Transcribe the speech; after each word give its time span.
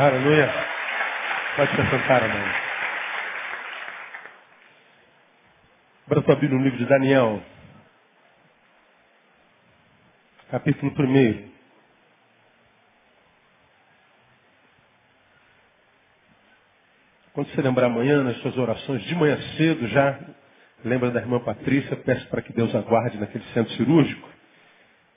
Aleluia. 0.00 0.50
Pode 1.56 1.74
se 1.74 1.80
assentar, 1.82 2.24
amém. 2.24 2.54
Abra 6.06 6.22
sua 6.22 6.36
Bíblia 6.36 6.58
no 6.58 6.64
livro 6.64 6.78
de 6.78 6.86
Daniel. 6.86 7.42
Capítulo 10.50 10.90
1. 10.90 11.50
Quando 17.34 17.50
você 17.50 17.60
lembrar 17.60 17.88
amanhã, 17.88 18.22
nas 18.22 18.38
suas 18.38 18.56
orações, 18.56 19.02
de 19.02 19.14
manhã 19.14 19.38
cedo 19.58 19.86
já, 19.88 20.18
lembra 20.82 21.10
da 21.10 21.20
irmã 21.20 21.40
Patrícia, 21.40 21.94
peço 21.96 22.26
para 22.28 22.40
que 22.40 22.54
Deus 22.54 22.74
aguarde 22.74 23.18
naquele 23.18 23.44
centro 23.52 23.74
cirúrgico. 23.74 24.26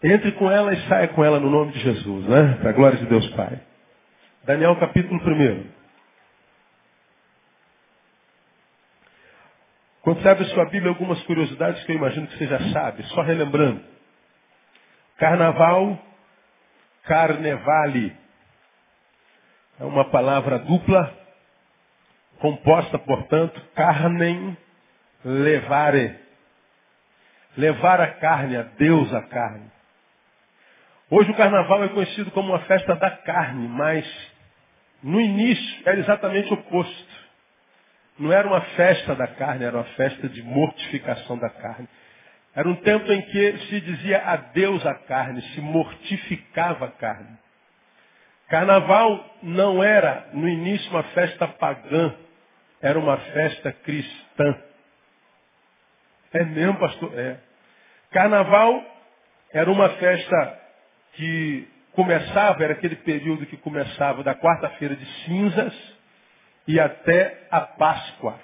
Entre 0.04 0.34
com 0.34 0.52
ela 0.52 0.74
e 0.74 0.90
saia 0.90 1.08
com 1.08 1.24
ela 1.24 1.40
no 1.40 1.50
nome 1.50 1.72
de 1.72 1.80
Jesus, 1.80 2.26
né? 2.28 2.58
Para 2.60 2.72
a 2.72 2.74
glória 2.74 2.98
de 2.98 3.06
Deus 3.06 3.26
Pai. 3.30 3.62
Daniel 4.46 4.76
capítulo 4.76 5.22
1. 5.22 5.72
Quando 10.02 10.22
você 10.22 10.28
abre 10.28 10.44
sua 10.48 10.66
Bíblia, 10.66 10.90
algumas 10.90 11.24
curiosidades 11.24 11.82
que 11.86 11.94
eu 11.94 11.96
imagino 11.96 12.28
que 12.28 12.38
você 12.38 12.48
já 12.48 12.60
sabe, 12.74 13.04
só 13.04 13.22
relembrando. 13.22 13.82
Carnaval, 15.18 15.98
carnevale. 17.04 18.14
É 19.80 19.86
uma 19.86 20.10
palavra 20.10 20.60
dupla, 20.60 21.18
composta, 22.40 23.00
portanto, 23.00 23.62
carnem 23.74 24.58
levare. 25.24 26.20
Levar 27.56 28.02
a 28.02 28.12
carne, 28.16 28.58
a 28.58 28.64
Deus 28.64 29.14
a 29.14 29.22
carne. 29.22 29.72
Hoje 31.10 31.32
o 31.32 31.36
carnaval 31.36 31.86
é 31.86 31.90
conhecido 31.90 32.30
como 32.32 32.50
uma 32.50 32.60
festa 32.60 32.94
da 32.96 33.10
carne, 33.10 33.70
mas 33.70 34.33
no 35.04 35.20
início 35.20 35.82
era 35.86 36.00
exatamente 36.00 36.50
o 36.50 36.54
oposto. 36.54 37.24
Não 38.18 38.32
era 38.32 38.48
uma 38.48 38.62
festa 38.62 39.16
da 39.16 39.28
carne, 39.28 39.66
era 39.66 39.76
uma 39.76 39.84
festa 39.84 40.30
de 40.30 40.42
mortificação 40.42 41.38
da 41.38 41.50
carne. 41.50 41.88
Era 42.56 42.70
um 42.70 42.76
tempo 42.76 43.12
em 43.12 43.22
que 43.22 43.58
se 43.70 43.82
dizia 43.82 44.20
adeus 44.24 44.86
à 44.86 44.94
carne, 44.94 45.42
se 45.54 45.62
mortificava 45.62 46.86
a 46.86 46.92
carne. 46.92 47.38
Carnaval 48.48 49.38
não 49.42 49.84
era, 49.84 50.30
no 50.34 50.48
início, 50.48 50.90
uma 50.92 51.04
festa 51.04 51.48
pagã, 51.48 52.14
era 52.82 53.00
uma 53.00 53.18
festa 53.18 53.72
cristã. 53.72 54.58
É 56.34 56.44
mesmo, 56.46 56.78
pastor? 56.78 57.18
É. 57.18 57.38
Carnaval 58.12 58.84
era 59.52 59.72
uma 59.72 59.90
festa 59.90 60.60
que 61.14 61.68
começava, 61.96 62.64
era 62.64 62.74
aquele 62.74 62.96
período 62.98 63.46
que 63.46 63.58
começava 63.58 64.24
da 64.24 64.36
quarta-feira 64.36 64.96
de 64.96 65.06
cinzas 65.24 65.74
e 66.68 66.80
até 66.80 67.48
a 67.50 67.62
Páscoa. 67.62 68.40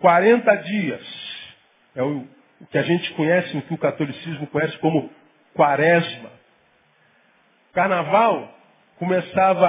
40 0.00 0.54
dias. 0.56 1.36
É 1.94 2.02
o, 2.02 2.26
que 2.70 2.78
a 2.78 2.82
gente 2.82 3.12
conhece, 3.14 3.56
o 3.56 3.62
que 3.62 3.74
o 3.74 3.78
catolicismo 3.78 4.46
conhece 4.48 4.76
como 4.78 5.10
quaresma. 5.54 6.30
Carnaval 7.72 8.54
começava, 8.98 9.66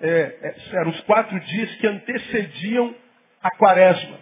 é, 0.00 0.08
é, 0.10 0.54
eram 0.78 0.90
os 0.90 1.00
quatro 1.02 1.38
dias 1.40 1.74
que 1.76 1.86
antecediam 1.86 2.94
a 3.42 3.50
quaresma. 3.56 4.18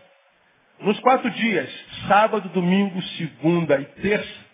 Nos 0.81 0.99
quatro 1.01 1.29
dias, 1.31 1.69
sábado, 2.07 2.49
domingo, 2.51 3.01
segunda 3.03 3.81
e 3.81 3.85
terça, 3.85 4.47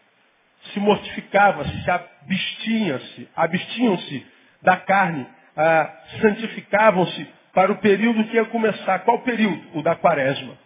se 0.72 0.81
mortificava-se, 0.81 1.82
se 1.82 1.91
abstinham-se, 2.25 3.29
abstinham-se 3.37 4.27
da 4.62 4.77
carne, 4.77 5.27
ah, 5.57 5.93
santificavam-se 6.21 7.27
para 7.53 7.73
o 7.73 7.77
período 7.77 8.25
que 8.25 8.37
ia 8.37 8.45
começar. 8.47 9.01
Qual 9.01 9.21
período? 9.21 9.79
O 9.79 9.83
da 9.83 9.95
quaresma. 9.95 10.59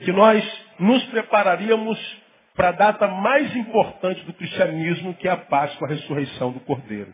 Que 0.00 0.12
nós 0.12 0.44
nos 0.78 1.02
prepararíamos 1.06 1.98
para 2.54 2.68
a 2.68 2.72
data 2.72 3.08
mais 3.08 3.54
importante 3.56 4.22
do 4.24 4.32
cristianismo, 4.32 5.14
que 5.14 5.26
é 5.26 5.30
a 5.30 5.36
Páscoa, 5.36 5.88
a 5.88 5.90
ressurreição 5.90 6.52
do 6.52 6.60
Cordeiro. 6.60 7.12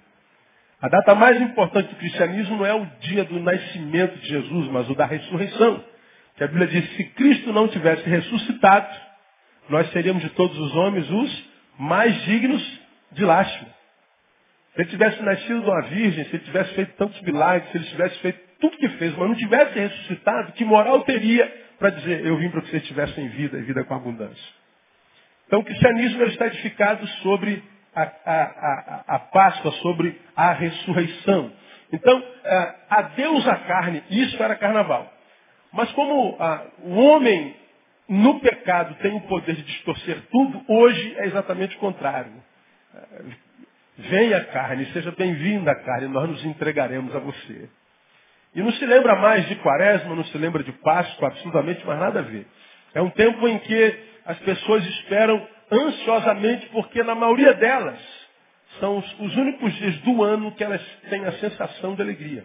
A 0.80 0.88
data 0.88 1.14
mais 1.14 1.40
importante 1.40 1.88
do 1.88 1.96
cristianismo 1.96 2.56
não 2.58 2.66
é 2.66 2.74
o 2.74 2.84
dia 3.00 3.24
do 3.24 3.40
nascimento 3.40 4.18
de 4.18 4.28
Jesus, 4.28 4.68
mas 4.68 4.88
o 4.90 4.94
da 4.94 5.06
ressurreição. 5.06 5.82
Que 6.36 6.44
a 6.44 6.48
Bíblia 6.48 6.66
diz, 6.66 6.96
se 6.96 7.04
Cristo 7.10 7.52
não 7.52 7.66
tivesse 7.68 8.08
ressuscitado, 8.08 8.94
nós 9.70 9.90
seríamos 9.90 10.22
de 10.22 10.28
todos 10.30 10.56
os 10.58 10.74
homens 10.76 11.10
os 11.10 11.44
mais 11.78 12.14
dignos 12.24 12.85
de 13.16 13.24
lástima. 13.24 13.70
Se 14.74 14.82
ele 14.82 14.90
tivesse 14.90 15.22
nascido 15.22 15.62
de 15.62 15.70
uma 15.70 15.82
virgem, 15.82 16.24
se 16.26 16.36
ele 16.36 16.44
tivesse 16.44 16.74
feito 16.74 16.92
tantos 16.96 17.20
milagres, 17.22 17.70
se 17.70 17.78
ele 17.78 17.86
tivesse 17.86 18.18
feito 18.20 18.40
tudo 18.60 18.76
que 18.76 18.88
fez, 18.90 19.16
mas 19.16 19.28
não 19.28 19.34
tivesse 19.34 19.78
ressuscitado, 19.78 20.52
que 20.52 20.64
moral 20.64 21.00
teria 21.00 21.66
para 21.78 21.90
dizer, 21.90 22.24
eu 22.24 22.36
vim 22.36 22.50
para 22.50 22.60
que 22.60 22.70
vocês 22.70 22.86
tivessem 22.86 23.28
vida 23.28 23.58
e 23.58 23.62
vida 23.62 23.84
com 23.84 23.94
abundância? 23.94 24.54
Então 25.46 25.60
o 25.60 25.64
cristianismo 25.64 26.22
está 26.24 26.46
edificado 26.46 27.06
sobre 27.22 27.62
a, 27.94 28.02
a, 28.02 28.42
a, 28.42 29.04
a 29.16 29.18
Páscoa, 29.18 29.72
sobre 29.72 30.20
a 30.34 30.52
ressurreição. 30.52 31.52
Então, 31.92 32.22
a 32.90 33.02
Deus 33.02 33.46
a 33.46 33.56
carne, 33.56 34.02
isso 34.10 34.42
era 34.42 34.56
carnaval. 34.56 35.10
Mas 35.72 35.90
como 35.92 36.36
o 36.82 36.94
homem 36.96 37.54
no 38.08 38.40
pecado 38.40 38.94
tem 38.96 39.14
o 39.14 39.20
poder 39.22 39.54
de 39.54 39.62
distorcer 39.62 40.22
tudo, 40.30 40.64
hoje 40.68 41.14
é 41.18 41.26
exatamente 41.26 41.76
o 41.76 41.78
contrário. 41.78 42.32
Venha 43.98 44.44
carne, 44.44 44.86
seja 44.92 45.10
bem-vinda 45.12 45.74
carne, 45.74 46.08
nós 46.08 46.28
nos 46.28 46.44
entregaremos 46.44 47.14
a 47.16 47.18
você. 47.18 47.68
E 48.54 48.62
não 48.62 48.72
se 48.72 48.84
lembra 48.86 49.16
mais 49.16 49.46
de 49.48 49.56
quaresma, 49.56 50.14
não 50.14 50.24
se 50.24 50.36
lembra 50.38 50.62
de 50.62 50.72
Páscoa, 50.72 51.28
absolutamente 51.28 51.84
mais 51.86 51.98
nada 52.00 52.20
a 52.20 52.22
ver. 52.22 52.46
É 52.94 53.00
um 53.00 53.10
tempo 53.10 53.46
em 53.48 53.58
que 53.58 53.98
as 54.24 54.38
pessoas 54.40 54.84
esperam 54.84 55.46
ansiosamente, 55.70 56.66
porque 56.68 57.02
na 57.02 57.14
maioria 57.14 57.54
delas 57.54 57.98
são 58.80 58.98
os, 58.98 59.20
os 59.20 59.36
únicos 59.36 59.72
dias 59.74 59.96
do 59.98 60.22
ano 60.22 60.52
que 60.52 60.64
elas 60.64 60.82
têm 61.08 61.24
a 61.24 61.32
sensação 61.32 61.94
de 61.94 62.02
alegria. 62.02 62.44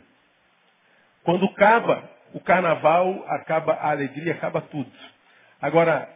Quando 1.23 1.45
acaba 1.45 2.09
o 2.33 2.39
carnaval, 2.39 3.25
acaba 3.27 3.73
a 3.73 3.91
alegria, 3.91 4.33
acaba 4.33 4.61
tudo. 4.61 4.91
Agora, 5.61 6.09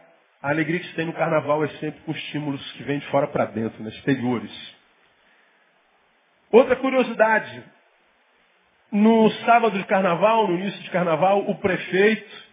a 0.46 0.50
alegria 0.50 0.78
que 0.78 0.86
se 0.86 0.94
tem 0.94 1.06
no 1.06 1.12
carnaval 1.12 1.64
é 1.64 1.68
sempre 1.80 2.00
com 2.02 2.12
estímulos 2.12 2.72
que 2.74 2.84
vêm 2.84 3.00
de 3.00 3.06
fora 3.08 3.26
para 3.26 3.46
dentro, 3.46 3.82
né, 3.82 3.90
exteriores. 3.90 4.76
Outra 6.52 6.76
curiosidade. 6.76 7.64
No 8.92 9.28
sábado 9.44 9.76
de 9.76 9.84
carnaval, 9.86 10.46
no 10.46 10.54
início 10.54 10.80
de 10.84 10.90
carnaval, 10.90 11.40
o 11.50 11.56
prefeito 11.56 12.44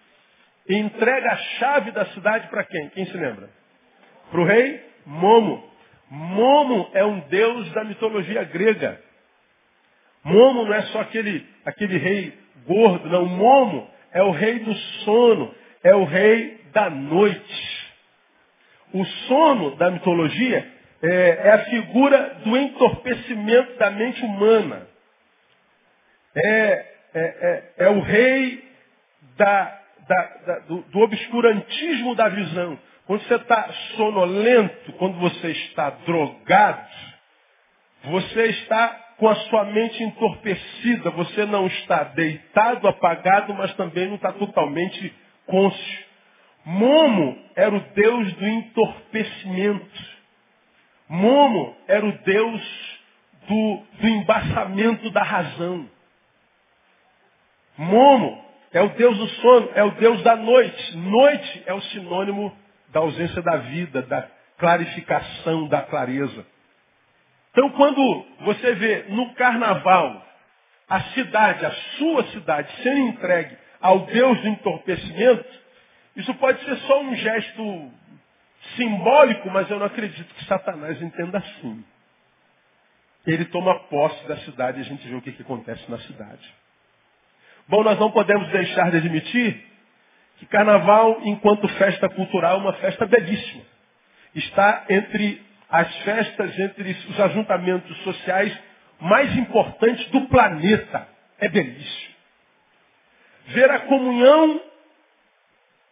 entrega 0.67 1.33
a 1.33 1.37
chave 1.37 1.91
da 1.91 2.07
cidade 2.07 2.47
para 2.47 2.63
quem? 2.63 2.89
Quem 2.89 3.05
se 3.05 3.15
lembra? 3.15 3.47
Para 4.31 4.41
o 4.41 4.43
rei 4.43 4.83
Momo. 5.05 5.71
Momo 6.09 6.89
é 6.95 7.05
um 7.05 7.19
deus 7.19 7.71
da 7.73 7.83
mitologia 7.83 8.43
grega. 8.43 8.99
Momo 10.23 10.65
não 10.65 10.73
é 10.73 10.81
só 10.87 11.01
aquele, 11.01 11.47
aquele 11.63 11.99
rei 11.99 12.33
gordo, 12.65 13.07
não. 13.07 13.27
Momo 13.27 13.87
é 14.11 14.23
o 14.23 14.31
rei 14.31 14.57
do 14.57 14.73
sono, 14.73 15.53
é 15.83 15.93
o 15.93 16.05
rei 16.05 16.59
da 16.73 16.89
noite. 16.89 17.82
O 18.93 19.03
sono 19.05 19.75
da 19.75 19.89
mitologia 19.89 20.71
é, 21.01 21.39
é 21.47 21.51
a 21.51 21.65
figura 21.65 22.35
do 22.45 22.55
entorpecimento 22.55 23.77
da 23.77 23.89
mente 23.91 24.23
humana. 24.23 24.87
É, 26.35 26.41
é, 26.41 26.93
é, 27.15 27.85
é 27.85 27.89
o 27.89 27.99
rei 27.99 28.63
da, 29.37 29.81
da, 30.07 30.21
da, 30.45 30.59
do, 30.59 30.81
do 30.81 30.99
obscurantismo 30.99 32.15
da 32.15 32.29
visão. 32.29 32.79
Quando 33.05 33.21
você 33.23 33.35
está 33.35 33.69
sonolento, 33.97 34.93
quando 34.93 35.19
você 35.19 35.51
está 35.51 35.89
drogado, 36.05 36.87
você 38.05 38.45
está 38.47 38.87
com 39.17 39.27
a 39.27 39.35
sua 39.35 39.65
mente 39.65 40.03
entorpecida, 40.03 41.09
você 41.11 41.45
não 41.45 41.67
está 41.67 42.03
deitado, 42.03 42.87
apagado, 42.87 43.53
mas 43.53 43.73
também 43.75 44.07
não 44.07 44.15
está 44.15 44.31
totalmente 44.31 45.13
cônscio. 45.45 46.12
Momo 46.65 47.37
era 47.55 47.75
o 47.75 47.79
deus 47.79 48.33
do 48.33 48.47
entorpecimento. 48.47 50.13
Momo 51.09 51.75
era 51.87 52.05
o 52.05 52.11
deus 52.11 52.99
do, 53.47 53.83
do 53.99 54.07
embaçamento 54.07 55.09
da 55.11 55.23
razão. 55.23 55.89
Momo 57.77 58.43
é 58.71 58.81
o 58.81 58.89
deus 58.89 59.17
do 59.17 59.27
sono, 59.27 59.69
é 59.75 59.83
o 59.83 59.91
deus 59.91 60.21
da 60.23 60.35
noite. 60.35 60.97
Noite 60.97 61.63
é 61.65 61.73
o 61.73 61.81
sinônimo 61.81 62.55
da 62.89 63.01
ausência 63.01 63.41
da 63.41 63.57
vida, 63.57 64.01
da 64.03 64.27
clarificação, 64.57 65.67
da 65.67 65.81
clareza. 65.81 66.45
Então, 67.51 67.69
quando 67.71 68.25
você 68.41 68.73
vê 68.73 69.05
no 69.09 69.33
carnaval 69.35 70.25
a 70.89 71.01
cidade, 71.11 71.65
a 71.65 71.71
sua 71.97 72.23
cidade, 72.27 72.71
sendo 72.81 72.99
entregue 72.99 73.57
ao 73.81 73.99
Deus 74.05 74.41
do 74.41 74.47
entorpecimento, 74.47 75.62
isso 76.15 76.33
pode 76.35 76.63
ser 76.63 76.75
só 76.77 77.01
um 77.01 77.15
gesto 77.15 77.91
simbólico, 78.75 79.49
mas 79.49 79.69
eu 79.69 79.79
não 79.79 79.87
acredito 79.87 80.33
que 80.35 80.45
Satanás 80.45 81.01
entenda 81.01 81.39
assim. 81.39 81.83
ele 83.25 83.45
toma 83.45 83.79
posse 83.87 84.27
da 84.27 84.37
cidade 84.37 84.79
e 84.79 84.81
a 84.81 84.85
gente 84.85 85.07
vê 85.07 85.15
o 85.15 85.21
que, 85.21 85.31
que 85.31 85.41
acontece 85.41 85.89
na 85.89 85.97
cidade. 85.99 86.53
Bom, 87.67 87.83
nós 87.83 87.97
não 87.97 88.11
podemos 88.11 88.49
deixar 88.49 88.91
de 88.91 88.97
admitir 88.97 89.65
que 90.37 90.45
carnaval, 90.47 91.21
enquanto 91.23 91.67
festa 91.69 92.09
cultural, 92.09 92.57
é 92.57 92.61
uma 92.61 92.73
festa 92.73 93.05
belíssima. 93.05 93.63
Está 94.35 94.85
entre 94.89 95.41
as 95.69 95.95
festas, 95.99 96.59
entre 96.59 96.91
os 96.91 97.19
ajuntamentos 97.19 97.97
sociais 98.03 98.57
mais 98.99 99.35
importantes 99.37 100.05
do 100.11 100.27
planeta. 100.27 101.07
É 101.39 101.47
belíssimo. 101.47 102.13
Ver 103.47 103.71
a 103.71 103.79
comunhão 103.81 104.61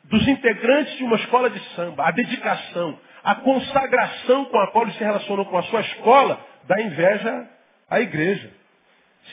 dos 0.06 0.28
integrantes 0.28 0.98
de 0.98 1.04
uma 1.04 1.16
escola 1.16 1.50
de 1.50 1.60
samba, 1.76 2.08
a 2.08 2.12
dedicação, 2.12 3.00
a 3.24 3.36
consagração 3.36 4.46
com 4.46 4.60
a 4.60 4.72
qual 4.72 4.86
eles 4.86 4.98
se 4.98 5.04
relacionam 5.04 5.46
com 5.46 5.58
a 5.58 5.64
sua 5.64 5.82
escola, 5.82 6.40
dá 6.68 6.82
inveja 6.82 7.50
à 7.90 8.00
igreja. 8.00 8.52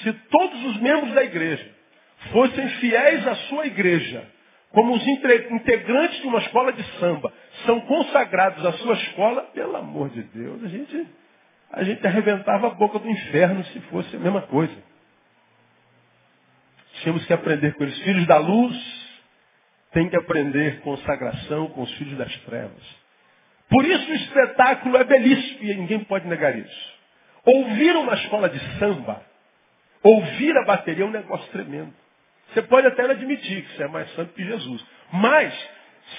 Se 0.03 0.13
todos 0.13 0.65
os 0.67 0.81
membros 0.81 1.15
da 1.15 1.25
igreja 1.25 1.69
fossem 2.33 2.69
fiéis 2.81 3.27
à 3.27 3.35
sua 3.35 3.67
igreja, 3.67 4.27
como 4.71 4.95
os 4.95 5.07
integrantes 5.07 6.21
de 6.21 6.27
uma 6.27 6.39
escola 6.41 6.73
de 6.73 6.83
samba 6.99 7.33
são 7.65 7.81
consagrados 7.81 8.65
à 8.67 8.73
sua 8.75 8.95
escola, 8.95 9.43
pelo 9.55 9.77
amor 9.77 10.11
de 10.11 10.23
Deus, 10.23 10.63
a 10.63 10.69
gente, 10.69 11.07
a 11.73 11.83
gente 11.83 12.07
arrebentava 12.07 12.67
a 12.67 12.71
boca 12.71 12.99
do 12.99 13.09
inferno 13.09 13.65
se 13.65 13.81
fosse 13.83 14.15
a 14.15 14.19
mesma 14.19 14.43
coisa. 14.43 14.75
Tínhamos 17.01 17.25
que 17.25 17.33
aprender 17.33 17.75
com 17.75 17.85
eles. 17.85 17.99
Filhos 18.01 18.27
da 18.27 18.39
luz 18.39 18.98
têm 19.99 20.09
que 20.09 20.17
aprender 20.17 20.81
consagração 20.83 21.67
com 21.71 21.83
os 21.83 21.93
filhos 21.95 22.17
das 22.17 22.33
trevas. 22.43 22.97
Por 23.69 23.85
isso 23.85 24.09
o 24.09 24.15
espetáculo 24.15 24.97
é 24.97 25.03
belíssimo 25.03 25.65
e 25.65 25.75
ninguém 25.75 26.05
pode 26.05 26.25
negar 26.29 26.57
isso. 26.57 26.99
Ouvir 27.45 27.97
uma 27.97 28.15
escola 28.15 28.49
de 28.49 28.61
samba, 28.79 29.21
ouvir 30.01 30.57
a 30.57 30.65
bateria 30.65 31.03
é 31.03 31.07
um 31.07 31.11
negócio 31.11 31.51
tremendo. 31.51 31.93
Você 32.51 32.63
pode 32.63 32.87
até 32.87 33.03
admitir 33.03 33.63
que 33.63 33.77
você 33.77 33.83
é 33.83 33.89
mais 33.89 34.09
santo 34.15 34.33
que 34.35 34.45
Jesus. 34.45 34.87
Mas, 35.13 35.53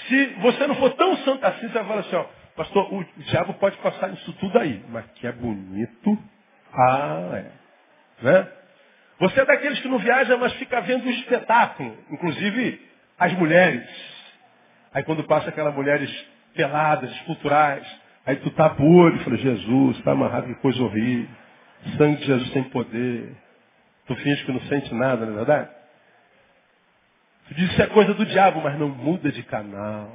se 0.08 0.26
você 0.42 0.68
não 0.68 0.76
for 0.76 0.94
tão 0.96 1.16
santo 1.20 1.46
assim, 1.46 1.70
você 1.70 1.74
vai 1.74 1.86
falar 1.86 2.00
assim, 2.02 2.16
ó, 2.18 2.26
pastor, 2.58 2.94
o 2.94 3.06
diabo 3.20 3.54
pode 3.54 3.78
passar 3.78 4.12
isso 4.12 4.34
tudo 4.34 4.60
aí. 4.60 4.84
Mas 4.90 5.06
que 5.16 5.26
é 5.26 5.32
bonito. 5.32 6.18
Ah, 6.74 7.30
é. 7.34 8.26
Né? 8.26 8.48
Você 9.22 9.40
é 9.40 9.46
daqueles 9.46 9.80
que 9.80 9.88
não 9.88 10.00
viaja, 10.00 10.36
mas 10.36 10.52
fica 10.56 10.82
vendo 10.82 11.06
o 11.06 11.10
espetáculo. 11.10 11.98
Inclusive, 12.12 12.89
as 13.20 13.34
mulheres. 13.34 13.88
Aí 14.94 15.04
quando 15.04 15.24
passa 15.26 15.50
aquelas 15.50 15.76
mulheres 15.76 16.10
peladas, 16.56 17.12
esculturais, 17.12 17.86
aí 18.26 18.38
tu 18.38 18.50
tapa 18.52 18.82
o 18.82 18.96
olho 18.96 19.18
e 19.18 19.24
fala, 19.24 19.38
Jesus, 19.38 19.98
está 19.98 20.12
amarrado, 20.12 20.48
que 20.48 20.56
coisa 20.56 20.82
horrível. 20.82 21.30
Sangue 21.98 22.18
de 22.18 22.26
Jesus 22.26 22.52
tem 22.52 22.64
poder. 22.64 23.36
Tu 24.08 24.16
finge 24.16 24.44
que 24.46 24.52
não 24.52 24.62
sente 24.62 24.94
nada, 24.94 25.26
não 25.26 25.34
é 25.34 25.38
verdade? 25.38 25.70
Tu 27.48 27.54
diz 27.56 27.76
que 27.76 27.82
é 27.82 27.88
coisa 27.88 28.14
do 28.14 28.26
diabo, 28.26 28.62
mas 28.62 28.78
não 28.78 28.90
muda 28.90 29.32
de 29.32 29.44
canal. 29.44 30.12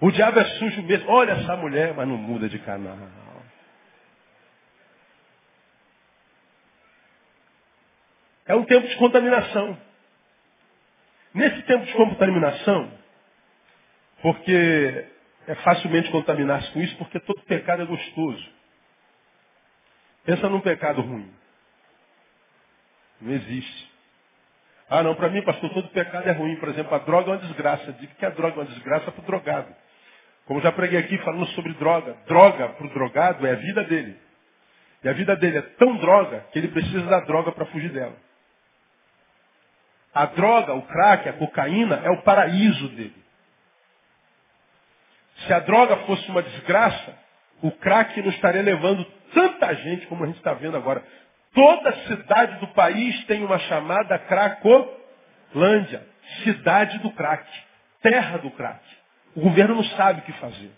O 0.00 0.10
diabo 0.10 0.38
é 0.38 0.44
sujo 0.44 0.82
mesmo. 0.82 1.10
Olha 1.10 1.32
essa 1.32 1.56
mulher, 1.56 1.94
mas 1.94 2.06
não 2.06 2.16
muda 2.16 2.48
de 2.48 2.58
canal. 2.60 2.96
É 8.48 8.54
um 8.56 8.64
tempo 8.64 8.88
de 8.88 8.96
contaminação. 8.96 9.78
Nesse 11.34 11.62
tempo 11.62 11.84
de 11.84 11.92
contaminação, 11.92 12.90
porque 14.22 15.06
é 15.46 15.54
facilmente 15.56 16.10
contaminar-se 16.10 16.72
com 16.72 16.80
isso, 16.80 16.96
porque 16.96 17.20
todo 17.20 17.42
pecado 17.42 17.82
é 17.82 17.84
gostoso. 17.84 18.50
Pensa 20.24 20.48
num 20.48 20.60
pecado 20.60 21.02
ruim. 21.02 21.30
Não 23.20 23.32
existe. 23.32 23.92
Ah, 24.90 25.02
não, 25.02 25.14
para 25.14 25.28
mim, 25.28 25.42
pastor, 25.42 25.70
todo 25.74 25.88
pecado 25.88 26.26
é 26.26 26.32
ruim. 26.32 26.56
Por 26.56 26.70
exemplo, 26.70 26.94
a 26.94 26.98
droga 26.98 27.30
é 27.30 27.34
uma 27.34 27.42
desgraça. 27.42 27.92
Digo 27.92 28.14
que 28.14 28.24
a 28.24 28.30
droga 28.30 28.56
é 28.56 28.60
uma 28.60 28.72
desgraça 28.72 29.12
para 29.12 29.22
o 29.22 29.26
drogado. 29.26 29.74
Como 30.46 30.60
já 30.62 30.72
preguei 30.72 30.98
aqui 30.98 31.18
falando 31.18 31.46
sobre 31.48 31.74
droga. 31.74 32.16
Droga 32.26 32.70
para 32.70 32.86
o 32.86 32.90
drogado 32.90 33.46
é 33.46 33.52
a 33.52 33.56
vida 33.56 33.84
dele. 33.84 34.18
E 35.04 35.08
a 35.08 35.12
vida 35.12 35.36
dele 35.36 35.58
é 35.58 35.62
tão 35.62 35.96
droga 35.98 36.46
que 36.52 36.58
ele 36.58 36.68
precisa 36.68 37.04
da 37.04 37.20
droga 37.20 37.52
para 37.52 37.66
fugir 37.66 37.92
dela. 37.92 38.16
A 40.14 40.26
droga, 40.26 40.74
o 40.74 40.82
crack, 40.82 41.28
a 41.28 41.32
cocaína 41.34 42.00
é 42.04 42.10
o 42.10 42.22
paraíso 42.22 42.88
dele. 42.88 43.24
Se 45.46 45.52
a 45.52 45.60
droga 45.60 45.96
fosse 45.98 46.28
uma 46.30 46.42
desgraça, 46.42 47.16
o 47.62 47.70
crack 47.70 48.20
não 48.22 48.30
estaria 48.30 48.62
levando 48.62 49.04
tanta 49.32 49.74
gente 49.74 50.06
como 50.06 50.24
a 50.24 50.26
gente 50.26 50.38
está 50.38 50.52
vendo 50.54 50.76
agora. 50.76 51.04
Toda 51.54 52.06
cidade 52.06 52.58
do 52.58 52.68
país 52.68 53.24
tem 53.24 53.44
uma 53.44 53.58
chamada 53.60 54.18
Cracolândia. 54.18 56.06
Cidade 56.44 56.98
do 56.98 57.10
crack. 57.12 57.48
Terra 58.02 58.38
do 58.38 58.50
crack. 58.50 58.80
O 59.34 59.40
governo 59.40 59.76
não 59.76 59.84
sabe 59.84 60.20
o 60.20 60.24
que 60.24 60.32
fazer. 60.34 60.72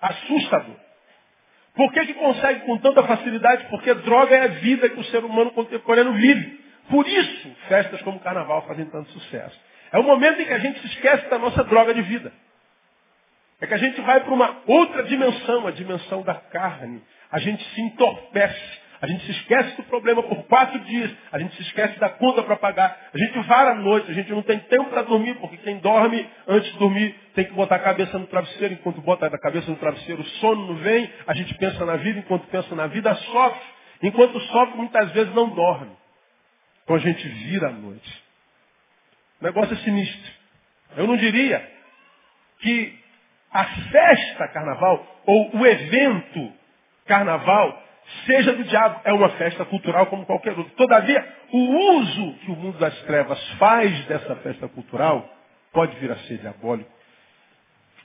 Assustador. 0.00 0.85
Por 1.76 1.92
que, 1.92 2.06
que 2.06 2.14
consegue 2.14 2.60
com 2.60 2.78
tanta 2.78 3.02
facilidade? 3.02 3.66
Porque 3.68 3.92
droga 3.94 4.34
é 4.34 4.44
a 4.44 4.46
vida 4.48 4.88
que 4.88 4.98
o 4.98 5.04
ser 5.04 5.22
humano 5.22 5.50
contemporâneo 5.52 6.14
vive. 6.14 6.58
Por 6.88 7.06
isso, 7.06 7.56
festas 7.68 8.00
como 8.02 8.16
o 8.16 8.20
carnaval 8.20 8.66
fazem 8.66 8.86
tanto 8.86 9.10
sucesso. 9.12 9.60
É 9.92 9.98
o 9.98 10.02
momento 10.02 10.40
em 10.40 10.46
que 10.46 10.52
a 10.52 10.58
gente 10.58 10.80
se 10.80 10.86
esquece 10.86 11.28
da 11.28 11.38
nossa 11.38 11.62
droga 11.64 11.92
de 11.92 12.00
vida. 12.02 12.32
É 13.60 13.66
que 13.66 13.74
a 13.74 13.78
gente 13.78 14.00
vai 14.00 14.20
para 14.20 14.32
uma 14.32 14.62
outra 14.66 15.02
dimensão, 15.04 15.66
a 15.66 15.70
dimensão 15.70 16.22
da 16.22 16.34
carne. 16.34 17.02
A 17.30 17.38
gente 17.38 17.62
se 17.74 17.80
entorpece. 17.80 18.80
A 19.06 19.08
gente 19.08 19.24
se 19.24 19.30
esquece 19.30 19.76
do 19.76 19.84
problema 19.84 20.20
por 20.20 20.42
quatro 20.46 20.80
dias. 20.80 21.14
A 21.30 21.38
gente 21.38 21.54
se 21.54 21.62
esquece 21.62 21.96
da 22.00 22.08
conta 22.08 22.42
para 22.42 22.56
pagar. 22.56 23.08
A 23.14 23.16
gente 23.16 23.38
vara 23.46 23.70
à 23.70 23.74
noite. 23.76 24.10
A 24.10 24.14
gente 24.14 24.32
não 24.32 24.42
tem 24.42 24.58
tempo 24.58 24.90
para 24.90 25.02
dormir, 25.02 25.36
porque 25.36 25.56
quem 25.58 25.78
dorme 25.78 26.28
antes 26.48 26.72
de 26.72 26.78
dormir 26.80 27.14
tem 27.32 27.44
que 27.44 27.52
botar 27.52 27.76
a 27.76 27.78
cabeça 27.78 28.18
no 28.18 28.26
travesseiro. 28.26 28.74
Enquanto 28.74 29.00
bota 29.00 29.26
a 29.26 29.38
cabeça 29.38 29.70
no 29.70 29.76
travesseiro, 29.76 30.22
o 30.22 30.24
sono 30.40 30.66
não 30.66 30.74
vem. 30.82 31.08
A 31.24 31.34
gente 31.34 31.54
pensa 31.54 31.84
na 31.84 31.94
vida. 31.94 32.18
Enquanto 32.18 32.48
pensa 32.48 32.74
na 32.74 32.88
vida, 32.88 33.14
sofre. 33.14 33.60
Enquanto 34.02 34.40
sofre, 34.40 34.76
muitas 34.76 35.12
vezes 35.12 35.32
não 35.32 35.50
dorme. 35.50 35.92
Então 36.82 36.96
a 36.96 36.98
gente 36.98 37.28
vira 37.28 37.68
à 37.68 37.72
noite. 37.72 38.24
O 39.40 39.44
negócio 39.44 39.72
é 39.72 39.76
sinistro. 39.76 40.32
Eu 40.96 41.06
não 41.06 41.16
diria 41.16 41.64
que 42.58 42.98
a 43.52 43.64
festa 43.64 44.48
carnaval 44.48 45.22
ou 45.26 45.58
o 45.58 45.64
evento 45.64 46.52
carnaval 47.06 47.85
seja 48.26 48.52
do 48.52 48.64
diabo. 48.64 49.00
É 49.04 49.12
uma 49.12 49.30
festa 49.30 49.64
cultural 49.64 50.06
como 50.06 50.26
qualquer 50.26 50.56
outra. 50.56 50.72
Todavia, 50.76 51.26
o 51.52 51.98
uso 51.98 52.34
que 52.38 52.50
o 52.50 52.56
mundo 52.56 52.78
das 52.78 52.96
trevas 53.02 53.42
faz 53.58 54.04
dessa 54.06 54.36
festa 54.36 54.68
cultural 54.68 55.28
pode 55.72 55.96
vir 55.98 56.10
a 56.10 56.16
ser 56.16 56.38
diabólico. 56.38 56.90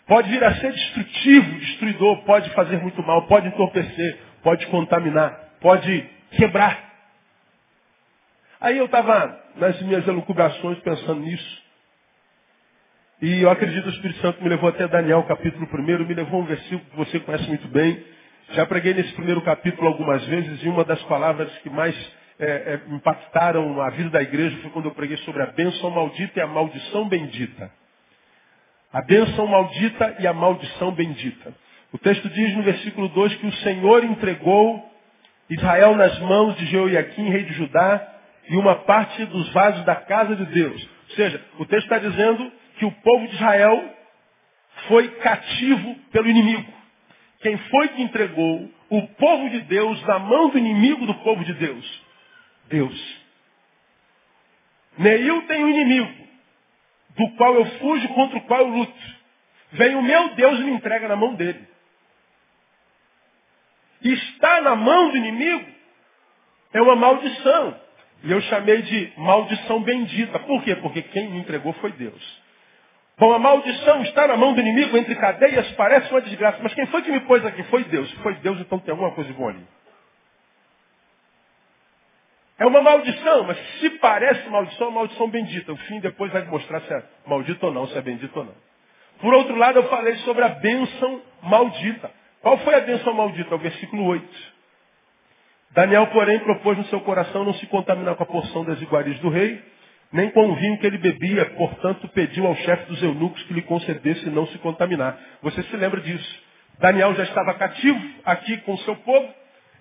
Pode 0.08 0.30
vir 0.30 0.44
a 0.44 0.56
ser 0.56 0.72
destrutivo, 0.72 1.60
destruidor, 1.60 2.24
pode 2.24 2.50
fazer 2.52 2.78
muito 2.82 3.02
mal, 3.04 3.28
pode 3.28 3.48
entorpecer, 3.48 4.20
pode 4.44 4.66
contaminar, 4.68 5.56
pode 5.62 6.10
quebrar. 6.32 6.92
Aí 8.60 8.78
eu 8.78 8.86
estava 8.86 9.40
nas 9.56 9.82
minhas 9.82 10.08
elucubrações 10.08 10.80
pensando 10.80 11.22
nisso. 11.22 11.62
E 13.22 13.42
eu 13.42 13.50
acredito 13.52 13.84
que 13.84 13.90
o 13.90 13.94
Espírito 13.94 14.20
Santo 14.22 14.44
me 14.44 14.50
levou 14.50 14.70
até 14.70 14.88
Daniel, 14.88 15.24
capítulo 15.24 15.68
1, 15.72 16.06
me 16.06 16.14
levou 16.14 16.42
a 16.42 16.44
um 16.44 16.46
versículo 16.46 16.82
que 16.82 16.98
você 16.98 17.20
conhece 17.20 17.48
muito 17.48 17.68
bem. 17.68 18.04
Já 18.54 18.66
preguei 18.66 18.94
nesse 18.94 19.14
primeiro 19.14 19.42
capítulo 19.44 19.88
algumas 19.88 20.26
vezes 20.26 20.62
e 20.62 20.68
uma 20.68 20.84
das 20.84 21.02
palavras 21.04 21.50
que 21.60 21.70
mais 21.70 21.96
é, 22.38 22.46
é, 22.46 22.82
impactaram 22.90 23.82
a 23.82 23.90
vida 23.92 24.10
da 24.10 24.22
igreja 24.22 24.58
foi 24.58 24.72
quando 24.72 24.86
eu 24.86 24.92
preguei 24.92 25.16
sobre 25.18 25.42
a 25.42 25.46
bênção 25.46 25.90
maldita 25.90 26.38
e 26.38 26.42
a 26.42 26.48
maldição 26.48 27.08
bendita. 27.08 27.72
A 28.92 29.02
bênção 29.04 29.48
maldita 29.48 30.18
e 30.20 30.28
a 30.28 30.34
maldição 30.34 30.92
bendita. 30.92 31.54
O 31.94 31.98
texto 31.98 32.28
diz 32.28 32.54
no 32.58 32.64
versículo 32.64 33.08
2 33.08 33.36
que 33.36 33.48
o 33.48 33.54
Senhor 33.54 34.04
entregou 34.04 34.86
Israel 35.50 35.96
nas 35.96 36.20
mãos 36.20 36.58
de 36.58 36.66
Jeoiaquim, 36.66 37.30
rei 37.30 37.46
de 37.46 37.54
Judá, 37.54 38.06
e 38.50 38.58
uma 38.58 38.76
parte 38.80 39.24
dos 39.28 39.48
vasos 39.54 39.86
da 39.86 39.96
casa 39.96 40.36
de 40.36 40.46
Deus. 40.48 40.90
Ou 41.10 41.16
seja, 41.16 41.42
o 41.58 41.66
texto 41.66 41.86
está 41.86 42.00
dizendo 42.00 42.52
que 42.78 42.84
o 42.84 42.92
povo 42.92 43.28
de 43.30 43.36
Israel 43.36 43.96
foi 44.90 45.08
cativo 45.08 45.96
pelo 46.12 46.28
inimigo. 46.28 46.81
Quem 47.42 47.58
foi 47.58 47.88
que 47.90 48.02
entregou 48.02 48.70
o 48.90 49.08
povo 49.08 49.50
de 49.50 49.62
Deus 49.62 50.02
na 50.04 50.20
mão 50.20 50.50
do 50.50 50.58
inimigo 50.58 51.06
do 51.06 51.16
povo 51.16 51.44
de 51.44 51.54
Deus? 51.54 52.04
Deus. 52.68 53.22
Neil 54.98 55.42
tem 55.48 55.64
um 55.64 55.70
inimigo, 55.70 56.28
do 57.16 57.30
qual 57.38 57.56
eu 57.56 57.66
fujo, 57.80 58.08
contra 58.10 58.38
o 58.38 58.42
qual 58.42 58.62
eu 58.62 58.68
luto. 58.68 59.22
Vem 59.72 59.96
o 59.96 60.02
meu 60.02 60.36
Deus 60.36 60.60
e 60.60 60.64
me 60.64 60.72
entrega 60.72 61.08
na 61.08 61.16
mão 61.16 61.34
dele. 61.36 61.68
Está 64.04 64.62
na 64.62 64.76
mão 64.76 65.10
do 65.10 65.18
inimigo 65.18 65.82
é 66.74 66.82
uma 66.82 66.96
maldição. 66.96 67.80
E 68.24 68.32
eu 68.32 68.42
chamei 68.42 68.82
de 68.82 69.14
maldição 69.18 69.82
bendita. 69.82 70.40
Por 70.40 70.64
quê? 70.64 70.76
Porque 70.76 71.02
quem 71.02 71.30
me 71.30 71.40
entregou 71.40 71.74
foi 71.74 71.92
Deus. 71.94 72.42
Bom, 73.18 73.34
a 73.34 73.40
maldição 73.40 74.02
está 74.04 74.28
na 74.28 74.36
mão 74.36 74.54
do 74.54 74.60
inimigo 74.60 74.98
entre 74.98 75.16
cadeias, 75.16 75.70
parece 75.74 76.10
uma 76.12 76.22
desgraça. 76.22 76.60
Mas 76.62 76.74
quem 76.74 76.86
foi 76.88 77.02
que 77.04 77.12
me 77.12 77.20
pôs 77.22 77.46
aqui? 77.46 77.64
Foi 77.64 77.84
Deus. 77.84 78.12
Foi 78.24 78.34
Deus, 78.36 78.60
então 78.60 78.80
tem 78.80 78.92
alguma 78.92 79.12
coisa 79.12 79.32
bom 79.34 79.50
ali. 79.50 79.66
É 82.58 82.66
uma 82.66 82.82
maldição, 82.82 83.44
mas 83.44 83.58
se 83.80 83.90
parece 83.92 84.48
maldição, 84.50 84.88
é 84.88 84.90
uma 84.90 85.00
maldição 85.00 85.28
bendita. 85.30 85.72
O 85.74 85.78
fim 85.78 86.00
depois 86.00 86.32
vai 86.32 86.44
mostrar 86.46 86.82
se 86.82 86.94
é 86.94 87.04
maldito 87.26 87.66
ou 87.66 87.74
não, 87.74 87.88
se 87.88 87.98
é 87.98 88.02
bendito 88.02 88.38
ou 88.38 88.46
não. 88.46 88.54
Por 89.20 89.34
outro 89.34 89.56
lado, 89.56 89.80
eu 89.80 89.90
falei 89.90 90.16
sobre 90.18 90.44
a 90.44 90.50
bênção 90.50 91.22
maldita. 91.42 92.12
Qual 92.42 92.58
foi 92.60 92.76
a 92.76 92.82
bênção 92.82 93.14
maldita? 93.14 93.56
O 93.56 93.58
versículo 93.58 94.06
8. 94.06 94.52
Daniel, 95.72 96.08
porém, 96.08 96.40
propôs 96.40 96.78
no 96.78 96.86
seu 96.86 97.00
coração 97.02 97.46
não 97.46 97.54
se 97.56 97.66
contaminar 97.68 98.16
com 98.16 98.24
a 98.24 98.28
porção 98.28 98.66
das 98.66 98.82
iguarias 98.82 99.18
do 99.20 99.30
rei, 99.30 99.64
nem 100.12 100.30
com 100.32 100.50
o 100.50 100.56
vinho 100.56 100.78
que 100.78 100.86
ele 100.86 100.98
bebia, 100.98 101.46
portanto 101.52 102.08
pediu 102.10 102.46
ao 102.46 102.56
chefe 102.56 102.86
dos 102.86 103.02
eunucos 103.02 103.42
que 103.44 103.54
lhe 103.54 103.62
concedesse 103.62 104.30
não 104.30 104.46
se 104.48 104.58
contaminar. 104.60 105.18
Você 105.42 105.64
se 105.64 105.76
lembra 105.76 106.02
disso? 106.02 106.40
Daniel 106.80 107.14
já 107.16 107.24
estava 107.24 107.54
cativo 107.54 108.00
aqui 108.26 108.58
com 108.58 108.74
o 108.74 108.78
seu 108.80 108.96
povo, 108.98 109.34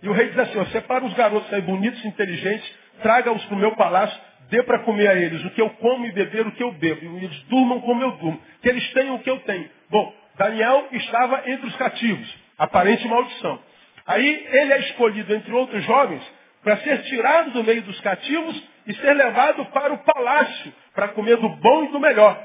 e 0.03 0.09
o 0.09 0.13
rei 0.13 0.29
diz 0.29 0.39
assim, 0.39 0.59
ó, 0.59 0.65
separa 0.67 1.05
os 1.05 1.15
garotos 1.15 1.53
aí 1.53 1.61
bonitos, 1.61 2.05
inteligentes, 2.05 2.71
traga-os 3.03 3.45
para 3.45 3.55
o 3.55 3.59
meu 3.59 3.73
palácio, 3.77 4.19
dê 4.49 4.63
para 4.63 4.81
comer 4.81 5.09
a 5.09 5.15
eles 5.15 5.45
o 5.45 5.51
que 5.51 5.61
eu 5.61 5.71
como 5.71 6.07
e 6.07 6.13
beber 6.13 6.47
o 6.47 6.53
que 6.53 6.63
eu 6.63 6.73
bebo. 6.73 7.19
E 7.19 7.25
eles 7.25 7.43
durmam 7.45 7.81
como 7.81 8.03
eu 8.03 8.13
durmo. 8.13 8.41
Que 8.63 8.69
eles 8.69 8.91
tenham 8.93 9.17
o 9.17 9.19
que 9.21 9.31
eu 9.31 9.39
tenho. 9.41 9.69
Bom, 9.91 10.13
Daniel 10.37 10.89
estava 10.93 11.43
entre 11.51 11.67
os 11.67 11.77
cativos. 11.77 12.37
Aparente 12.59 13.07
maldição. 13.09 13.59
Aí 14.07 14.47
ele 14.53 14.73
é 14.73 14.79
escolhido 14.81 15.35
entre 15.35 15.53
outros 15.53 15.85
jovens 15.85 16.23
para 16.63 16.77
ser 16.79 17.03
tirado 17.05 17.53
do 17.53 17.65
meio 17.65 17.83
dos 17.83 18.01
cativos 18.01 18.63
e 18.87 18.95
ser 18.95 19.15
levado 19.15 19.65
para 19.67 19.93
o 19.93 19.99
palácio 19.99 20.73
para 20.95 21.09
comer 21.09 21.37
do 21.37 21.49
bom 21.49 21.85
e 21.85 21.89
do 21.89 22.01
melhor. 22.01 22.41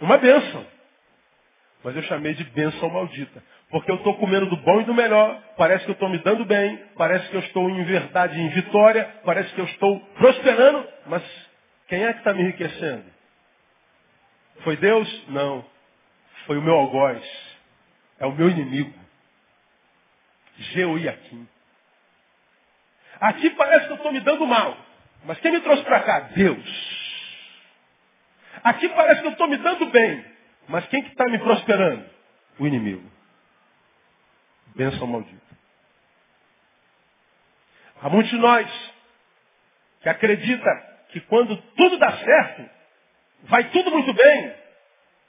Uma 0.00 0.18
bênção. 0.18 0.66
Mas 1.84 1.96
eu 1.96 2.02
chamei 2.04 2.34
de 2.34 2.44
bênção 2.44 2.88
maldita. 2.88 3.42
Porque 3.70 3.90
eu 3.90 3.96
estou 3.96 4.16
comendo 4.18 4.46
do 4.46 4.56
bom 4.58 4.80
e 4.80 4.84
do 4.84 4.94
melhor, 4.94 5.42
parece 5.56 5.84
que 5.84 5.90
eu 5.90 5.94
estou 5.94 6.08
me 6.08 6.18
dando 6.18 6.44
bem, 6.44 6.76
parece 6.96 7.28
que 7.30 7.36
eu 7.36 7.40
estou 7.40 7.70
em 7.70 7.82
verdade, 7.84 8.38
em 8.38 8.48
vitória, 8.50 9.20
parece 9.24 9.52
que 9.54 9.60
eu 9.60 9.64
estou 9.64 9.98
prosperando, 10.16 10.86
mas 11.06 11.22
quem 11.88 12.04
é 12.04 12.12
que 12.12 12.18
está 12.18 12.34
me 12.34 12.42
enriquecendo? 12.42 13.04
Foi 14.60 14.76
Deus? 14.76 15.28
Não. 15.28 15.64
Foi 16.46 16.58
o 16.58 16.62
meu 16.62 16.74
algoz. 16.74 17.22
É 18.20 18.26
o 18.26 18.32
meu 18.32 18.48
inimigo. 18.48 18.92
Jeoiaquim. 20.56 21.48
Aqui 23.22 23.50
parece 23.50 23.86
que 23.86 23.92
eu 23.92 23.96
estou 23.96 24.12
me 24.12 24.18
dando 24.18 24.44
mal. 24.46 24.76
Mas 25.24 25.38
quem 25.38 25.52
me 25.52 25.60
trouxe 25.60 25.84
para 25.84 26.00
cá? 26.00 26.20
Deus. 26.34 26.92
Aqui 28.64 28.88
parece 28.88 29.20
que 29.20 29.28
eu 29.28 29.32
estou 29.32 29.46
me 29.46 29.56
dando 29.58 29.86
bem. 29.86 30.24
Mas 30.66 30.84
quem 30.88 31.04
que 31.04 31.10
está 31.10 31.26
me 31.28 31.38
prosperando? 31.38 32.04
O 32.58 32.66
inimigo. 32.66 33.08
Bênção 34.74 35.06
maldita. 35.06 35.40
Há 38.02 38.08
muitos 38.08 38.32
de 38.32 38.38
nós 38.38 38.92
que 40.00 40.08
acredita 40.08 40.70
que 41.10 41.20
quando 41.20 41.56
tudo 41.56 41.98
dá 41.98 42.16
certo, 42.18 42.68
vai 43.44 43.70
tudo 43.70 43.92
muito 43.92 44.12
bem. 44.14 44.54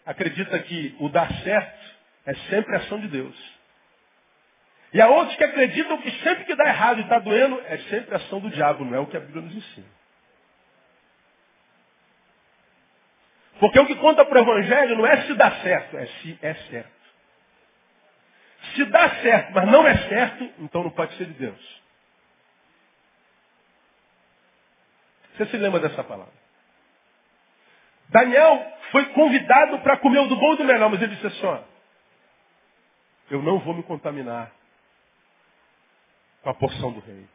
Acredita 0.04 0.58
que 0.64 0.96
o 1.00 1.10
dar 1.10 1.32
certo 1.44 1.96
é 2.26 2.34
sempre 2.50 2.76
ação 2.76 3.00
de 3.02 3.08
Deus. 3.08 3.54
E 4.94 5.02
há 5.02 5.08
outros 5.08 5.36
que 5.36 5.44
acreditam 5.44 5.98
que 5.98 6.12
sempre 6.20 6.46
que 6.46 6.56
dá 6.56 6.66
errado 6.66 7.00
e 7.00 7.02
está 7.02 7.18
doendo, 7.18 7.60
é 7.66 7.78
sempre 7.90 8.14
ação 8.14 8.40
do 8.40 8.50
diabo, 8.52 8.86
não 8.86 8.96
é 8.96 9.00
o 9.00 9.08
que 9.08 9.18
a 9.18 9.20
Bíblia 9.20 9.42
nos 9.42 9.56
ensina. 9.56 9.88
Porque 13.60 13.80
o 13.80 13.88
que 13.88 13.96
conta 13.96 14.24
para 14.24 14.40
o 14.40 14.44
Evangelho 14.44 14.98
não 14.98 15.08
é 15.08 15.26
se 15.26 15.34
dá 15.34 15.52
certo, 15.62 15.98
é 15.98 16.06
se 16.06 16.38
é 16.42 16.54
certo. 16.54 16.92
Se 18.76 18.86
dá 18.86 19.10
certo, 19.22 19.52
mas 19.54 19.68
não 19.68 19.88
é 19.88 19.98
certo, 20.10 20.54
então 20.60 20.84
não 20.84 20.92
pode 20.92 21.16
ser 21.18 21.26
de 21.26 21.34
Deus. 21.34 21.82
Você 25.36 25.48
se 25.48 25.58
lembra 25.58 25.80
dessa 25.80 26.04
palavra? 26.04 26.34
Daniel 28.10 28.78
foi 28.92 29.06
convidado 29.08 29.80
para 29.80 29.98
comer 29.98 30.20
o 30.20 30.28
do 30.28 30.36
bom 30.36 30.54
e 30.54 30.58
do 30.58 30.66
melhor, 30.66 30.90
mas 30.92 31.02
ele 31.02 31.16
disse 31.16 31.26
assim, 31.26 31.46
ó, 31.48 31.60
eu 33.32 33.42
não 33.42 33.58
vou 33.58 33.74
me 33.74 33.82
contaminar 33.82 34.52
com 36.44 36.50
a 36.50 36.54
porção 36.54 36.92
do 36.92 37.00
rei. 37.00 37.26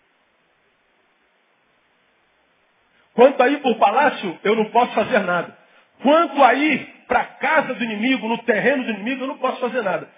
Quanto 3.15 3.43
a 3.43 3.49
ir 3.49 3.61
para 3.61 3.71
o 3.71 3.79
palácio, 3.79 4.39
eu 4.45 4.55
não 4.55 4.67
posso 4.67 4.93
fazer 4.95 5.19
nada. 5.21 5.57
Quanto 6.03 6.43
a 6.43 6.55
ir 6.55 6.87
para 7.09 7.21
a 7.21 7.25
casa 7.25 7.75
do 7.75 7.83
inimigo, 7.83 8.29
no 8.29 8.39
terreno 8.45 8.85
do 8.85 8.91
inimigo, 8.91 9.25
eu 9.25 9.27
não 9.27 9.39
posso 9.39 9.59
fazer 9.61 9.83
nada. 9.83 10.09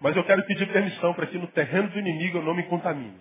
Mas 0.00 0.16
eu 0.16 0.24
quero 0.24 0.42
pedir 0.44 0.66
permissão 0.72 1.14
para 1.14 1.26
que 1.26 1.38
no 1.38 1.46
terreno 1.48 1.88
do 1.88 1.98
inimigo 1.98 2.38
eu 2.38 2.42
não 2.42 2.54
me 2.54 2.64
contamine. 2.64 3.20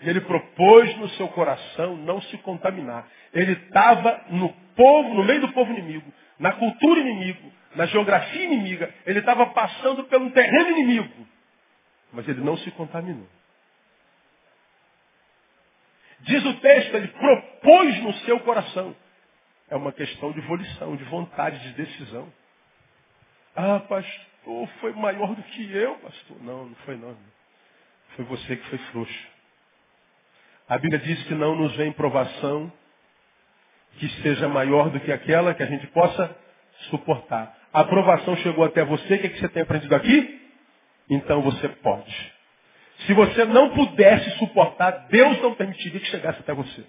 Ele 0.00 0.20
propôs 0.20 0.96
no 0.96 1.08
seu 1.10 1.28
coração 1.28 1.96
não 1.96 2.22
se 2.22 2.38
contaminar. 2.38 3.06
Ele 3.34 3.52
estava 3.52 4.24
no 4.30 4.48
povo, 4.76 5.14
no 5.14 5.24
meio 5.24 5.40
do 5.40 5.52
povo 5.52 5.72
inimigo, 5.72 6.10
na 6.38 6.52
cultura 6.52 7.00
inimigo, 7.00 7.52
na 7.74 7.84
geografia 7.86 8.44
inimiga. 8.44 8.94
Ele 9.04 9.18
estava 9.18 9.46
passando 9.46 10.04
pelo 10.04 10.30
terreno 10.30 10.70
inimigo. 10.70 11.26
Mas 12.12 12.26
ele 12.28 12.40
não 12.40 12.56
se 12.56 12.70
contaminou. 12.70 13.26
Diz 16.20 16.44
o 16.44 16.54
texto, 16.54 16.94
ele 16.94 17.08
propôs 17.08 18.02
no 18.02 18.12
seu 18.14 18.40
coração. 18.40 18.94
É 19.70 19.76
uma 19.76 19.92
questão 19.92 20.32
de 20.32 20.40
volição, 20.42 20.96
de 20.96 21.04
vontade, 21.04 21.58
de 21.60 21.72
decisão. 21.74 22.32
Ah, 23.54 23.80
pastor, 23.80 24.68
foi 24.80 24.92
maior 24.92 25.34
do 25.34 25.42
que 25.42 25.72
eu, 25.72 25.94
pastor. 25.96 26.42
Não, 26.42 26.66
não 26.66 26.74
foi 26.76 26.96
não. 26.96 27.16
Foi 28.16 28.24
você 28.24 28.56
que 28.56 28.68
foi 28.68 28.78
frouxo. 28.78 29.28
A 30.68 30.78
Bíblia 30.78 30.98
diz 30.98 31.22
que 31.24 31.34
não 31.34 31.54
nos 31.54 31.74
vem 31.76 31.92
provação 31.92 32.72
que 33.98 34.08
seja 34.22 34.48
maior 34.48 34.90
do 34.90 35.00
que 35.00 35.10
aquela 35.10 35.54
que 35.54 35.62
a 35.62 35.66
gente 35.66 35.86
possa 35.88 36.36
suportar. 36.90 37.56
A 37.72 37.80
aprovação 37.80 38.36
chegou 38.38 38.64
até 38.64 38.84
você, 38.84 39.14
o 39.14 39.18
que, 39.18 39.26
é 39.26 39.30
que 39.30 39.40
você 39.40 39.48
tem 39.48 39.62
aprendido 39.62 39.94
aqui? 39.94 40.40
Então 41.10 41.42
você 41.42 41.68
pode. 41.68 42.37
Se 43.06 43.12
você 43.12 43.44
não 43.44 43.70
pudesse 43.70 44.30
suportar, 44.38 44.90
Deus 45.08 45.40
não 45.40 45.54
permitiria 45.54 46.00
que 46.00 46.06
chegasse 46.06 46.40
até 46.40 46.52
você. 46.52 46.84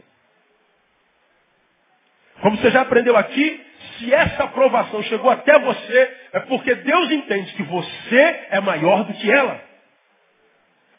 Como 2.42 2.58
você 2.58 2.72
já 2.72 2.82
aprendeu 2.82 3.16
aqui, 3.18 3.66
se 3.98 4.14
essa 4.14 4.44
aprovação 4.46 5.04
chegou 5.04 5.30
até 5.30 5.60
você, 5.60 6.18
é 6.34 6.40
porque 6.42 6.74
Deus 6.74 7.12
entende 7.12 7.54
que 7.54 7.64
você 7.64 8.48
é 8.50 8.60
maior 8.60 9.04
do 9.04 9.14
que 9.14 9.32
ela. 9.32 9.62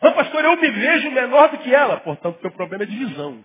Mas, 0.00 0.14
pastor, 0.14 0.45
eu 0.45 0.57
me 0.57 0.71
vejo 0.71 1.11
menor 1.11 1.50
do 1.50 1.59
que 1.59 1.75
ela. 1.75 1.99
Portanto, 1.99 2.37
o 2.37 2.40
seu 2.40 2.50
problema 2.50 2.85
é 2.85 2.87
divisão. 2.87 3.45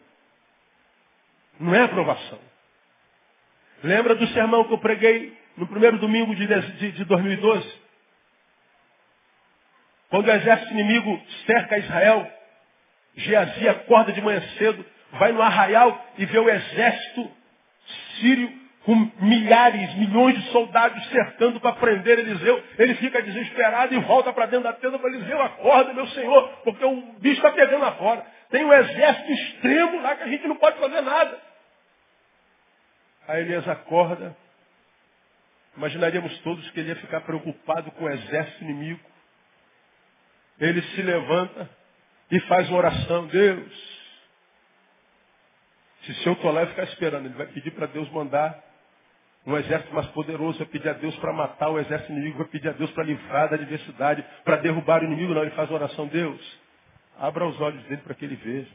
Não 1.60 1.74
é 1.74 1.82
aprovação. 1.82 2.40
Lembra 3.84 4.16
do 4.16 4.28
sermão 4.28 4.64
que 4.66 4.74
eu 4.74 4.78
preguei 4.78 5.38
no 5.58 5.68
primeiro 5.68 5.98
domingo 5.98 6.36
de 6.36 7.06
2012? 7.06 7.85
Quando 10.16 10.30
o 10.30 10.32
exército 10.32 10.72
inimigo 10.72 11.22
cerca 11.46 11.78
Israel, 11.78 12.26
Geazi 13.18 13.68
acorda 13.68 14.14
de 14.14 14.22
manhã 14.22 14.42
cedo, 14.58 14.86
vai 15.12 15.34
no 15.34 15.42
arraial 15.42 16.06
e 16.18 16.26
vê 16.26 16.40
o 16.40 16.50
exército 16.50 17.30
sírio 18.18 18.50
com 18.86 18.96
milhares, 19.20 19.94
milhões 19.96 20.42
de 20.42 20.52
soldados 20.52 21.06
cercando 21.10 21.60
para 21.60 21.74
prender 21.74 22.18
Eliseu. 22.18 22.64
Ele 22.80 22.96
fica 22.96 23.22
desesperado 23.22 23.94
e 23.94 24.00
volta 24.00 24.32
para 24.32 24.46
dentro 24.46 24.64
da 24.64 24.72
tenda 24.72 24.98
para 24.98 25.10
Eliseu, 25.10 25.42
acorda, 25.42 25.92
meu 25.92 26.08
senhor, 26.08 26.48
porque 26.64 26.86
o 26.86 26.96
bicho 27.20 27.46
está 27.46 27.52
pegando 27.52 27.82
lá 27.82 27.92
fora. 27.96 28.26
Tem 28.50 28.64
um 28.64 28.72
exército 28.72 29.30
extremo 29.34 30.02
lá 30.02 30.16
que 30.16 30.24
a 30.24 30.28
gente 30.28 30.48
não 30.48 30.56
pode 30.56 30.80
fazer 30.80 31.02
nada. 31.02 31.38
Aí 33.28 33.42
Elias 33.42 33.68
acorda. 33.68 34.34
Imaginaríamos 35.76 36.40
todos 36.40 36.70
que 36.70 36.80
ele 36.80 36.88
ia 36.88 36.96
ficar 36.96 37.20
preocupado 37.20 37.92
com 37.92 38.06
o 38.06 38.10
exército 38.10 38.64
inimigo 38.64 39.15
ele 40.60 40.82
se 40.82 41.02
levanta 41.02 41.70
e 42.32 42.40
faz 42.42 42.70
uma 42.70 42.78
oração. 42.78 43.28
Deus, 43.28 43.74
se 46.04 46.14
seu 46.16 46.34
e 46.34 46.66
ficar 46.68 46.84
esperando, 46.84 47.26
ele 47.26 47.36
vai 47.36 47.48
pedir 47.48 47.72
para 47.72 47.88
Deus 47.88 48.10
mandar 48.12 48.64
um 49.46 49.56
exército 49.58 49.94
mais 49.94 50.08
poderoso, 50.08 50.58
vai 50.58 50.68
pedir 50.68 50.90
a 50.90 50.94
Deus 50.94 51.16
para 51.18 51.32
matar 51.32 51.70
o 51.70 51.80
exército 51.80 52.12
inimigo, 52.12 52.40
vai 52.40 52.48
pedir 52.48 52.70
a 52.70 52.74
Deus 52.74 52.90
para 52.92 53.04
livrar 53.04 53.50
da 53.50 53.56
adversidade, 53.56 54.26
para 54.44 54.58
derrubar 54.58 55.02
o 55.02 55.06
inimigo. 55.06 55.34
Não, 55.34 55.42
ele 55.42 55.52
faz 55.52 55.70
uma 55.70 55.78
oração. 55.78 56.08
Deus, 56.08 56.60
abra 57.20 57.46
os 57.46 57.60
olhos 57.62 57.84
dele 57.84 58.02
para 58.02 58.16
que 58.16 58.26
ele 58.26 58.36
veja. 58.36 58.72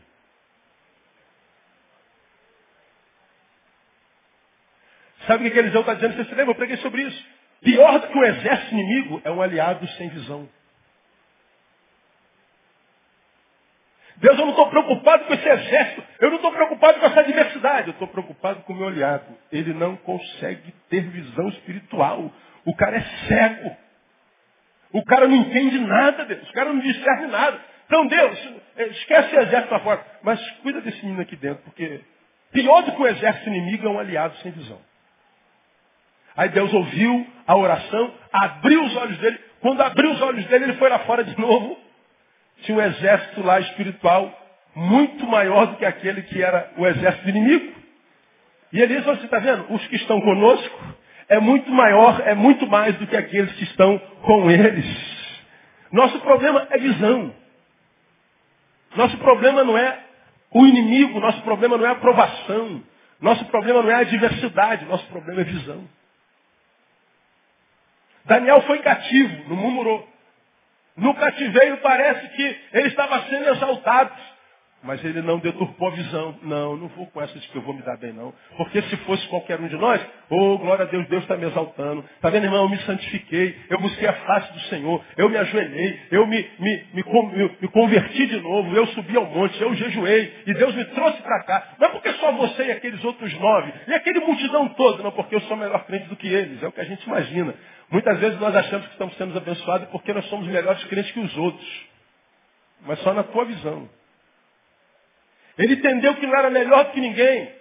Sabe 5.27 5.47
o 5.47 5.53
que 5.53 5.59
Eliseu 5.59 5.81
está 5.81 5.95
dizendo? 5.95 6.17
Você 6.17 6.25
se 6.25 6.35
lembra? 6.35 6.53
Eu 6.53 6.57
preguei 6.57 6.77
sobre 6.79 7.03
isso. 7.03 7.27
Pior 7.63 7.99
do 8.01 8.09
que 8.09 8.19
o 8.19 8.25
exército 8.25 8.75
inimigo 8.75 9.21
é 9.25 9.31
um 9.31 9.43
aliado 9.43 9.87
sem 9.89 10.09
visão. 10.09 10.49
Deus, 14.21 14.39
eu 14.39 14.45
não 14.45 14.51
estou 14.51 14.69
preocupado 14.69 15.25
com 15.25 15.35
esse 15.35 15.49
exército. 15.49 16.05
Eu 16.21 16.29
não 16.29 16.37
estou 16.37 16.53
preocupado 16.53 17.01
com 17.01 17.07
essa 17.07 17.25
diversidade. 17.25 17.89
Eu 17.89 17.93
estou 17.93 18.07
preocupado 18.07 18.61
com 18.63 18.73
o 18.75 18.77
meu 18.77 18.89
aliado. 18.89 19.25
Ele 19.51 19.73
não 19.73 19.97
consegue 19.97 20.75
ter 20.91 21.01
visão 21.09 21.49
espiritual. 21.49 22.31
O 22.67 22.77
cara 22.77 22.99
é 22.99 23.01
cego. 23.27 23.77
O 24.93 25.03
cara 25.05 25.27
não 25.27 25.37
entende 25.37 25.79
nada, 25.79 26.27
Deus. 26.27 26.49
O 26.49 26.53
cara 26.53 26.71
não 26.71 26.81
discerne 26.81 27.29
nada. 27.29 27.59
Então, 27.87 28.07
Deus, 28.07 28.55
esquece 28.77 29.35
o 29.35 29.41
exército 29.41 29.73
lá 29.73 29.81
fora. 29.81 30.07
Mas 30.23 30.51
cuida 30.63 30.83
desse 30.83 31.03
menino 31.03 31.23
aqui 31.23 31.37
dentro, 31.37 31.63
porque 31.65 32.01
pior 32.53 32.83
do 32.83 32.93
que 32.93 33.03
o 33.03 33.07
exército 33.07 33.49
inimigo 33.49 33.87
é 33.87 33.91
um 33.91 33.99
aliado 33.99 34.37
sem 34.39 34.53
visão. 34.53 34.79
Aí 36.37 36.51
Deus 36.51 36.73
ouviu 36.73 37.27
a 37.47 37.57
oração, 37.57 38.15
abriu 38.33 38.85
os 38.85 38.97
olhos 38.97 39.19
dele. 39.19 39.41
Quando 39.61 39.81
abriu 39.81 40.11
os 40.13 40.21
olhos 40.21 40.45
dele, 40.47 40.67
ele 40.67 40.75
foi 40.75 40.89
lá 40.89 41.01
fora 41.01 41.25
de 41.25 41.39
novo. 41.39 41.77
Tinha 42.63 42.79
um 42.79 42.83
exército 42.83 43.43
lá 43.43 43.61
espiritual 43.61 44.37
muito 44.75 45.27
maior 45.27 45.67
do 45.67 45.77
que 45.77 45.85
aquele 45.85 46.23
que 46.23 46.43
era 46.43 46.71
o 46.77 46.87
exército 46.87 47.29
inimigo. 47.29 47.75
E 48.73 48.81
ele 48.81 48.95
disse, 48.95 49.07
você 49.07 49.25
está 49.25 49.39
vendo? 49.39 49.67
Os 49.73 49.87
que 49.89 49.97
estão 49.97 50.21
conosco 50.21 50.95
é 51.29 51.39
muito 51.41 51.71
maior, 51.73 52.21
é 52.27 52.35
muito 52.35 52.67
mais 52.67 52.97
do 52.97 53.07
que 53.07 53.17
aqueles 53.17 53.53
que 53.53 53.65
estão 53.65 53.99
com 54.23 54.51
eles. 54.51 54.87
Nosso 55.93 56.21
problema 56.21 56.67
é 56.71 56.79
visão. 56.79 57.35
Nosso 58.97 59.17
problema 59.19 59.65
não 59.65 59.77
é 59.77 59.99
o 60.53 60.67
inimigo, 60.67 61.21
nosso 61.21 61.41
problema 61.43 61.77
não 61.77 61.87
é 61.87 61.89
a 61.89 61.93
aprovação. 61.93 62.83
Nosso 63.21 63.45
problema 63.47 63.83
não 63.83 63.91
é 63.91 63.95
a 63.95 64.05
diversidade, 64.05 64.85
nosso 64.87 65.07
problema 65.07 65.43
é 65.43 65.45
visão. 65.45 65.89
Daniel 68.25 68.63
foi 68.63 68.79
cativo, 68.81 69.49
não 69.49 69.57
murmurou. 69.57 70.10
No 70.97 71.15
cativeiro 71.15 71.79
parece 71.79 72.29
que 72.29 72.61
ele 72.73 72.89
estava 72.89 73.23
sendo 73.23 73.49
exaltado. 73.49 74.13
Mas 74.83 75.05
ele 75.05 75.21
não 75.21 75.39
deturpou 75.39 75.89
a 75.89 75.91
visão. 75.91 76.39
Não, 76.43 76.75
não 76.75 76.89
vou 76.89 77.07
com 77.09 77.21
essa 77.21 77.39
de 77.39 77.47
que 77.49 77.57
eu 77.57 77.61
vou 77.63 77.75
me 77.75 77.83
dar 77.83 77.99
bem, 77.99 78.15
não. 78.15 78.33
Porque 78.57 78.81
se 78.83 78.97
fosse 78.99 79.27
qualquer 79.29 79.61
um 79.61 79.69
de 79.69 79.77
nós, 79.77 80.01
oh, 80.31 80.57
glória 80.57 80.87
a 80.87 80.89
Deus, 80.89 81.07
Deus 81.09 81.23
está 81.23 81.37
me 81.37 81.47
exaltando. 81.47 82.03
Está 82.17 82.31
vendo, 82.31 82.45
irmão? 82.45 82.63
Eu 82.63 82.69
me 82.71 82.79
santifiquei, 82.79 83.59
eu 83.69 83.79
busquei 83.79 84.09
a 84.09 84.13
face 84.15 84.53
do 84.55 84.61
Senhor, 84.61 85.05
eu 85.19 85.29
me 85.29 85.37
ajoelhei, 85.37 86.01
eu 86.11 86.27
me, 86.27 86.49
me, 86.59 86.87
me, 86.95 87.05
me 87.61 87.69
converti 87.69 88.27
de 88.27 88.41
novo, 88.41 88.75
eu 88.75 88.87
subi 88.89 89.17
ao 89.17 89.27
monte, 89.27 89.61
eu 89.61 89.75
jejuei, 89.75 90.35
e 90.47 90.55
Deus 90.55 90.75
me 90.75 90.85
trouxe 90.87 91.21
para 91.21 91.43
cá. 91.45 91.75
Não 91.79 91.89
é 91.89 91.91
porque 91.91 92.13
só 92.15 92.33
você 92.33 92.65
e 92.65 92.73
aqueles 92.73 93.05
outros 93.05 93.33
nove, 93.39 93.73
e 93.87 93.93
aquele 93.93 94.21
multidão 94.21 94.67
todo, 94.71 95.03
não 95.03 95.13
porque 95.13 95.35
eu 95.35 95.41
sou 95.43 95.59
melhor 95.59 95.85
crente 95.85 96.09
do 96.09 96.17
que 96.17 96.29
eles, 96.29 96.63
é 96.63 96.67
o 96.67 96.73
que 96.73 96.81
a 96.81 96.85
gente 96.85 97.05
imagina. 97.07 97.55
Muitas 97.91 98.19
vezes 98.21 98.39
nós 98.39 98.55
achamos 98.55 98.87
que 98.87 98.93
estamos 98.93 99.17
sendo 99.17 99.37
abençoados 99.37 99.89
porque 99.89 100.13
nós 100.13 100.25
somos 100.27 100.47
melhores 100.47 100.83
crentes 100.85 101.11
que 101.13 101.21
os 101.21 101.37
outros. 101.37 101.87
Mas 102.83 102.99
só 103.01 103.13
na 103.13 103.25
tua 103.25 103.45
visão. 103.45 103.89
Ele 105.59 105.75
entendeu 105.75 106.15
que 106.15 106.27
não 106.27 106.37
era 106.37 106.51
melhor 106.51 106.85
do 106.85 106.93
que 106.93 107.01
ninguém. 107.01 107.53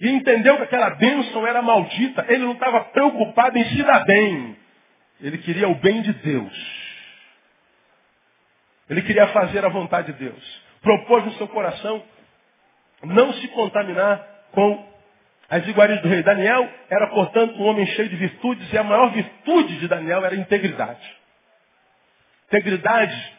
E 0.00 0.08
entendeu 0.10 0.56
que 0.56 0.64
aquela 0.64 0.90
bênção 0.90 1.46
era 1.46 1.62
maldita. 1.62 2.26
Ele 2.28 2.44
não 2.44 2.52
estava 2.52 2.84
preocupado 2.86 3.56
em 3.56 3.64
se 3.64 3.82
dar 3.84 4.04
bem. 4.04 4.56
Ele 5.20 5.38
queria 5.38 5.68
o 5.68 5.74
bem 5.76 6.02
de 6.02 6.12
Deus. 6.12 6.88
Ele 8.90 9.02
queria 9.02 9.28
fazer 9.28 9.64
a 9.64 9.68
vontade 9.68 10.12
de 10.12 10.18
Deus. 10.18 10.62
Propôs 10.82 11.24
no 11.24 11.32
seu 11.32 11.48
coração 11.48 12.02
não 13.02 13.32
se 13.34 13.48
contaminar 13.48 14.26
com 14.52 14.88
as 15.50 15.66
iguarias 15.66 16.00
do 16.02 16.08
rei. 16.08 16.22
Daniel 16.22 16.68
era, 16.90 17.06
portanto, 17.08 17.58
um 17.58 17.66
homem 17.66 17.86
cheio 17.86 18.08
de 18.08 18.16
virtudes, 18.16 18.72
e 18.72 18.78
a 18.78 18.82
maior 18.82 19.10
virtude 19.12 19.78
de 19.78 19.88
Daniel 19.88 20.24
era 20.24 20.34
integridade. 20.34 21.16
Integridade, 22.48 23.32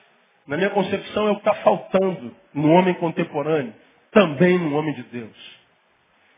na 0.48 0.58
minha 0.58 0.70
concepção, 0.70 1.28
é 1.28 1.32
o 1.32 1.36
que 1.36 1.42
está 1.42 1.56
faltando 1.56 2.36
no 2.54 2.72
homem 2.72 2.94
contemporâneo 2.96 3.74
também 4.12 4.58
no 4.58 4.76
homem 4.76 4.94
de 4.94 5.04
Deus. 5.04 5.60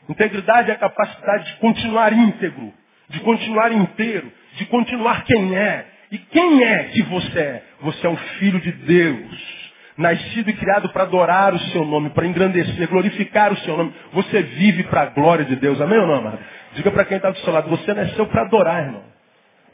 Integridade 0.09 0.71
é 0.71 0.73
a 0.73 0.77
capacidade 0.77 1.45
de 1.45 1.59
continuar 1.59 2.11
íntegro, 2.11 2.73
de 3.09 3.19
continuar 3.21 3.71
inteiro, 3.71 4.31
de 4.53 4.65
continuar 4.65 5.23
quem 5.23 5.55
é. 5.55 5.87
E 6.11 6.17
quem 6.17 6.63
é 6.63 6.85
que 6.85 7.01
você 7.03 7.39
é? 7.39 7.63
Você 7.81 8.05
é 8.05 8.09
um 8.09 8.17
filho 8.17 8.59
de 8.59 8.71
Deus, 8.71 9.60
nascido 9.97 10.49
e 10.49 10.53
criado 10.53 10.89
para 10.89 11.03
adorar 11.03 11.53
o 11.53 11.59
seu 11.59 11.85
nome, 11.85 12.09
para 12.11 12.25
engrandecer, 12.25 12.87
glorificar 12.87 13.51
o 13.51 13.57
seu 13.57 13.77
nome. 13.77 13.93
Você 14.13 14.41
vive 14.41 14.83
para 14.83 15.01
a 15.01 15.05
glória 15.07 15.45
de 15.45 15.55
Deus. 15.55 15.79
Amém 15.81 15.99
ou 15.99 16.07
não, 16.07 16.15
amado? 16.15 16.39
Diga 16.73 16.91
para 16.91 17.05
quem 17.05 17.17
está 17.17 17.29
do 17.29 17.37
seu 17.39 17.53
lado, 17.53 17.69
você 17.69 17.93
nasceu 17.93 18.25
para 18.27 18.43
adorar, 18.43 18.83
irmão. 18.83 19.03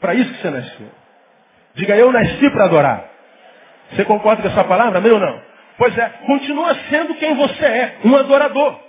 Para 0.00 0.14
isso 0.14 0.32
que 0.32 0.40
você 0.40 0.50
nasceu. 0.50 0.90
Diga, 1.74 1.96
eu 1.96 2.10
nasci 2.12 2.50
para 2.50 2.64
adorar. 2.64 3.04
Você 3.90 4.04
concorda 4.04 4.42
com 4.42 4.48
essa 4.48 4.64
palavra? 4.64 4.98
Amém 4.98 5.12
ou 5.12 5.20
não? 5.20 5.42
Pois 5.76 5.96
é, 5.96 6.08
continua 6.26 6.74
sendo 6.90 7.14
quem 7.14 7.34
você 7.34 7.64
é, 7.64 7.98
um 8.04 8.16
adorador. 8.16 8.80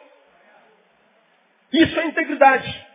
Isso 1.71 1.99
é 1.99 2.05
integridade. 2.05 2.87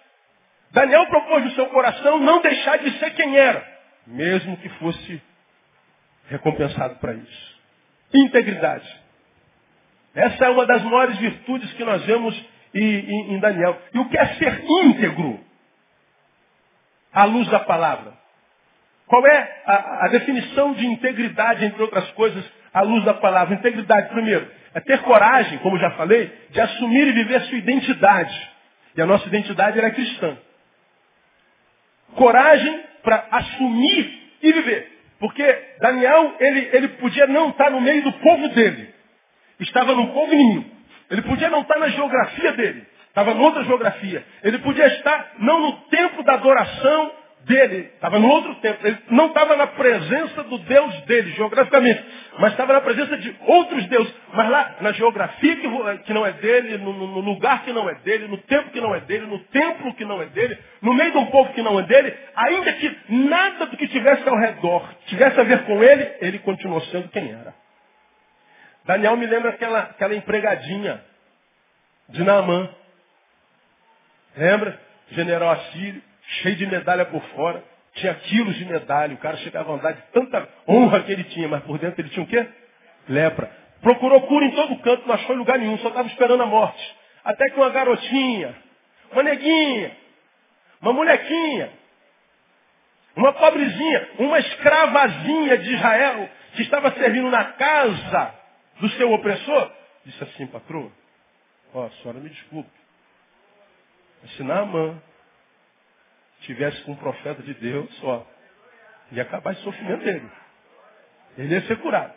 Daniel 0.73 1.07
propôs 1.07 1.45
no 1.45 1.51
seu 1.53 1.67
coração 1.67 2.19
não 2.19 2.43
deixar 2.43 2.79
de 2.79 2.91
ser 2.99 3.11
quem 3.11 3.37
era, 3.37 3.65
mesmo 4.07 4.57
que 4.57 4.69
fosse 4.71 5.23
recompensado 6.29 6.97
para 6.97 7.15
isso. 7.15 7.54
Integridade. 8.15 8.89
Essa 10.15 10.45
é 10.45 10.49
uma 10.51 10.65
das 10.65 10.83
maiores 10.85 11.19
virtudes 11.19 11.73
que 11.73 11.85
nós 11.85 12.05
vemos 12.05 12.35
em 12.73 13.39
Daniel. 13.41 13.81
E 13.93 13.99
o 13.99 14.09
que 14.09 14.17
é 14.17 14.27
ser 14.35 14.65
íntegro? 14.65 15.41
À 17.13 17.25
luz 17.25 17.49
da 17.49 17.61
palavra. 17.61 18.13
Qual 19.07 19.27
é 19.27 19.63
a, 19.67 20.07
a 20.07 20.09
definição 20.09 20.73
de 20.75 20.87
integridade, 20.87 21.65
entre 21.65 21.83
outras 21.83 22.11
coisas, 22.13 22.45
à 22.75 22.83
luz 22.83 23.05
da 23.05 23.15
palavra. 23.15 23.55
Integridade, 23.55 24.09
primeiro, 24.09 24.51
é 24.75 24.81
ter 24.81 25.01
coragem, 25.03 25.59
como 25.59 25.79
já 25.79 25.93
falei, 25.93 26.27
de 26.51 26.61
assumir 26.61 27.07
e 27.07 27.13
viver 27.13 27.37
a 27.37 27.41
sua 27.43 27.57
identidade. 27.57 28.51
E 28.97 29.01
a 29.01 29.07
nossa 29.07 29.27
identidade 29.29 29.79
era 29.79 29.93
cristã. 29.93 30.37
Coragem 32.17 32.85
para 33.03 33.29
assumir 33.31 34.33
e 34.43 34.53
viver. 34.53 34.94
Porque 35.19 35.43
Daniel, 35.81 36.37
ele, 36.41 36.71
ele 36.73 36.89
podia 36.89 37.27
não 37.27 37.51
estar 37.51 37.71
no 37.71 37.81
meio 37.81 38.03
do 38.03 38.13
povo 38.15 38.49
dele. 38.49 38.93
Estava 39.61 39.95
no 39.95 40.13
povo 40.13 40.33
inimigo. 40.33 40.71
Ele 41.11 41.23
podia 41.23 41.49
não 41.49 41.61
estar 41.61 41.79
na 41.79 41.89
geografia 41.89 42.53
dele. 42.53 42.87
Estava 43.09 43.33
em 43.33 43.39
outra 43.39 43.63
geografia. 43.65 44.25
Ele 44.43 44.59
podia 44.59 44.87
estar 44.87 45.35
não 45.39 45.61
no 45.61 45.73
tempo 45.83 46.23
da 46.25 46.35
adoração 46.35 47.13
dele, 47.45 47.91
estava 47.95 48.19
no 48.19 48.29
outro 48.29 48.55
tempo. 48.57 48.87
Ele 48.87 48.99
não 49.11 49.27
estava 49.27 49.57
na 49.57 49.67
presença 49.67 50.43
do 50.45 50.59
Deus 50.59 51.01
dele, 51.03 51.33
geograficamente, 51.33 52.05
mas 52.39 52.53
estava 52.53 52.73
na 52.73 52.81
presença 52.81 53.17
de 53.17 53.35
outros 53.47 53.87
deuses. 53.87 54.13
Mas 54.33 54.51
lá, 54.51 54.77
na 54.81 54.93
geografia 54.93 55.57
que, 55.57 55.99
que 56.05 56.13
não 56.13 56.27
é 56.27 56.33
dele, 56.33 56.79
no, 56.79 56.93
no, 56.93 57.21
lugar 57.21 57.65
que 57.65 57.73
não 57.73 57.89
é 57.89 57.95
dele, 57.97 58.27
no 58.29 58.39
tempo 58.39 58.71
que 58.71 58.81
não 58.81 58.95
é 58.95 59.01
dele, 59.01 59.27
no 59.27 59.39
templo 59.39 59.95
que 59.95 60.05
não 60.05 60.21
é 60.21 60.27
dele, 60.27 60.59
no 60.83 60.95
meio 60.95 61.13
de 61.13 61.19
um 61.19 61.27
povo 61.27 61.53
que 61.53 61.63
não 61.63 61.79
é 61.79 61.83
dele, 61.83 62.15
ainda 62.35 62.73
que 62.73 62.99
nada 63.09 63.67
do 63.67 63.77
que 63.77 63.89
tivesse 63.89 64.29
ao 64.29 64.37
redor 64.37 64.89
tivesse 65.07 65.39
a 65.39 65.45
ver 65.45 65.65
com 65.65 65.83
ele, 65.83 66.17
ele 66.21 66.39
continuou 66.41 66.81
sendo 66.83 67.09
quem 67.09 67.31
era. 67.31 67.55
Daniel 68.85 69.17
me 69.17 69.27
lembra 69.27 69.51
aquela, 69.51 69.81
aquela 69.81 70.15
empregadinha 70.15 71.03
de 72.09 72.23
Naamã. 72.23 72.69
Lembra? 74.37 74.79
General 75.11 75.51
assírio 75.51 76.03
cheio 76.27 76.57
de 76.57 76.67
medalha 76.67 77.05
por 77.07 77.23
fora, 77.31 77.63
tinha 77.95 78.15
quilos 78.15 78.57
de 78.57 78.65
medalha, 78.65 79.15
o 79.15 79.19
cara 79.19 79.37
chegava 79.39 79.73
a 79.73 79.77
andar 79.77 79.93
de 79.93 80.03
tanta 80.13 80.49
honra 80.69 81.03
que 81.03 81.13
ele 81.13 81.25
tinha, 81.25 81.49
mas 81.49 81.63
por 81.63 81.79
dentro 81.79 82.01
ele 82.01 82.09
tinha 82.11 82.25
o 82.25 82.29
quê? 82.29 82.47
Lepra. 83.09 83.51
Procurou 83.81 84.23
cura 84.23 84.45
em 84.47 84.51
todo 84.53 84.79
canto, 84.79 85.07
não 85.07 85.15
achou 85.15 85.37
lugar 85.37 85.59
nenhum, 85.59 85.79
só 85.79 85.89
estava 85.89 86.09
esperando 86.09 86.43
a 86.43 86.47
morte. 86.47 86.97
Até 87.25 87.51
que 87.51 87.57
uma 87.57 87.71
garotinha, 87.71 88.55
uma 89.13 89.23
neguinha, 89.23 89.97
uma 90.81 90.93
molequinha, 90.93 91.71
uma 93.17 93.33
pobrezinha, 93.33 94.09
uma 94.19 94.39
escravazinha 94.39 95.59
de 95.59 95.75
Israel, 95.75 96.29
que 96.55 96.63
estava 96.63 96.91
servindo 96.93 97.31
na 97.31 97.45
casa 97.45 98.35
do 98.81 98.89
seu 98.91 99.13
opressor, 99.13 99.71
disse 100.05 100.23
assim, 100.25 100.47
patroa, 100.47 100.91
ó, 101.73 101.87
a 101.87 101.91
senhora 101.91 102.19
me 102.19 102.29
desculpe, 102.29 102.71
esse 104.25 104.43
Naamã 104.43 105.01
tivesse 106.45 106.83
com 106.83 106.93
um 106.93 106.97
profeta 106.97 107.43
de 107.43 107.55
Deus, 107.55 107.91
ó, 108.03 108.25
ia 109.13 109.23
acabar 109.23 109.53
esse 109.53 109.63
sofrimento 109.63 110.05
dele. 110.05 110.31
Ele 111.37 111.55
ia 111.55 111.63
ser 111.63 111.79
curado. 111.81 112.15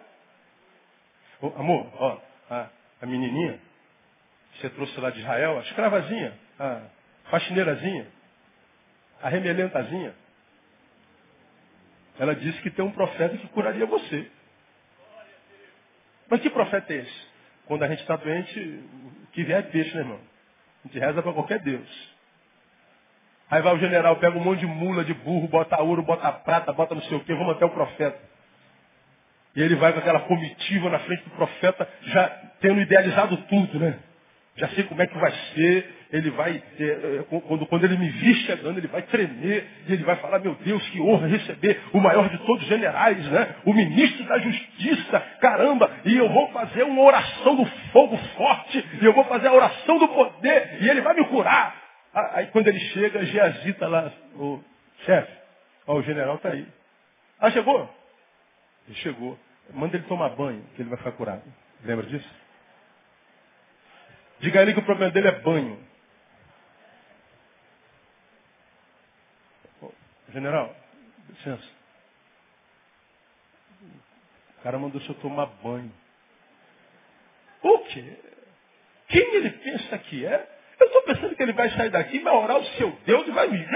Ô, 1.41 1.47
amor, 1.57 1.91
ó, 1.95 2.21
a, 2.49 2.69
a 3.01 3.05
menininha 3.05 3.59
que 4.53 4.61
você 4.61 4.69
trouxe 4.71 4.99
lá 4.99 5.09
de 5.09 5.19
Israel, 5.19 5.57
a 5.57 5.61
escravazinha, 5.61 6.33
a 6.59 6.81
faxineirazinha, 7.29 8.07
a 9.21 9.29
remelentazinha, 9.29 10.13
ela 12.19 12.35
disse 12.35 12.59
que 12.61 12.71
tem 12.71 12.83
um 12.83 12.91
profeta 12.91 13.37
que 13.37 13.47
curaria 13.49 13.85
você. 13.85 14.31
Mas 16.29 16.41
que 16.41 16.49
profeta 16.49 16.93
é 16.93 16.97
esse? 16.97 17.27
Quando 17.65 17.83
a 17.83 17.87
gente 17.87 18.01
está 18.01 18.15
doente, 18.15 18.83
que 19.33 19.43
vier 19.43 19.59
é 19.59 19.61
peixe, 19.61 19.93
né, 19.93 20.01
irmão? 20.01 20.19
A 20.83 20.87
gente 20.87 20.99
reza 20.99 21.21
para 21.21 21.33
qualquer 21.33 21.59
Deus. 21.59 22.16
Aí 23.49 23.62
vai 23.62 23.75
o 23.75 23.79
general, 23.79 24.17
pega 24.17 24.38
um 24.38 24.43
monte 24.43 24.60
de 24.60 24.65
mula, 24.65 25.05
de 25.05 25.13
burro, 25.13 25.47
bota 25.47 25.81
ouro, 25.81 26.03
bota 26.03 26.31
prata, 26.31 26.73
bota 26.73 26.95
não 26.95 27.01
sei 27.03 27.17
o 27.17 27.21
quê, 27.21 27.33
vamos 27.33 27.55
até 27.55 27.65
o 27.65 27.69
profeta. 27.69 28.17
E 29.55 29.62
ele 29.62 29.75
vai 29.75 29.93
com 29.93 29.99
aquela 29.99 30.19
comitiva 30.21 30.89
na 30.89 30.99
frente 30.99 31.23
do 31.23 31.31
profeta, 31.31 31.88
já 32.03 32.27
tendo 32.60 32.81
idealizado 32.81 33.38
tudo, 33.49 33.79
né? 33.79 33.97
Já 34.57 34.67
sei 34.69 34.83
como 34.83 35.01
é 35.01 35.07
que 35.07 35.17
vai 35.17 35.31
ser. 35.31 35.95
Ele 36.12 36.29
vai, 36.31 36.63
é, 36.79 37.23
quando, 37.47 37.65
quando 37.67 37.83
ele 37.83 37.97
me 37.97 38.10
vir 38.10 38.36
chegando, 38.45 38.77
ele 38.79 38.88
vai 38.88 39.03
tremer. 39.03 39.67
E 39.88 39.93
ele 39.93 40.03
vai 40.03 40.15
falar, 40.17 40.39
meu 40.39 40.55
Deus, 40.55 40.88
que 40.89 40.99
honra 40.99 41.27
receber 41.27 41.79
o 41.93 41.99
maior 41.99 42.27
de 42.29 42.38
todos 42.39 42.63
os 42.63 42.67
generais, 42.67 43.23
né? 43.29 43.55
O 43.65 43.73
ministro 43.73 44.25
da 44.25 44.39
justiça, 44.39 45.19
caramba. 45.39 45.89
E 46.05 46.17
eu 46.17 46.27
vou 46.29 46.49
fazer 46.49 46.83
uma 46.83 47.01
oração 47.03 47.55
do 47.55 47.65
fogo 47.91 48.17
forte. 48.36 48.83
E 49.01 49.05
eu 49.05 49.13
vou 49.13 49.25
fazer 49.25 49.47
a 49.47 49.53
oração 49.53 49.99
do 49.99 50.07
poder. 50.07 50.77
E 50.81 50.89
ele 50.89 51.01
vai 51.01 51.13
me 51.13 51.25
curar. 51.25 51.87
Aí 52.34 52.47
quando 52.47 52.67
ele 52.67 52.80
chega, 52.80 53.25
Geazi 53.25 53.69
está 53.69 53.88
lá, 53.88 54.12
o 54.36 54.63
chefe, 55.06 55.32
ó, 55.86 55.95
o 55.95 56.01
general 56.01 56.38
está 56.38 56.49
aí. 56.49 56.67
Ah, 57.39 57.51
chegou? 57.51 57.88
Ele 58.88 58.95
chegou. 58.97 59.38
Manda 59.71 59.97
ele 59.97 60.08
tomar 60.08 60.30
banho, 60.30 60.63
que 60.75 60.82
ele 60.82 60.89
vai 60.89 60.97
ficar 60.97 61.12
curado. 61.12 61.43
Lembra 61.84 62.08
disso? 62.08 62.30
Diga 64.39 64.60
a 64.60 64.62
ele 64.63 64.73
que 64.73 64.80
o 64.80 64.86
problema 64.86 65.12
dele 65.12 65.27
é 65.27 65.39
banho. 65.39 65.86
General, 70.30 70.75
licença. 71.30 71.67
O 74.58 74.62
cara 74.63 74.80
mandou 74.80 74.99
o 74.99 75.03
senhor 75.03 75.19
tomar 75.19 75.45
banho. 75.45 75.91
O 77.62 77.80
quê? 77.86 78.17
Quem 79.08 79.36
ele 79.36 79.51
pensa 79.51 79.97
que 79.99 80.25
é? 80.25 80.57
Eu 80.79 80.87
estou 80.87 81.01
pensando 81.03 81.35
que 81.35 81.41
ele 81.41 81.53
vai 81.53 81.69
sair 81.71 81.89
daqui, 81.89 82.19
vai 82.19 82.33
orar 82.35 82.57
o 82.57 82.65
seu 82.77 82.91
Deus 83.05 83.27
e 83.27 83.31
vai 83.31 83.47
me 83.47 83.67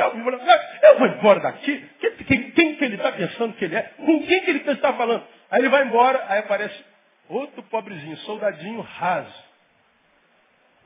Eu 0.83 0.99
vou 0.99 1.07
embora 1.07 1.39
daqui. 1.39 1.89
Quem, 1.99 2.51
quem, 2.51 2.75
que 2.75 2.85
ele 2.85 2.95
está 2.95 3.11
pensando 3.11 3.53
que 3.55 3.65
ele 3.65 3.75
é? 3.75 3.81
Com 3.81 4.23
quem 4.23 4.43
que 4.43 4.49
ele 4.51 4.71
está 4.71 4.93
falando? 4.93 5.25
Aí 5.49 5.61
ele 5.61 5.69
vai 5.69 5.85
embora, 5.85 6.23
aí 6.27 6.39
aparece 6.39 6.85
outro 7.27 7.63
pobrezinho, 7.63 8.15
soldadinho 8.17 8.81
raso. 8.81 9.51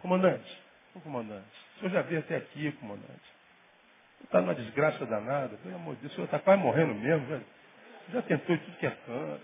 Comandante, 0.02 0.62
comandante, 1.04 1.46
o 1.76 1.80
senhor 1.80 1.92
já 1.92 2.02
veio 2.04 2.20
até 2.20 2.38
aqui, 2.38 2.72
comandante. 2.74 3.36
Está 4.24 4.40
numa 4.40 4.56
desgraça 4.56 5.06
danada, 5.06 5.58
pelo 5.58 5.76
amor 5.76 5.96
de 5.96 6.02
Deus, 6.02 6.14
o 6.14 6.16
senhor 6.16 6.26
está 6.26 6.40
quase 6.40 6.62
morrendo 6.62 6.94
mesmo, 6.94 7.26
velho. 7.26 7.46
Já 8.14 8.22
tentou 8.22 8.58
tudo 8.58 8.78
que 8.78 8.86
é 8.86 8.92
canto. 8.92 9.42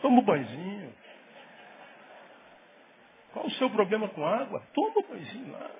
Toma 0.00 0.20
um 0.20 0.24
banhozinho. 0.24 0.92
Qual 3.38 3.46
o 3.46 3.50
seu 3.52 3.70
problema 3.70 4.08
com 4.08 4.26
água? 4.26 4.60
Toma 4.74 5.00
banhozinho 5.08 5.52
lá. 5.52 5.70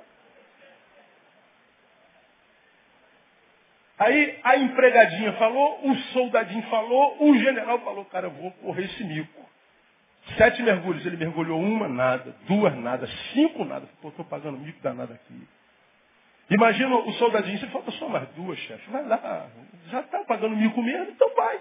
Aí 3.99 4.39
a 4.45 4.57
empregadinha 4.59 5.33
falou, 5.33 5.81
o 5.91 5.97
soldadinho 6.13 6.63
falou, 6.69 7.17
o 7.19 7.37
general 7.37 7.81
falou, 7.81 8.05
cara, 8.05 8.29
eu 8.29 8.31
vou 8.31 8.53
correr 8.53 8.85
esse 8.85 9.03
mico. 9.03 9.45
Sete 10.37 10.63
mergulhos, 10.63 11.05
ele 11.05 11.17
mergulhou 11.17 11.59
uma, 11.59 11.89
nada, 11.89 12.33
duas, 12.47 12.77
nada, 12.77 13.09
cinco, 13.33 13.65
nada. 13.65 13.89
Pô, 14.01 14.11
estou 14.11 14.25
pagando 14.25 14.57
mico 14.59 14.81
danado 14.81 15.13
aqui. 15.13 15.49
Imagina 16.51 16.95
o 16.95 17.13
soldadinho, 17.15 17.59
você 17.59 17.67
falta 17.69 17.91
só 17.93 18.09
mais 18.09 18.29
duas, 18.37 18.57
chefe. 18.61 18.89
Vai 18.89 19.05
lá, 19.05 19.49
já 19.91 20.01
está 20.01 20.21
pagando 20.25 20.55
mico 20.55 20.81
mesmo, 20.81 21.11
então 21.11 21.35
vai. 21.35 21.61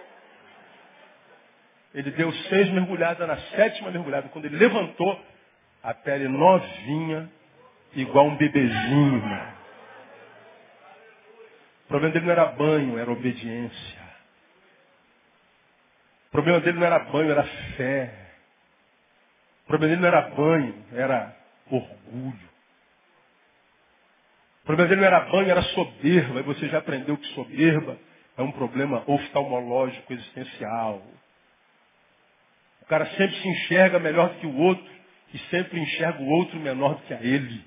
Ele 1.95 2.11
deu 2.11 2.31
seis 2.31 2.69
mergulhadas 2.69 3.27
na 3.27 3.37
sétima 3.55 3.89
mergulhada. 3.89 4.29
Quando 4.29 4.45
ele 4.45 4.57
levantou, 4.57 5.19
a 5.83 5.93
pele 5.93 6.27
novinha, 6.27 7.31
igual 7.93 8.27
um 8.27 8.35
bebezinho. 8.35 9.23
O 11.85 11.87
problema 11.87 12.13
dele 12.13 12.25
não 12.25 12.31
era 12.33 12.45
banho, 12.47 12.97
era 12.99 13.11
obediência. 13.11 14.07
O 16.27 16.31
problema 16.31 16.59
dele 16.59 16.79
não 16.79 16.85
era 16.85 16.99
banho, 16.99 17.31
era 17.31 17.43
fé. 17.77 18.13
O 19.63 19.67
problema 19.67 19.95
dele 19.95 20.01
não 20.01 20.07
era 20.07 20.29
banho, 20.29 20.85
era 20.93 21.37
orgulho. 21.71 22.49
O 24.63 24.65
problema 24.65 24.89
dele 24.89 25.01
não 25.01 25.07
era 25.07 25.21
banho, 25.21 25.49
era 25.49 25.61
soberba. 25.61 26.39
E 26.41 26.43
você 26.43 26.67
já 26.67 26.79
aprendeu 26.79 27.17
que 27.17 27.27
soberba 27.27 27.97
é 28.37 28.41
um 28.41 28.51
problema 28.51 29.03
oftalmológico 29.07 30.11
existencial. 30.11 31.01
O 32.81 32.85
cara 32.85 33.05
sempre 33.05 33.35
se 33.35 33.47
enxerga 33.47 33.99
melhor 33.99 34.35
que 34.35 34.45
o 34.45 34.57
outro 34.57 34.96
e 35.33 35.37
sempre 35.49 35.79
enxerga 35.79 36.21
o 36.21 36.29
outro 36.29 36.59
menor 36.59 36.95
do 36.95 37.01
que 37.03 37.13
a 37.13 37.21
ele. 37.21 37.65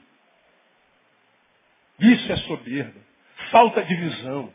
Isso 1.98 2.32
é 2.32 2.36
soberba 2.36 3.10
falta 3.50 3.82
de 3.82 3.94
visão. 3.94 4.52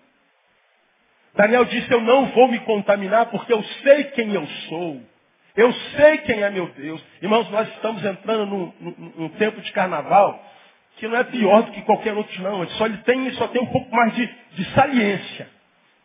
Daniel 1.36 1.66
disse, 1.66 1.92
eu 1.92 2.02
não 2.02 2.28
vou 2.28 2.48
me 2.48 2.60
contaminar 2.62 3.28
porque 3.28 3.52
eu 3.52 3.62
sei 3.84 4.06
quem 4.06 4.34
eu 4.34 4.46
sou. 4.70 5.02
Eu 5.56 5.72
sei 5.74 6.18
quem 6.20 6.42
é 6.42 6.50
meu 6.50 6.68
Deus. 6.70 7.04
Irmãos, 7.22 7.50
nós 7.50 7.68
estamos 7.70 8.04
entrando 8.04 8.46
num, 8.46 8.74
num, 8.80 9.14
num 9.18 9.30
tempo 9.30 9.60
de 9.62 9.72
carnaval 9.72 10.44
que 10.98 11.08
não 11.08 11.18
é 11.18 11.24
pior 11.26 11.64
do 11.64 11.72
que 11.74 11.82
qualquer 11.82 12.14
outro, 12.14 12.42
não. 12.42 12.64
Ele 12.64 12.72
só, 12.72 12.86
ele 12.86 12.98
tem, 13.00 13.30
só 13.34 13.48
tem 13.50 13.62
um 13.62 13.68
pouco 13.68 13.94
mais 13.94 14.16
de, 14.16 14.26
de 14.54 14.66
saliência. 14.74 15.50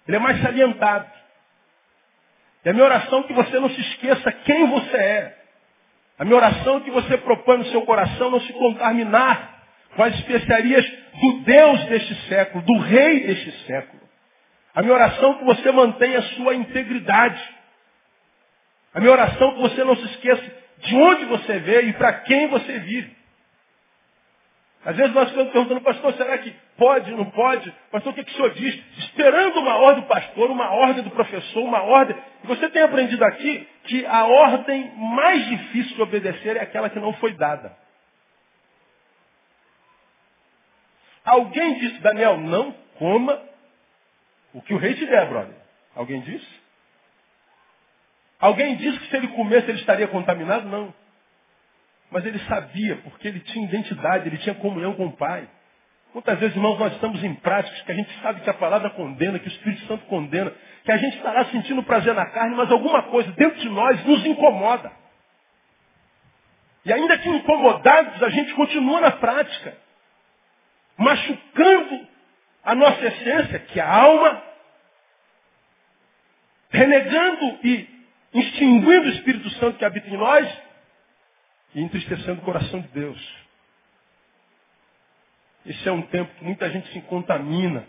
Ele 0.06 0.16
é 0.16 0.20
mais 0.20 0.40
salientado. 0.42 1.08
E 2.64 2.68
a 2.68 2.72
minha 2.72 2.84
oração 2.84 3.20
é 3.20 3.22
que 3.24 3.32
você 3.32 3.60
não 3.60 3.70
se 3.70 3.80
esqueça 3.80 4.32
quem 4.32 4.66
você 4.66 4.96
é. 4.96 5.39
A 6.20 6.24
minha 6.26 6.37
oração 6.37 6.76
é 6.76 6.80
que 6.80 6.90
você 6.90 7.16
propõe 7.16 7.56
no 7.56 7.64
seu 7.70 7.80
coração 7.87 8.30
não 8.30 8.40
se 8.42 8.52
contaminar 8.52 9.59
com 9.96 10.02
as 10.02 10.14
especiarias 10.16 10.87
do 11.18 11.40
Deus 11.40 11.85
deste 11.87 12.14
século, 12.28 12.62
do 12.62 12.78
Rei 12.78 13.20
deste 13.26 13.50
século. 13.64 14.02
A 14.74 14.83
minha 14.83 14.92
oração 14.92 15.33
é 15.33 15.35
que 15.38 15.44
você 15.44 15.72
mantenha 15.72 16.18
a 16.18 16.22
sua 16.35 16.54
integridade. 16.54 17.42
A 18.92 19.00
minha 19.00 19.12
oração 19.12 19.48
é 19.48 19.54
que 19.54 19.61
você 19.61 19.83
não 19.83 19.96
se 19.96 20.04
esqueça 20.04 20.44
de 20.80 20.94
onde 20.94 21.24
você 21.24 21.59
veio 21.59 21.88
e 21.88 21.92
para 21.94 22.12
quem 22.12 22.48
você 22.48 22.78
vive. 22.80 23.16
Às 24.85 24.96
vezes 24.96 25.14
nós 25.14 25.30
ficamos 25.30 25.52
perguntando, 25.52 25.80
pastor, 25.80 26.12
será 26.14 26.37
que 26.37 26.54
pode, 26.76 27.11
não 27.12 27.30
pode? 27.30 27.72
Pastor, 27.90 28.12
o 28.12 28.14
que, 28.14 28.24
que 28.24 28.33
o 28.33 28.35
senhor 28.35 28.50
diz? 28.50 28.83
Esperando 28.98 29.59
uma 29.59 29.76
ordem 29.76 30.02
do 30.02 30.09
pastor, 30.09 30.50
uma 30.50 30.70
ordem 30.70 31.02
do 31.02 31.11
professor, 31.11 31.62
uma 31.62 31.83
ordem. 31.83 32.14
E 32.44 32.46
você 32.46 32.68
tem 32.68 32.83
aprendido 32.83 33.24
aqui 33.24 33.66
que 33.90 34.07
a 34.07 34.24
ordem 34.24 34.94
mais 34.96 35.44
difícil 35.48 35.96
de 35.96 36.03
obedecer 36.03 36.57
é 36.57 36.61
aquela 36.61 36.88
que 36.88 37.00
não 37.00 37.12
foi 37.14 37.35
dada. 37.35 37.76
Alguém 41.24 41.76
disse, 41.81 41.98
Daniel, 41.98 42.37
não 42.37 42.70
coma 42.96 43.42
o 44.55 44.62
que 44.62 44.72
o 44.72 44.79
rei 44.79 44.94
te 44.94 45.05
der, 45.05 45.29
brother. 45.29 45.57
Alguém 45.96 46.20
disse? 46.20 46.61
Alguém 48.38 48.76
disse 48.76 48.96
que 49.00 49.09
se 49.09 49.16
ele 49.16 49.29
comesse 49.29 49.68
ele 49.68 49.81
estaria 49.81 50.07
contaminado? 50.07 50.68
Não. 50.68 50.94
Mas 52.12 52.24
ele 52.24 52.38
sabia, 52.44 52.94
porque 52.98 53.26
ele 53.26 53.40
tinha 53.40 53.66
identidade, 53.66 54.29
ele 54.29 54.38
tinha 54.38 54.55
comunhão 54.55 54.94
com 54.94 55.07
o 55.07 55.16
Pai. 55.16 55.48
Quantas 56.12 56.38
vezes, 56.40 56.56
irmãos, 56.56 56.78
nós 56.78 56.92
estamos 56.94 57.22
em 57.22 57.34
práticas 57.34 57.82
que 57.82 57.92
a 57.92 57.94
gente 57.94 58.20
sabe 58.20 58.40
que 58.40 58.50
a 58.50 58.54
palavra 58.54 58.90
condena, 58.90 59.38
que 59.38 59.46
o 59.46 59.52
Espírito 59.52 59.86
Santo 59.86 60.04
condena, 60.06 60.52
que 60.84 60.90
a 60.90 60.96
gente 60.96 61.16
estará 61.16 61.44
sentindo 61.46 61.82
prazer 61.84 62.14
na 62.14 62.26
carne, 62.26 62.56
mas 62.56 62.70
alguma 62.70 63.04
coisa 63.04 63.30
dentro 63.32 63.60
de 63.60 63.68
nós 63.68 64.04
nos 64.04 64.26
incomoda. 64.26 64.90
E 66.84 66.92
ainda 66.92 67.16
que 67.18 67.28
incomodados, 67.28 68.22
a 68.22 68.28
gente 68.30 68.54
continua 68.54 69.00
na 69.00 69.12
prática 69.12 69.76
machucando 70.96 72.06
a 72.62 72.74
nossa 72.74 73.06
essência, 73.06 73.58
que 73.60 73.80
é 73.80 73.82
a 73.82 73.94
alma, 73.94 74.42
renegando 76.70 77.58
e 77.64 77.88
extinguindo 78.34 79.08
o 79.08 79.12
Espírito 79.12 79.48
Santo 79.50 79.78
que 79.78 79.84
habita 79.84 80.08
em 80.08 80.16
nós 80.16 80.46
e 81.74 81.82
entristecendo 81.82 82.40
o 82.40 82.44
coração 82.44 82.80
de 82.80 82.88
Deus. 82.88 83.40
Esse 85.66 85.88
é 85.88 85.92
um 85.92 86.02
tempo 86.02 86.30
que 86.38 86.44
muita 86.44 86.70
gente 86.70 86.90
se 86.92 87.00
contamina. 87.02 87.84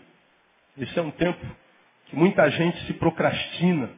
Esse 0.78 0.98
é 0.98 1.02
um 1.02 1.10
tempo 1.10 1.44
que 2.06 2.16
muita 2.16 2.48
gente 2.50 2.78
se 2.86 2.92
procrastina. 2.94 3.90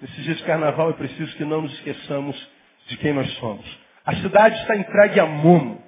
Nesses 0.00 0.24
dias 0.24 0.38
de 0.38 0.44
carnaval 0.44 0.90
é 0.90 0.94
preciso 0.94 1.36
que 1.36 1.44
não 1.44 1.62
nos 1.62 1.72
esqueçamos 1.74 2.50
de 2.88 2.96
quem 2.96 3.12
nós 3.12 3.30
somos. 3.34 3.78
A 4.04 4.16
cidade 4.16 4.56
está 4.60 4.76
entregue 4.76 5.20
a 5.20 5.26
Momo. 5.26 5.82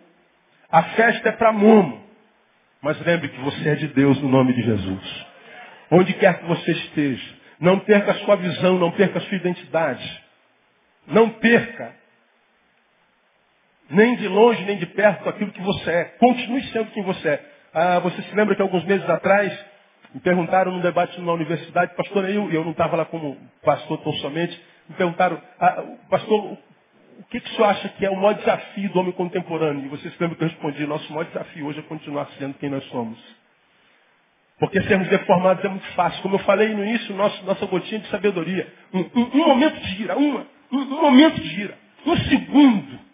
A 0.70 0.82
festa 0.82 1.30
é 1.30 1.32
para 1.32 1.52
Momo. 1.52 2.02
Mas 2.80 3.00
lembre 3.04 3.28
que 3.28 3.40
você 3.40 3.70
é 3.70 3.74
de 3.74 3.88
Deus 3.88 4.20
no 4.20 4.28
nome 4.28 4.52
de 4.52 4.62
Jesus. 4.62 5.26
Onde 5.90 6.12
quer 6.14 6.40
que 6.40 6.46
você 6.46 6.72
esteja, 6.72 7.34
não 7.60 7.78
perca 7.80 8.12
a 8.12 8.14
sua 8.16 8.36
visão, 8.36 8.78
não 8.78 8.90
perca 8.90 9.18
a 9.18 9.22
sua 9.22 9.36
identidade. 9.36 10.22
Não 11.06 11.30
perca, 11.30 11.94
nem 13.92 14.16
de 14.16 14.26
longe, 14.26 14.64
nem 14.64 14.78
de 14.78 14.86
perto, 14.86 15.28
aquilo 15.28 15.52
que 15.52 15.60
você 15.60 15.90
é. 15.90 16.04
Continue 16.18 16.62
sendo 16.64 16.90
quem 16.90 17.02
você 17.02 17.28
é. 17.28 17.44
Ah, 17.74 17.98
você 18.00 18.20
se 18.22 18.34
lembra 18.34 18.56
que 18.56 18.62
alguns 18.62 18.84
meses 18.84 19.08
atrás 19.08 19.52
me 20.14 20.20
perguntaram 20.20 20.72
num 20.72 20.80
debate 20.80 21.18
numa 21.20 21.32
universidade, 21.32 21.94
pastor, 21.94 22.28
eu, 22.28 22.50
eu 22.50 22.64
não 22.64 22.72
estava 22.72 22.96
lá 22.96 23.04
como 23.04 23.36
pastor 23.62 23.98
tão 23.98 24.12
somente, 24.14 24.60
me 24.88 24.96
perguntaram, 24.96 25.40
ah, 25.60 25.84
pastor, 26.10 26.58
o 27.18 27.24
que, 27.30 27.40
que 27.40 27.50
o 27.50 27.54
senhor 27.54 27.68
acha 27.68 27.88
que 27.90 28.04
é 28.04 28.10
o 28.10 28.16
maior 28.16 28.34
desafio 28.34 28.90
do 28.90 29.00
homem 29.00 29.12
contemporâneo? 29.12 29.86
E 29.86 29.88
vocês 29.88 30.12
lembram 30.18 30.36
que 30.36 30.44
eu 30.44 30.48
respondi, 30.48 30.86
nosso 30.86 31.10
maior 31.12 31.24
desafio 31.26 31.66
hoje 31.66 31.78
é 31.78 31.82
continuar 31.82 32.28
sendo 32.38 32.54
quem 32.54 32.68
nós 32.68 32.84
somos. 32.86 33.18
Porque 34.58 34.80
sermos 34.82 35.08
deformados 35.08 35.64
é 35.64 35.68
muito 35.68 35.86
fácil. 35.94 36.22
Como 36.22 36.36
eu 36.36 36.38
falei 36.40 36.68
no 36.68 36.84
início, 36.84 37.14
nosso, 37.16 37.44
nossa 37.44 37.66
gotinha 37.66 38.00
de 38.00 38.08
sabedoria. 38.08 38.72
Um, 38.94 39.00
um, 39.00 39.30
um 39.34 39.48
momento 39.48 39.80
de 39.80 40.02
ira, 40.02 40.16
uma, 40.16 40.46
um, 40.70 40.78
um, 40.78 41.02
momento 41.02 41.40
de 41.40 41.60
ira. 41.62 41.76
Um 42.06 42.16
segundo. 42.16 43.11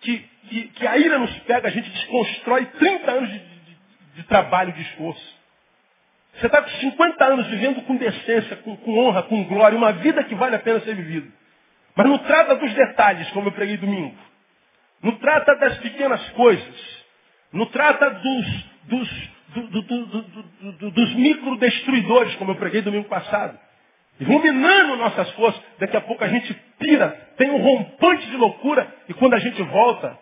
Que, 0.00 0.18
que, 0.48 0.68
que, 0.68 0.86
a 0.86 0.96
ira 0.96 1.18
nos 1.18 1.36
pega, 1.40 1.68
a 1.68 1.70
gente 1.70 1.90
desconstrói 1.90 2.66
30 2.66 3.10
anos 3.10 3.30
de, 3.30 3.38
de, 3.38 3.76
de 4.16 4.22
trabalho, 4.24 4.72
de 4.72 4.82
esforço. 4.82 5.38
Você 6.34 6.46
está 6.46 6.62
com 6.62 6.70
50 6.70 7.24
anos 7.24 7.46
vivendo 7.48 7.82
com 7.82 7.96
decência, 7.96 8.56
com, 8.56 8.76
com 8.76 8.98
honra, 8.98 9.24
com 9.24 9.42
glória, 9.44 9.76
uma 9.76 9.92
vida 9.92 10.22
que 10.24 10.34
vale 10.36 10.54
a 10.54 10.60
pena 10.60 10.80
ser 10.80 10.94
vivida. 10.94 11.26
Mas 11.96 12.06
não 12.06 12.18
trata 12.18 12.54
dos 12.54 12.72
detalhes, 12.74 13.28
como 13.30 13.48
eu 13.48 13.52
preguei 13.52 13.76
domingo. 13.76 14.16
Não 15.02 15.12
trata 15.16 15.56
das 15.56 15.78
pequenas 15.78 16.28
coisas. 16.30 17.04
Não 17.52 17.66
trata 17.66 18.10
dos, 18.10 18.64
dos, 18.84 19.30
do, 19.48 19.82
do, 19.82 19.82
do, 19.82 20.90
dos 20.90 21.14
microdestruidores, 21.14 22.36
como 22.36 22.52
eu 22.52 22.56
preguei 22.56 22.82
domingo 22.82 23.08
passado. 23.08 23.58
Iluminando 24.20 24.96
nossas 24.96 25.30
forças. 25.32 25.60
Daqui 25.78 25.96
a 25.96 26.00
pouco 26.00 26.22
a 26.22 26.28
gente 26.28 26.56
pira, 26.78 27.10
tem 27.36 27.50
um 27.50 27.58
rompante 27.58 28.26
de 28.26 28.36
loucura. 28.36 28.92
E 29.08 29.14
quando 29.14 29.34
a 29.34 29.38
gente 29.38 29.62
volta, 29.62 30.18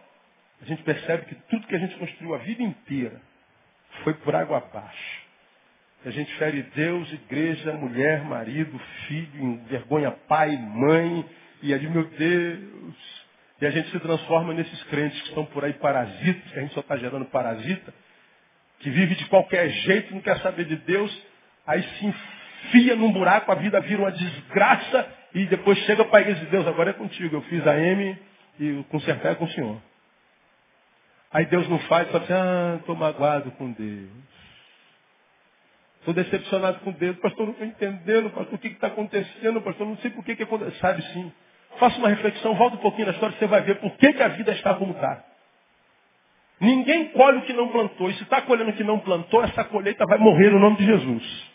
a 0.62 0.64
gente 0.64 0.82
percebe 0.82 1.26
que 1.26 1.34
tudo 1.50 1.66
que 1.66 1.74
a 1.74 1.78
gente 1.78 1.96
construiu 1.96 2.34
a 2.34 2.38
vida 2.38 2.62
inteira 2.62 3.20
foi 4.02 4.14
por 4.14 4.34
água 4.34 4.58
abaixo. 4.58 5.26
A 6.04 6.10
gente 6.10 6.32
fere 6.36 6.62
Deus, 6.74 7.12
igreja, 7.12 7.72
mulher, 7.72 8.22
marido, 8.24 8.78
filho, 9.06 9.42
envergonha 9.42 10.12
pai, 10.28 10.56
mãe, 10.56 11.24
e 11.62 11.74
ali, 11.74 11.88
meu 11.88 12.04
Deus. 12.04 13.26
E 13.60 13.66
a 13.66 13.70
gente 13.70 13.90
se 13.90 13.98
transforma 13.98 14.52
nesses 14.54 14.82
crentes 14.84 15.20
que 15.22 15.28
estão 15.28 15.44
por 15.46 15.64
aí 15.64 15.72
parasitas, 15.72 16.52
que 16.52 16.58
a 16.58 16.62
gente 16.62 16.74
só 16.74 16.80
está 16.80 16.96
gerando 16.96 17.24
parasita, 17.26 17.92
que 18.80 18.90
vive 18.90 19.14
de 19.14 19.24
qualquer 19.26 19.68
jeito, 19.68 20.14
não 20.14 20.20
quer 20.20 20.38
saber 20.40 20.66
de 20.66 20.76
Deus, 20.76 21.26
aí 21.66 21.82
se 21.82 22.06
enfia 22.06 22.94
num 22.94 23.10
buraco, 23.10 23.50
a 23.50 23.54
vida 23.54 23.80
vira 23.80 24.02
uma 24.02 24.12
desgraça 24.12 25.08
e 25.36 25.44
depois 25.44 25.78
chega 25.80 26.02
para 26.06 26.20
a 26.20 26.22
igreja 26.22 26.40
de 26.40 26.50
Deus, 26.50 26.66
agora 26.66 26.90
é 26.90 26.92
contigo, 26.94 27.36
eu 27.36 27.42
fiz 27.42 27.66
a 27.66 27.78
M 27.78 28.18
e 28.58 28.82
consertar 28.84 29.32
é 29.32 29.34
com 29.34 29.44
o 29.44 29.50
Senhor. 29.50 29.76
Aí 31.30 31.44
Deus 31.44 31.68
não 31.68 31.78
faz, 31.80 32.10
só 32.10 32.16
assim, 32.16 32.32
ah, 32.32 32.76
estou 32.80 32.96
magoado 32.96 33.50
com 33.50 33.70
Deus. 33.70 34.08
Estou 35.98 36.14
decepcionado 36.14 36.78
com 36.80 36.90
Deus, 36.92 37.18
pastor, 37.18 37.44
não 37.44 37.52
estou 37.52 37.66
entendendo, 37.66 38.30
pastor, 38.30 38.54
o 38.54 38.58
que 38.58 38.68
está 38.68 38.86
acontecendo, 38.86 39.60
pastor, 39.60 39.86
não 39.86 39.98
sei 39.98 40.10
por 40.10 40.24
que, 40.24 40.36
que 40.36 40.44
acontece. 40.44 40.78
Sabe 40.78 41.02
sim. 41.12 41.30
Faça 41.78 41.98
uma 41.98 42.08
reflexão, 42.08 42.54
volta 42.54 42.76
um 42.76 42.80
pouquinho 42.80 43.08
na 43.08 43.12
história, 43.12 43.36
você 43.36 43.46
vai 43.46 43.60
ver 43.60 43.74
por 43.78 43.94
que, 43.98 44.14
que 44.14 44.22
a 44.22 44.28
vida 44.28 44.52
está 44.52 44.72
como 44.72 44.92
está. 44.92 45.22
Ninguém 46.58 47.08
colhe 47.08 47.40
o 47.40 47.42
que 47.42 47.52
não 47.52 47.68
plantou. 47.68 48.08
E 48.08 48.14
se 48.14 48.22
está 48.22 48.40
colhendo 48.40 48.70
o 48.70 48.72
que 48.72 48.84
não 48.84 49.00
plantou, 49.00 49.44
essa 49.44 49.64
colheita 49.64 50.06
vai 50.06 50.16
morrer 50.16 50.50
no 50.50 50.58
nome 50.58 50.78
de 50.78 50.86
Jesus. 50.86 51.52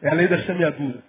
É 0.00 0.08
a 0.08 0.14
lei 0.14 0.26
da 0.26 0.38
semeadura. 0.44 1.02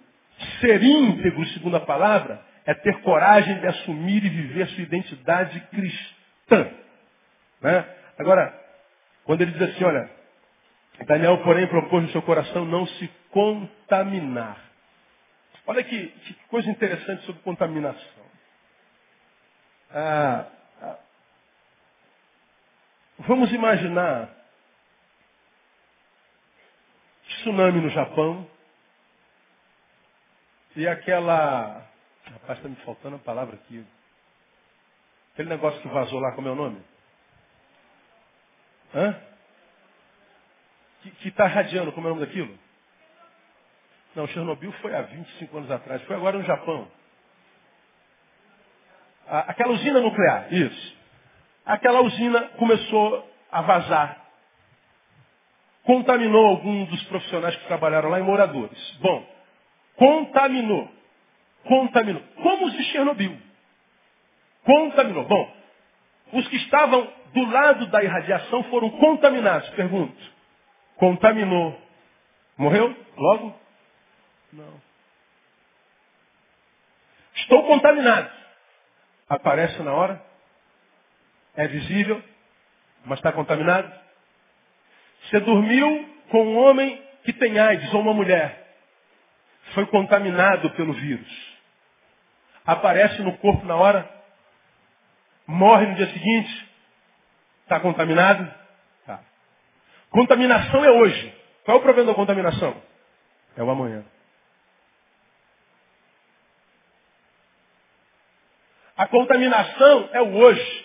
Ser 0.60 0.82
íntegro, 0.82 1.44
segundo 1.48 1.76
a 1.76 1.80
palavra, 1.80 2.42
é 2.64 2.74
ter 2.74 3.00
coragem 3.02 3.60
de 3.60 3.66
assumir 3.66 4.24
e 4.24 4.28
viver 4.28 4.66
sua 4.68 4.82
identidade 4.82 5.60
cristã. 5.70 6.70
Né? 7.60 7.84
Agora, 8.18 8.58
quando 9.24 9.42
ele 9.42 9.52
diz 9.52 9.62
assim, 9.62 9.84
olha, 9.84 10.10
Daniel, 11.06 11.38
porém, 11.38 11.66
propôs 11.66 12.02
no 12.02 12.10
seu 12.10 12.22
coração 12.22 12.64
não 12.64 12.86
se 12.86 13.08
contaminar. 13.30 14.58
Olha 15.66 15.82
que, 15.84 16.08
que 16.08 16.34
coisa 16.48 16.68
interessante 16.68 17.24
sobre 17.24 17.42
contaminação. 17.42 18.24
Ah, 19.92 20.46
Vamos 23.26 23.52
imaginar 23.52 24.30
tsunami 27.28 27.82
no 27.82 27.90
Japão 27.90 28.48
e 30.76 30.86
aquela. 30.88 31.86
Rapaz, 32.24 32.58
está 32.58 32.68
me 32.68 32.76
faltando 32.76 33.16
a 33.16 33.20
palavra 33.20 33.56
aqui. 33.56 33.84
Aquele 35.32 35.48
negócio 35.48 35.80
que 35.80 35.88
vazou 35.88 36.20
lá, 36.20 36.32
como 36.32 36.48
é 36.48 36.50
o 36.50 36.56
nome? 36.56 36.82
Hã? 38.94 39.20
Que 41.20 41.28
está 41.28 41.46
irradiando, 41.46 41.92
como 41.92 42.08
é 42.08 42.10
o 42.10 42.14
nome 42.14 42.26
daquilo? 42.26 42.58
Não, 44.14 44.26
Chernobyl 44.26 44.72
foi 44.74 44.94
há 44.94 45.02
25 45.02 45.56
anos 45.56 45.70
atrás, 45.70 46.02
foi 46.02 46.16
agora 46.16 46.36
no 46.36 46.44
Japão. 46.44 46.90
aquela 49.26 49.72
usina 49.72 50.00
nuclear, 50.00 50.52
isso 50.52 51.00
aquela 51.64 52.00
usina 52.02 52.48
começou 52.58 53.28
a 53.50 53.62
vazar. 53.62 54.20
Contaminou 55.84 56.46
alguns 56.46 56.88
dos 56.88 57.02
profissionais 57.04 57.56
que 57.56 57.66
trabalharam 57.66 58.10
lá 58.10 58.20
em 58.20 58.24
moradores. 58.24 58.98
Bom, 59.00 59.26
contaminou. 60.00 60.90
Contaminou. 61.64 62.22
Como 62.42 62.66
os 62.66 62.72
de 62.72 62.84
Chernobyl. 62.84 63.36
Contaminou. 64.64 65.24
Bom, 65.24 65.56
os 66.32 66.48
que 66.48 66.56
estavam 66.56 67.06
do 67.34 67.44
lado 67.50 67.86
da 67.88 68.02
irradiação 68.02 68.64
foram 68.64 68.88
contaminados. 68.90 69.68
Pergunto. 69.70 70.18
Contaminou. 70.96 71.78
Morreu 72.56 72.96
logo? 73.14 73.60
Não. 74.54 74.80
Estou 77.36 77.62
contaminado. 77.64 78.30
Aparece 79.28 79.82
na 79.82 79.92
hora? 79.92 80.24
É 81.54 81.68
visível, 81.68 82.22
mas 83.04 83.18
está 83.18 83.32
contaminado. 83.32 83.92
Você 85.24 85.40
dormiu 85.40 86.08
com 86.30 86.42
um 86.42 86.58
homem 86.58 87.02
que 87.24 87.32
tem 87.34 87.58
AIDS 87.58 87.92
ou 87.92 88.00
uma 88.00 88.14
mulher. 88.14 88.59
Foi 89.74 89.86
contaminado 89.86 90.70
pelo 90.70 90.92
vírus. 90.92 91.58
Aparece 92.66 93.22
no 93.22 93.36
corpo 93.38 93.64
na 93.66 93.76
hora. 93.76 94.08
Morre 95.46 95.86
no 95.86 95.94
dia 95.94 96.06
seguinte. 96.08 96.68
Está 97.62 97.80
contaminado? 97.80 98.52
Tá. 99.06 99.20
Contaminação 100.10 100.84
é 100.84 100.90
hoje. 100.90 101.34
Qual 101.64 101.76
é 101.76 101.80
o 101.80 101.82
problema 101.82 102.08
da 102.10 102.14
contaminação? 102.14 102.82
É 103.56 103.62
o 103.62 103.70
amanhã. 103.70 104.04
A 108.96 109.06
contaminação 109.06 110.10
é 110.12 110.20
o 110.20 110.34
hoje. 110.36 110.79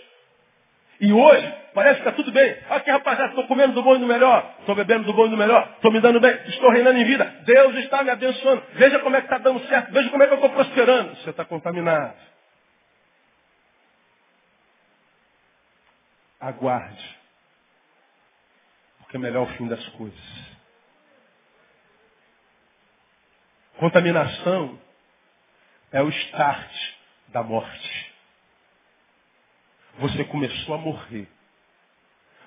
E 0.99 1.11
hoje, 1.11 1.55
parece 1.73 2.01
que 2.01 2.07
está 2.07 2.11
tudo 2.13 2.31
bem. 2.31 2.57
Olha 2.69 2.77
aqui, 2.77 2.89
rapaziada, 2.89 3.31
estou 3.31 3.47
comendo 3.47 3.73
do 3.73 3.83
bom 3.83 3.95
e 3.95 3.99
do 3.99 4.07
melhor. 4.07 4.55
Estou 4.59 4.75
bebendo 4.75 5.05
do 5.05 5.13
bom 5.13 5.25
e 5.27 5.29
do 5.29 5.37
melhor. 5.37 5.73
Estou 5.75 5.91
me 5.91 5.99
dando 5.99 6.19
bem. 6.21 6.33
Estou 6.47 6.69
reinando 6.69 6.97
em 6.97 7.03
vida. 7.03 7.25
Deus 7.45 7.75
está 7.75 8.03
me 8.03 8.09
abençoando. 8.09 8.63
Veja 8.73 8.99
como 8.99 9.15
é 9.15 9.21
que 9.21 9.25
está 9.25 9.37
dando 9.37 9.59
certo. 9.67 9.91
Veja 9.91 10.09
como 10.09 10.23
é 10.23 10.27
que 10.27 10.33
eu 10.33 10.37
estou 10.37 10.51
prosperando. 10.51 11.15
Você 11.17 11.29
está 11.31 11.43
contaminado. 11.43 12.15
Aguarde. 16.39 17.17
Porque 18.99 19.17
é 19.17 19.19
melhor 19.19 19.43
o 19.43 19.53
fim 19.57 19.67
das 19.67 19.85
coisas. 19.89 20.55
Contaminação 23.77 24.79
é 25.91 26.01
o 26.01 26.07
start 26.07 26.71
da 27.29 27.43
morte. 27.43 28.14
Você 29.99 30.23
começou 30.25 30.75
a 30.75 30.77
morrer. 30.77 31.27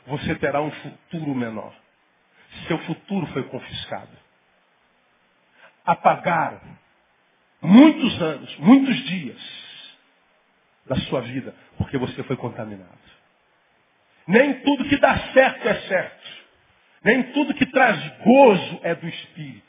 Você 0.06 0.34
terá 0.36 0.60
um 0.60 0.70
futuro 0.70 1.34
menor. 1.34 1.74
Seu 2.66 2.78
futuro 2.80 3.26
foi 3.28 3.42
confiscado. 3.44 4.16
Apagaram 5.84 6.60
muitos 7.62 8.20
anos, 8.22 8.56
muitos 8.58 8.96
dias 9.04 9.58
da 10.86 10.96
sua 10.96 11.20
vida, 11.20 11.54
porque 11.76 11.98
você 11.98 12.22
foi 12.22 12.36
contaminado. 12.36 12.98
Nem 14.26 14.60
tudo 14.60 14.88
que 14.88 14.96
dá 14.98 15.18
certo 15.32 15.68
é 15.68 15.74
certo. 15.82 16.28
Nem 17.02 17.22
tudo 17.32 17.54
que 17.54 17.66
traz 17.66 17.98
gozo 18.18 18.80
é 18.82 18.94
do 18.94 19.08
Espírito. 19.08 19.66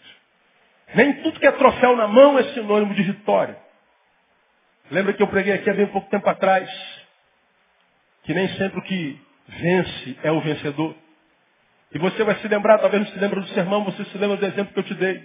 Nem 0.95 1.21
tudo 1.21 1.39
que 1.39 1.47
é 1.47 1.51
troféu 1.51 1.95
na 1.95 2.07
mão 2.07 2.37
é 2.37 2.43
sinônimo 2.53 2.93
de 2.93 3.03
vitória. 3.03 3.57
Lembra 4.89 5.13
que 5.13 5.21
eu 5.21 5.27
preguei 5.27 5.53
aqui 5.53 5.69
há 5.69 5.73
bem 5.73 5.87
pouco 5.87 6.09
tempo 6.09 6.27
atrás 6.27 6.69
que 8.29 8.33
nem 8.35 8.47
sempre 8.49 8.77
o 8.77 8.83
que 8.83 9.19
vence 9.47 10.17
é 10.21 10.31
o 10.31 10.39
vencedor. 10.39 10.95
E 11.91 11.97
você 11.97 12.23
vai 12.23 12.35
se 12.35 12.47
lembrar, 12.47 12.77
talvez 12.77 13.01
não 13.03 13.11
se 13.11 13.17
lembra 13.17 13.41
do 13.41 13.47
sermão, 13.47 13.83
você 13.83 14.05
se 14.05 14.17
lembra 14.19 14.37
do 14.37 14.45
exemplo 14.45 14.71
que 14.71 14.79
eu 14.79 14.83
te 14.83 14.93
dei. 14.93 15.19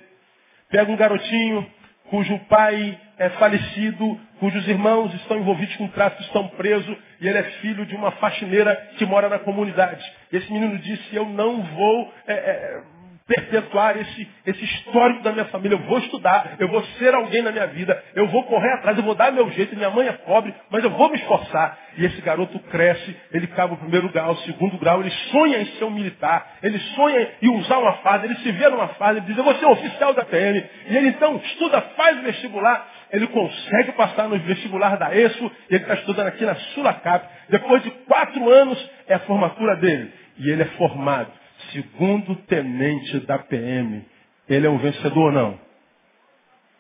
Pega 0.71 0.91
um 0.91 0.97
garotinho 0.97 1.71
cujo 2.09 2.39
pai 2.49 2.99
é 3.19 3.29
falecido, 3.29 4.19
cujos 4.41 4.67
irmãos 4.67 5.13
estão 5.17 5.37
envolvidos 5.37 5.77
com 5.77 5.87
tráfico, 5.89 6.23
estão 6.23 6.49
presos, 6.49 6.97
e 7.21 7.29
ele 7.29 7.37
é 7.37 7.43
filho 7.61 7.85
de 7.85 7.95
uma 7.95 8.11
faxineira 8.13 8.75
que 8.97 9.05
mora 9.05 9.29
na 9.29 9.39
comunidade. 9.39 10.03
Esse 10.33 10.51
menino 10.51 10.79
disse, 10.79 11.15
eu 11.15 11.27
não 11.27 11.61
vou 11.61 12.15
é, 12.27 12.33
é, 12.33 12.83
perpetuar 13.27 13.97
esse, 13.97 14.29
esse 14.47 14.65
histórico 14.65 15.23
da 15.23 15.33
minha 15.33 15.47
família. 15.47 15.77
Eu 15.77 15.83
vou 15.87 15.99
estudar, 15.99 16.57
eu 16.59 16.69
vou 16.69 16.83
ser 16.99 17.15
alguém 17.15 17.43
na 17.43 17.51
minha 17.51 17.67
vida, 17.69 18.03
eu 18.15 18.29
vou 18.29 18.45
correr 18.45 18.71
atrás, 18.75 18.97
eu 18.99 19.03
vou 19.03 19.15
dar 19.15 19.33
meu 19.33 19.51
jeito. 19.51 19.75
Minha 19.75 19.91
mãe 19.91 20.07
é 20.07 20.13
pobre, 20.13 20.55
mas 20.71 20.85
eu 20.85 20.91
vou 20.91 21.09
me 21.09 21.17
esforçar. 21.17 21.79
E 21.97 22.05
esse 22.05 22.21
garoto 22.21 22.59
cresce, 22.59 23.17
ele 23.33 23.47
cava 23.49 23.75
o 23.75 23.79
primeiro 23.79 24.11
grau, 24.11 24.33
o 24.33 24.37
segundo 24.39 24.77
grau, 24.79 25.01
ele 25.01 25.11
sonha 25.11 25.59
em 25.59 25.67
ser 25.67 25.85
um 25.85 25.91
militar, 25.91 26.55
ele 26.63 26.79
sonha 26.79 27.31
em 27.41 27.49
usar 27.49 27.79
uma 27.79 27.95
farda, 27.95 28.27
ele 28.27 28.37
se 28.37 28.53
vê 28.53 28.69
numa 28.69 28.89
farda, 28.89 29.21
ele 29.21 29.27
diz, 29.27 29.39
eu 29.39 29.45
vou 29.45 29.55
ser 29.55 29.67
um 29.67 29.71
oficial 29.71 30.13
da 30.13 30.25
PM. 30.25 30.63
E 30.89 30.97
ele 30.97 31.09
então 31.09 31.37
estuda, 31.37 31.81
faz 31.97 32.21
vestibular, 32.23 32.87
ele 33.11 33.27
consegue 33.29 33.93
passar 33.93 34.29
no 34.29 34.39
vestibular 34.41 34.99
da 34.99 35.17
ESO, 35.17 35.51
e 35.71 35.75
ele 35.75 35.85
está 35.85 35.95
estudando 35.95 36.27
aqui 36.27 36.45
na 36.45 36.57
Sulacap. 36.57 37.27
Depois 37.49 37.83
de 37.83 37.91
quatro 37.91 38.51
anos 38.51 38.91
é 39.07 39.15
a 39.15 39.21
formatura 39.21 39.77
dele. 39.77 40.13
E 40.37 40.51
ele 40.51 40.63
é 40.63 40.67
formado 40.77 41.44
segundo 41.75 42.37
tenente 42.47 43.21
da 43.27 43.39
PM, 43.41 44.07
ele 44.49 44.67
é 44.67 44.71
um 44.71 44.79
vencedor 44.79 45.27
ou 45.27 45.33
não? 45.33 45.61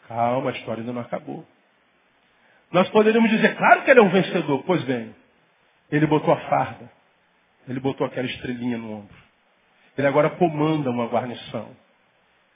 Calma, 0.07 0.51
a 0.51 0.53
história 0.53 0.83
ainda 0.83 0.93
não 0.93 1.01
acabou. 1.01 1.45
Nós 2.71 2.89
poderíamos 2.91 3.31
dizer, 3.31 3.57
claro 3.57 3.83
que 3.83 3.91
ele 3.91 4.01
é 4.01 4.03
um 4.03 4.09
vencedor. 4.09 4.63
Pois 4.65 4.83
bem, 4.85 5.15
ele 5.91 6.07
botou 6.07 6.33
a 6.33 6.37
farda. 6.49 6.91
Ele 7.69 7.81
botou 7.81 8.07
aquela 8.07 8.27
estrelinha 8.27 8.79
no 8.79 8.93
ombro. 8.93 9.17
Ele 9.97 10.07
agora 10.07 10.31
comanda 10.31 10.91
uma 10.91 11.07
guarnição. 11.07 11.69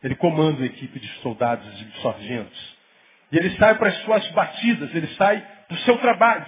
Ele 0.03 0.14
comanda 0.14 0.59
uma 0.59 0.66
equipe 0.66 1.01
de 1.01 1.09
soldados 1.20 1.66
e 1.81 1.85
de 1.85 2.03
sargentos. 2.03 2.79
E 3.33 3.37
ele 3.37 3.51
sai 3.57 3.74
para 3.77 3.88
as 3.88 3.96
suas 4.03 4.31
batidas, 4.31 4.94
ele 4.94 5.07
sai 5.14 5.44
do 5.68 5.77
seu 5.79 5.98
trabalho. 5.98 6.46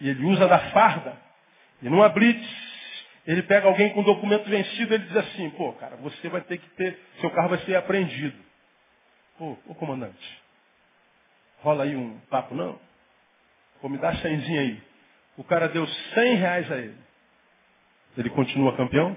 E 0.00 0.08
ele 0.08 0.24
usa 0.24 0.46
da 0.46 0.58
farda. 0.70 1.16
E 1.82 1.88
numa 1.88 2.08
blitz, 2.08 2.63
ele 3.26 3.42
pega 3.42 3.66
alguém 3.66 3.90
com 3.94 4.02
documento 4.02 4.48
vencido 4.48 4.94
ele 4.94 5.04
diz 5.04 5.16
assim, 5.16 5.50
pô, 5.50 5.72
cara, 5.74 5.96
você 5.96 6.28
vai 6.28 6.42
ter 6.42 6.58
que 6.58 6.68
ter, 6.70 6.98
seu 7.20 7.30
carro 7.30 7.50
vai 7.50 7.58
ser 7.60 7.76
apreendido. 7.76 8.36
Pô, 9.38 9.56
ô 9.66 9.74
comandante, 9.74 10.42
rola 11.60 11.84
aí 11.84 11.96
um 11.96 12.18
papo, 12.30 12.54
não? 12.54 12.78
Pô, 13.80 13.88
me 13.88 13.98
dá 13.98 14.14
cenzinha 14.16 14.60
aí. 14.60 14.82
O 15.36 15.44
cara 15.44 15.68
deu 15.68 15.86
cem 15.86 16.36
reais 16.36 16.70
a 16.70 16.76
ele. 16.76 16.96
Ele 18.16 18.30
continua 18.30 18.76
campeão? 18.76 19.16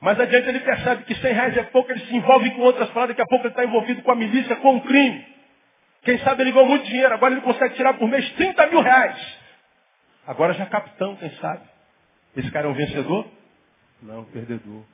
Mas 0.00 0.18
adiante 0.18 0.48
ele 0.48 0.60
percebe 0.60 1.04
que 1.04 1.14
cem 1.16 1.32
reais 1.32 1.56
é 1.56 1.62
pouco, 1.64 1.90
ele 1.90 2.04
se 2.06 2.14
envolve 2.14 2.50
com 2.52 2.62
outras 2.62 2.90
paradas, 2.90 3.16
daqui 3.16 3.22
a 3.22 3.30
pouco 3.30 3.46
ele 3.46 3.52
está 3.52 3.64
envolvido 3.64 4.02
com 4.02 4.10
a 4.10 4.16
milícia, 4.16 4.56
com 4.56 4.76
o 4.76 4.80
crime. 4.82 5.31
Quem 6.02 6.18
sabe 6.18 6.42
ele 6.42 6.52
ganhou 6.52 6.68
muito 6.68 6.84
dinheiro, 6.86 7.14
agora 7.14 7.32
ele 7.32 7.42
consegue 7.42 7.74
tirar 7.74 7.94
por 7.94 8.08
mês 8.08 8.28
30 8.32 8.66
mil 8.66 8.80
reais. 8.80 9.38
Agora 10.26 10.52
já 10.54 10.64
é 10.64 10.66
capitão, 10.66 11.16
quem 11.16 11.30
sabe? 11.36 11.68
Esse 12.36 12.50
cara 12.50 12.66
é 12.66 12.70
um 12.70 12.74
vencedor? 12.74 13.26
Não, 14.02 14.24
perdedor. 14.24 14.84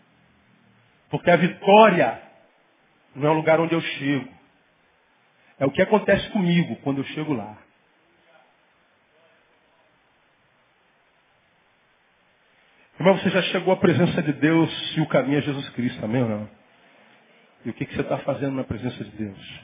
Porque 1.11 1.31
a 1.31 1.37
vitória 1.37 2.23
não 3.15 3.29
é 3.29 3.31
o 3.31 3.35
lugar 3.35 3.59
onde 3.61 3.75
eu 3.75 3.81
chego. 3.81 4.29
É 5.59 5.65
o 5.65 5.71
que 5.71 5.83
acontece 5.83 6.29
comigo 6.31 6.77
quando 6.77 6.99
eu 6.99 7.05
chego 7.05 7.33
lá. 7.33 7.57
Irmão, 13.01 13.17
você 13.17 13.31
já 13.31 13.43
chegou 13.43 13.73
à 13.73 13.77
presença 13.77 14.21
de 14.23 14.33
Deus 14.33 14.97
e 14.97 15.01
o 15.01 15.07
caminho 15.07 15.39
é 15.39 15.43
Jesus 15.43 15.69
Cristo, 15.71 16.05
amém 16.05 16.23
ou 16.23 16.29
não? 16.29 16.51
E 17.65 17.71
o 17.71 17.73
que, 17.73 17.87
que 17.87 17.95
você 17.95 18.03
está 18.03 18.19
fazendo 18.19 18.57
na 18.57 18.65
presença 18.65 19.05
de 19.05 19.11
Deus? 19.11 19.61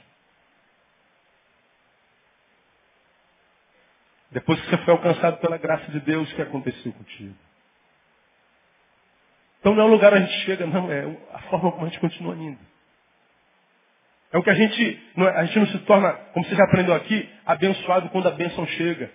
Depois 4.34 4.60
que 4.60 4.68
você 4.68 4.78
foi 4.78 4.92
alcançado 4.92 5.36
pela 5.38 5.56
graça 5.56 5.88
de 5.92 6.00
Deus, 6.00 6.30
o 6.30 6.34
que 6.34 6.42
aconteceu 6.42 6.92
contigo? 6.92 7.36
Então 9.60 9.76
não 9.76 9.84
é 9.84 9.86
o 9.86 9.90
lugar 9.90 10.12
onde 10.12 10.24
a 10.24 10.26
gente 10.26 10.44
chega, 10.44 10.66
não, 10.66 10.90
é 10.90 11.04
a 11.32 11.38
forma 11.42 11.70
como 11.70 11.86
a 11.86 11.88
gente 11.88 12.00
continua 12.00 12.34
indo. 12.34 12.58
É 14.32 14.36
o 14.36 14.42
que 14.42 14.50
a 14.50 14.54
gente, 14.54 15.02
é, 15.16 15.28
a 15.28 15.44
gente 15.44 15.58
não 15.60 15.66
se 15.68 15.78
torna, 15.86 16.12
como 16.32 16.44
você 16.44 16.56
já 16.56 16.64
aprendeu 16.64 16.94
aqui, 16.96 17.32
abençoado 17.46 18.08
quando 18.08 18.26
a 18.26 18.32
bênção 18.32 18.66
chega. 18.66 19.08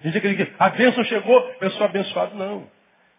A 0.00 0.04
gente 0.04 0.16
acredita 0.16 0.46
que 0.46 0.56
a 0.58 0.70
bênção 0.70 1.04
chegou, 1.04 1.54
eu 1.60 1.70
sou 1.72 1.84
abençoado. 1.84 2.34
Não. 2.34 2.66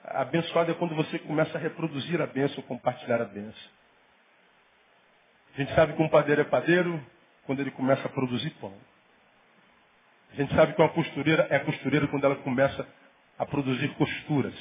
Abençoado 0.04 0.72
é 0.72 0.74
quando 0.74 0.96
você 0.96 1.20
começa 1.20 1.56
a 1.56 1.62
reproduzir 1.62 2.20
a 2.20 2.26
bênção, 2.26 2.64
compartilhar 2.64 3.22
a 3.22 3.26
bênção. 3.26 3.72
A 5.54 5.62
gente 5.62 5.76
sabe 5.76 5.94
que 5.94 6.02
um 6.02 6.10
padeiro 6.10 6.42
é 6.42 6.46
padeiro 6.46 7.00
quando 7.46 7.60
ele 7.60 7.70
começa 7.70 8.08
a 8.08 8.10
produzir 8.10 8.50
pão. 8.60 8.74
A 10.34 10.36
gente 10.36 10.54
sabe 10.56 10.74
que 10.74 10.82
uma 10.82 10.89
costureira 10.89 11.48
é 11.50 11.60
costureira 11.60 12.08
quando 12.08 12.24
ela 12.24 12.36
começa 12.38 12.88
a 13.38 13.46
produzir 13.46 13.89
costuras. 13.89 14.54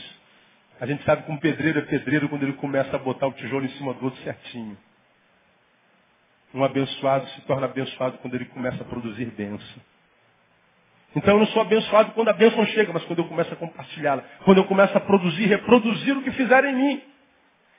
A 0.78 0.86
gente 0.86 1.02
sabe 1.04 1.22
que 1.22 1.32
um 1.32 1.38
pedreiro 1.38 1.78
é 1.78 1.82
pedreiro 1.82 2.28
quando 2.28 2.42
ele 2.42 2.54
começa 2.54 2.94
a 2.94 2.98
botar 2.98 3.26
o 3.26 3.32
tijolo 3.32 3.64
em 3.64 3.70
cima 3.70 3.94
do 3.94 4.04
outro 4.04 4.20
certinho. 4.22 4.76
Um 6.54 6.62
abençoado 6.62 7.26
se 7.28 7.40
torna 7.42 7.66
abençoado 7.66 8.18
quando 8.18 8.34
ele 8.34 8.44
começa 8.46 8.82
a 8.82 8.84
produzir 8.84 9.26
bênção. 9.26 9.82
Então 11.16 11.34
eu 11.34 11.40
não 11.40 11.46
sou 11.46 11.62
abençoado 11.62 12.12
quando 12.12 12.28
a 12.28 12.32
bênção 12.34 12.66
chega, 12.66 12.92
mas 12.92 13.04
quando 13.04 13.20
eu 13.20 13.28
começo 13.28 13.52
a 13.52 13.56
compartilhá-la. 13.56 14.22
Quando 14.44 14.58
eu 14.58 14.64
começo 14.64 14.96
a 14.96 15.00
produzir, 15.00 15.46
reproduzir 15.46 16.16
o 16.16 16.22
que 16.22 16.30
fizeram 16.32 16.68
em 16.68 16.74
mim. 16.74 17.02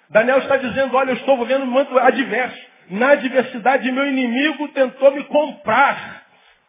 Daniel 0.10 0.40
está 0.40 0.58
dizendo, 0.58 0.96
olha, 0.96 1.12
eu 1.12 1.16
estou 1.18 1.38
vivendo 1.40 1.64
um 1.64 1.68
momento 1.68 1.98
adverso. 2.00 2.74
Na 2.90 3.10
adversidade, 3.10 3.92
meu 3.92 4.08
inimigo 4.08 4.68
tentou 4.70 5.12
me 5.12 5.24
comprar. 5.26 6.23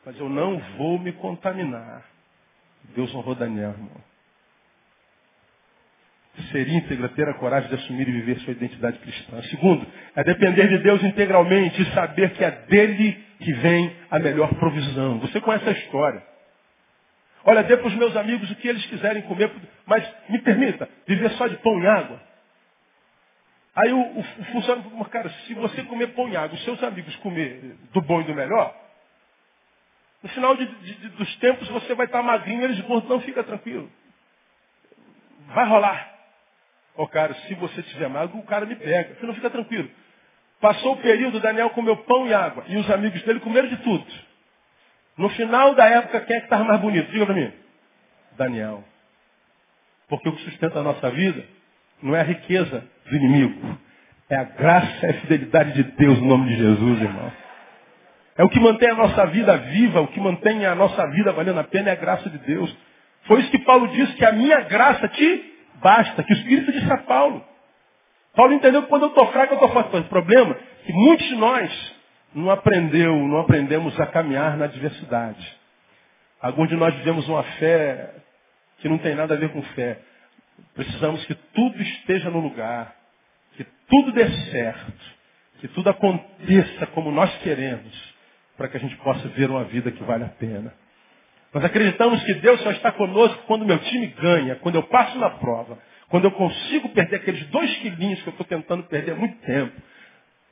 Mas 0.04 0.18
eu 0.18 0.28
não 0.28 0.58
vou 0.76 0.98
me 0.98 1.12
contaminar. 1.12 2.04
Deus 2.94 3.14
honrou 3.14 3.34
Daniel, 3.34 3.70
irmão. 3.70 4.14
Ser 6.50 6.68
íntegra, 6.68 7.08
ter 7.10 7.28
a 7.28 7.34
coragem 7.34 7.68
de 7.68 7.76
assumir 7.76 8.08
e 8.08 8.12
viver 8.12 8.38
sua 8.40 8.52
identidade 8.52 8.98
cristã. 8.98 9.40
Segundo, 9.42 9.86
é 10.16 10.24
depender 10.24 10.68
de 10.68 10.78
Deus 10.78 11.02
integralmente 11.02 11.80
e 11.80 11.92
saber 11.92 12.32
que 12.32 12.44
é 12.44 12.50
dele 12.50 13.24
que 13.38 13.52
vem 13.52 13.96
a 14.10 14.18
melhor 14.18 14.52
provisão. 14.54 15.20
Você 15.20 15.40
conhece 15.40 15.68
a 15.68 15.72
história. 15.72 16.22
Olha, 17.44 17.62
dê 17.62 17.76
para 17.76 17.86
os 17.86 17.94
meus 17.94 18.16
amigos 18.16 18.50
o 18.50 18.56
que 18.56 18.66
eles 18.66 18.84
quiserem 18.86 19.22
comer, 19.22 19.52
mas 19.86 20.04
me 20.28 20.38
permita, 20.40 20.88
viver 21.06 21.30
só 21.32 21.46
de 21.46 21.56
pão 21.58 21.78
e 21.80 21.86
água. 21.86 22.20
Aí 23.76 23.92
o, 23.92 24.18
o, 24.18 24.22
funcionário 24.52 24.90
falou, 24.90 25.04
cara, 25.06 25.28
se 25.28 25.54
você 25.54 25.82
comer 25.82 26.08
pão 26.08 26.28
e 26.28 26.36
água, 26.36 26.54
os 26.54 26.64
seus 26.64 26.82
amigos 26.82 27.14
comer 27.16 27.76
do 27.92 28.00
bom 28.00 28.20
e 28.20 28.24
do 28.24 28.34
melhor, 28.34 28.74
no 30.24 30.30
final 30.30 30.56
de, 30.56 30.64
de, 30.64 31.08
dos 31.10 31.36
tempos 31.36 31.68
você 31.68 31.94
vai 31.94 32.06
estar 32.06 32.22
magrinho, 32.22 32.64
eles 32.64 32.80
gordos, 32.80 33.10
não 33.10 33.20
fica 33.20 33.44
tranquilo. 33.44 33.92
Vai 35.48 35.68
rolar. 35.68 36.14
Ô 36.96 37.02
oh, 37.02 37.08
cara, 37.08 37.34
se 37.34 37.54
você 37.56 37.82
tiver 37.82 38.08
magro, 38.08 38.38
o 38.38 38.42
cara 38.44 38.64
me 38.64 38.74
pega. 38.74 39.14
Você 39.14 39.26
não 39.26 39.34
fica 39.34 39.50
tranquilo. 39.50 39.90
Passou 40.62 40.94
o 40.94 40.96
período, 40.96 41.40
Daniel 41.40 41.68
comeu 41.70 41.98
pão 41.98 42.26
e 42.26 42.32
água. 42.32 42.64
E 42.68 42.76
os 42.78 42.90
amigos 42.90 43.20
dele 43.24 43.38
comeram 43.40 43.68
de 43.68 43.76
tudo. 43.78 44.06
No 45.18 45.28
final 45.28 45.74
da 45.74 45.86
época, 45.90 46.22
quem 46.22 46.36
é 46.36 46.40
que 46.40 46.46
estava 46.46 46.64
mais 46.64 46.80
bonito? 46.80 47.10
Diga 47.10 47.26
para 47.26 47.34
mim. 47.34 47.52
Daniel. 48.32 48.82
Porque 50.08 50.26
o 50.26 50.34
que 50.34 50.44
sustenta 50.44 50.78
a 50.78 50.82
nossa 50.82 51.10
vida 51.10 51.44
não 52.02 52.16
é 52.16 52.20
a 52.20 52.24
riqueza 52.24 52.82
do 53.10 53.14
inimigo. 53.14 53.78
É 54.30 54.36
a 54.36 54.44
graça 54.44 55.06
e 55.06 55.10
a 55.10 55.20
fidelidade 55.20 55.74
de 55.74 55.82
Deus 55.82 56.18
no 56.18 56.28
nome 56.28 56.48
de 56.48 56.56
Jesus, 56.56 57.02
irmão. 57.02 57.43
É 58.36 58.42
o 58.42 58.48
que 58.48 58.58
mantém 58.58 58.90
a 58.90 58.94
nossa 58.94 59.26
vida 59.26 59.56
viva, 59.56 60.00
o 60.00 60.08
que 60.08 60.20
mantém 60.20 60.66
a 60.66 60.74
nossa 60.74 61.06
vida 61.10 61.32
valendo 61.32 61.60
a 61.60 61.64
pena 61.64 61.90
é 61.90 61.92
a 61.92 61.96
graça 61.96 62.28
de 62.28 62.38
Deus. 62.38 62.74
Foi 63.24 63.40
isso 63.40 63.50
que 63.50 63.60
Paulo 63.60 63.88
disse, 63.88 64.12
que 64.14 64.24
a 64.24 64.32
minha 64.32 64.60
graça 64.62 65.08
te 65.08 65.54
basta, 65.76 66.22
que 66.22 66.32
o 66.32 66.36
Espírito 66.36 66.72
disse 66.72 66.92
a 66.92 66.98
Paulo. 66.98 67.44
Paulo 68.34 68.52
entendeu 68.52 68.82
que 68.82 68.88
quando 68.88 69.02
eu 69.02 69.08
estou 69.10 69.26
fraco, 69.28 69.54
eu 69.54 69.56
estou 69.56 69.70
forte. 69.70 69.96
O 69.96 70.04
problema 70.04 70.56
é 70.56 70.86
que 70.86 70.92
muitos 70.92 71.26
de 71.28 71.36
nós 71.36 71.94
não 72.34 72.50
aprendeu, 72.50 73.14
não 73.14 73.38
aprendemos 73.38 73.98
a 74.00 74.06
caminhar 74.06 74.56
na 74.56 74.64
adversidade. 74.64 75.56
Alguns 76.42 76.68
de 76.68 76.74
nós 76.74 76.92
vivemos 76.94 77.28
uma 77.28 77.44
fé 77.44 78.14
que 78.78 78.88
não 78.88 78.98
tem 78.98 79.14
nada 79.14 79.34
a 79.34 79.38
ver 79.38 79.50
com 79.50 79.62
fé. 79.62 79.98
Precisamos 80.74 81.24
que 81.26 81.34
tudo 81.34 81.80
esteja 81.80 82.30
no 82.30 82.40
lugar, 82.40 82.94
que 83.56 83.64
tudo 83.88 84.10
dê 84.10 84.28
certo, 84.50 85.14
que 85.60 85.68
tudo 85.68 85.88
aconteça 85.88 86.86
como 86.88 87.12
nós 87.12 87.32
queremos 87.38 88.03
para 88.56 88.68
que 88.68 88.76
a 88.76 88.80
gente 88.80 88.96
possa 88.96 89.28
ver 89.28 89.50
uma 89.50 89.64
vida 89.64 89.90
que 89.90 90.02
vale 90.04 90.24
a 90.24 90.28
pena. 90.28 90.72
Nós 91.52 91.64
acreditamos 91.64 92.22
que 92.24 92.34
Deus 92.34 92.60
só 92.62 92.70
está 92.72 92.90
conosco 92.92 93.42
quando 93.46 93.64
meu 93.64 93.78
time 93.78 94.08
ganha, 94.08 94.56
quando 94.56 94.74
eu 94.74 94.82
passo 94.84 95.16
na 95.18 95.30
prova, 95.30 95.78
quando 96.08 96.24
eu 96.24 96.32
consigo 96.32 96.88
perder 96.90 97.16
aqueles 97.16 97.46
dois 97.46 97.74
quilinhos 97.76 98.20
que 98.22 98.28
eu 98.28 98.32
estou 98.32 98.46
tentando 98.46 98.82
perder 98.84 99.12
há 99.12 99.16
muito 99.16 99.36
tempo. 99.42 99.72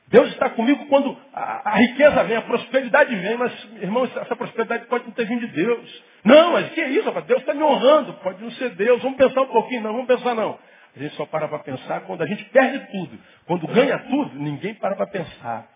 Deus 0.07 0.29
está 0.29 0.49
comigo 0.49 0.85
quando 0.87 1.17
a, 1.33 1.71
a, 1.71 1.75
riqueza 1.77 2.23
vem, 2.23 2.37
a 2.37 2.41
prosperidade 2.41 3.15
vem, 3.15 3.35
mas, 3.37 3.67
irmão, 3.81 4.05
essa 4.05 4.35
prosperidade 4.35 4.85
pode 4.85 5.05
não 5.05 5.11
ter 5.11 5.25
vindo 5.25 5.47
de 5.47 5.53
Deus. 5.53 6.03
Não, 6.23 6.53
mas 6.53 6.69
que 6.71 6.81
é 6.81 6.89
isso, 6.89 7.05
rapaz? 7.05 7.25
Deus 7.25 7.39
está 7.39 7.53
me 7.53 7.63
honrando, 7.63 8.13
pode 8.15 8.41
não 8.41 8.51
ser 8.51 8.69
Deus. 8.71 9.01
Vamos 9.01 9.17
pensar 9.17 9.41
um 9.41 9.47
pouquinho, 9.47 9.81
não, 9.81 9.91
vamos 9.93 10.07
pensar 10.07 10.35
não. 10.35 10.59
A 10.95 10.99
gente 10.99 11.15
só 11.15 11.25
para 11.25 11.47
para 11.47 11.59
pensar 11.59 12.01
quando 12.01 12.21
a 12.21 12.27
gente 12.27 12.43
perde 12.45 12.79
tudo. 12.91 13.17
Quando 13.45 13.67
ganha 13.67 13.97
tudo, 13.97 14.37
ninguém 14.37 14.75
para 14.75 14.95
para 14.95 15.07
pensar. 15.07 15.67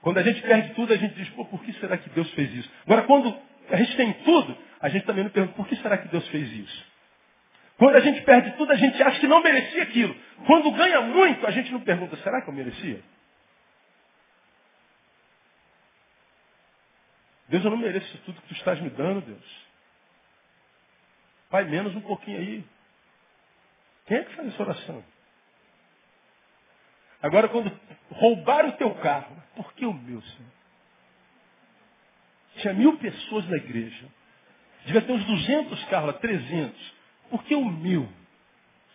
Quando 0.00 0.18
a 0.18 0.22
gente 0.22 0.40
perde 0.42 0.74
tudo, 0.74 0.92
a 0.92 0.96
gente 0.96 1.14
diz, 1.14 1.28
pô, 1.30 1.44
por 1.44 1.62
que 1.62 1.72
será 1.74 1.98
que 1.98 2.08
Deus 2.10 2.30
fez 2.32 2.54
isso? 2.54 2.70
Agora, 2.84 3.02
quando 3.02 3.36
a 3.70 3.76
gente 3.76 3.96
tem 3.96 4.12
tudo, 4.24 4.56
a 4.80 4.88
gente 4.88 5.04
também 5.04 5.24
não 5.24 5.30
pergunta, 5.30 5.56
por 5.56 5.66
que 5.66 5.76
será 5.76 5.98
que 5.98 6.08
Deus 6.08 6.26
fez 6.28 6.50
isso? 6.52 6.86
Quando 7.76 7.96
a 7.96 8.00
gente 8.00 8.22
perde 8.22 8.52
tudo, 8.56 8.72
a 8.72 8.76
gente 8.76 9.00
acha 9.02 9.20
que 9.20 9.26
não 9.28 9.42
merecia 9.42 9.82
aquilo. 9.82 10.14
Quando 10.46 10.70
ganha 10.72 11.00
muito, 11.00 11.46
a 11.46 11.50
gente 11.50 11.70
não 11.72 11.80
pergunta, 11.80 12.16
será 12.18 12.42
que 12.42 12.48
eu 12.48 12.54
merecia? 12.54 13.02
Deus, 17.48 17.64
eu 17.64 17.70
não 17.70 17.78
mereço 17.78 18.18
tudo 18.18 18.40
que 18.42 18.48
tu 18.48 18.54
estás 18.54 18.80
me 18.80 18.90
dando, 18.90 19.22
Deus. 19.22 19.66
Vai 21.50 21.64
menos 21.64 21.94
um 21.96 22.00
pouquinho 22.00 22.38
aí. 22.38 22.64
Quem 24.06 24.18
é 24.18 24.24
que 24.24 24.34
faz 24.34 24.48
essa 24.48 24.62
oração? 24.62 25.04
Agora, 27.22 27.48
quando 27.48 27.70
roubaram 28.10 28.70
o 28.70 28.72
teu 28.72 28.94
carro, 28.96 29.36
por 29.56 29.72
que 29.74 29.84
o 29.84 29.92
meu, 29.92 30.22
Senhor? 30.22 30.52
Tinha 32.58 32.74
mil 32.74 32.96
pessoas 32.98 33.48
na 33.48 33.56
igreja. 33.56 34.06
Devia 34.84 35.02
ter 35.02 35.12
uns 35.12 35.24
200 35.24 35.84
carros, 35.84 36.16
300. 36.18 36.94
Por 37.30 37.42
que 37.44 37.54
o 37.54 37.64
meu? 37.64 38.08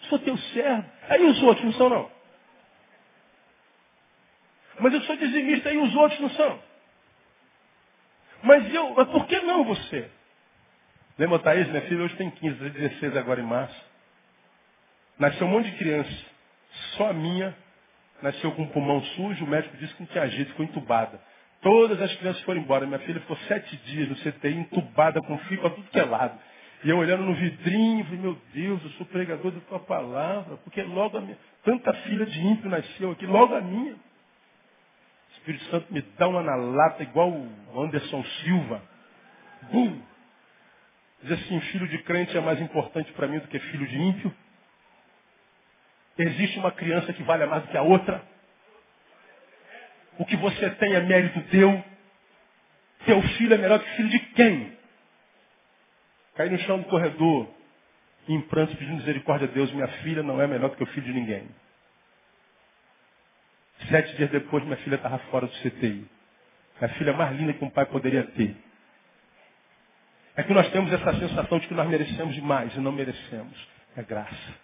Sou 0.09 0.19
teu 0.19 0.37
servo. 0.37 0.89
Aí 1.09 1.23
os 1.23 1.41
outros 1.43 1.65
não 1.65 1.73
são, 1.73 1.89
não. 1.89 2.11
Mas 4.79 4.93
eu 4.93 5.01
sou 5.01 5.15
dizimista, 5.15 5.69
aí 5.69 5.77
os 5.77 5.95
outros 5.95 6.19
não 6.19 6.29
são. 6.31 6.59
Mas 8.41 8.73
eu, 8.73 8.93
mas 8.95 9.07
por 9.09 9.25
que 9.27 9.39
não 9.41 9.63
você? 9.63 10.09
Lembra 11.17 11.39
Thaís, 11.39 11.67
minha 11.67 11.81
filha, 11.83 12.03
hoje 12.03 12.15
tem 12.15 12.29
15, 12.31 12.69
16 12.71 13.15
agora 13.15 13.39
em 13.39 13.45
março. 13.45 13.85
Nasceu 15.19 15.45
um 15.45 15.49
monte 15.51 15.69
de 15.69 15.77
criança. 15.77 16.25
Só 16.97 17.09
a 17.09 17.13
minha 17.13 17.55
nasceu 18.23 18.51
com 18.53 18.63
o 18.63 18.69
pulmão 18.69 19.03
sujo, 19.03 19.43
o 19.43 19.47
médico 19.47 19.75
disse 19.77 19.93
que 19.93 20.01
não 20.01 20.07
tinha 20.07 20.27
jeito, 20.29 20.51
ficou 20.51 20.65
entubada. 20.65 21.19
Todas 21.61 22.01
as 22.01 22.15
crianças 22.15 22.41
foram 22.43 22.61
embora. 22.61 22.85
Minha 22.85 22.99
filha 22.99 23.19
ficou 23.19 23.37
sete 23.47 23.75
dias 23.77 24.09
no 24.09 24.15
CTI, 24.15 24.55
entubada 24.55 25.21
com 25.21 25.37
fio 25.39 25.59
para 25.59 25.69
tudo 25.71 25.89
que 25.89 25.99
é 25.99 26.05
lado. 26.05 26.39
E 26.83 26.89
eu 26.89 26.97
olhando 26.97 27.23
no 27.23 27.33
vidrinho, 27.35 28.03
falei, 28.05 28.19
meu 28.19 28.37
Deus, 28.53 28.83
eu 28.83 28.89
sou 28.91 29.05
pregador 29.05 29.51
da 29.51 29.59
tua 29.61 29.79
palavra, 29.79 30.57
porque 30.57 30.81
logo 30.83 31.17
a 31.17 31.21
minha, 31.21 31.37
tanta 31.63 31.93
filha 31.93 32.25
de 32.25 32.45
ímpio 32.45 32.69
nasceu 32.69 33.11
aqui, 33.11 33.25
logo 33.25 33.55
a 33.55 33.61
minha. 33.61 33.93
O 33.93 35.33
Espírito 35.33 35.65
Santo 35.65 35.93
me 35.93 36.01
dá 36.17 36.27
uma 36.27 36.41
na 36.41 36.55
lata, 36.55 37.03
igual 37.03 37.29
o 37.29 37.81
Anderson 37.81 38.23
Silva. 38.43 38.81
Bum! 39.71 40.01
Diz 41.23 41.31
assim, 41.31 41.59
filho 41.59 41.87
de 41.87 41.99
crente 41.99 42.37
é 42.37 42.41
mais 42.41 42.59
importante 42.59 43.11
para 43.13 43.27
mim 43.27 43.39
do 43.39 43.47
que 43.47 43.59
filho 43.59 43.87
de 43.87 43.97
ímpio. 43.97 44.33
Existe 46.17 46.59
uma 46.59 46.71
criança 46.71 47.11
que 47.13 47.23
vale 47.23 47.45
mais 47.45 47.63
do 47.63 47.69
que 47.69 47.77
a 47.77 47.81
outra. 47.81 48.21
O 50.17 50.25
que 50.25 50.37
você 50.37 50.69
tem 50.71 50.93
é 50.93 51.01
mérito 51.01 51.41
teu. 51.49 51.83
Teu 53.05 53.21
filho 53.21 53.53
é 53.53 53.57
melhor 53.57 53.79
que 53.79 53.89
filho 53.95 54.09
de 54.09 54.19
quem? 54.19 54.77
Cai 56.35 56.49
no 56.49 56.57
chão 56.59 56.79
do 56.79 56.85
corredor, 56.85 57.47
em 58.27 58.41
pranto, 58.41 58.75
pedindo 58.77 58.97
misericórdia 58.97 59.47
a 59.47 59.51
Deus. 59.51 59.71
Minha 59.71 59.87
filha 59.87 60.23
não 60.23 60.41
é 60.41 60.47
melhor 60.47 60.69
do 60.69 60.77
que 60.77 60.83
o 60.83 60.87
filho 60.87 61.05
de 61.05 61.13
ninguém. 61.13 61.47
Sete 63.89 64.15
dias 64.15 64.29
depois, 64.29 64.63
minha 64.63 64.77
filha 64.77 64.95
estava 64.95 65.17
fora 65.29 65.47
do 65.47 65.53
CTI. 65.53 66.07
A 66.81 66.87
filha 66.89 67.13
mais 67.13 67.35
linda 67.37 67.53
que 67.53 67.63
um 67.63 67.69
pai 67.69 67.85
poderia 67.85 68.23
ter. 68.23 68.55
É 70.35 70.43
que 70.43 70.53
nós 70.53 70.69
temos 70.71 70.91
essa 70.91 71.13
sensação 71.19 71.59
de 71.59 71.67
que 71.67 71.73
nós 71.73 71.87
merecemos 71.87 72.33
demais 72.33 72.75
e 72.75 72.79
não 72.79 72.91
merecemos. 72.91 73.67
É 73.95 74.01
graça. 74.01 74.62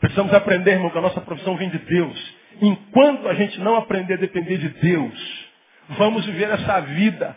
Precisamos 0.00 0.32
aprender, 0.34 0.72
irmão, 0.72 0.90
que 0.90 0.98
a 0.98 1.02
nossa 1.02 1.20
profissão 1.20 1.56
vem 1.56 1.70
de 1.70 1.78
Deus. 1.78 2.36
Enquanto 2.60 3.28
a 3.28 3.34
gente 3.34 3.58
não 3.60 3.76
aprender 3.76 4.14
a 4.14 4.18
depender 4.18 4.58
de 4.58 4.68
Deus, 4.68 5.48
vamos 5.90 6.24
viver 6.26 6.50
essa 6.50 6.80
vida, 6.80 7.36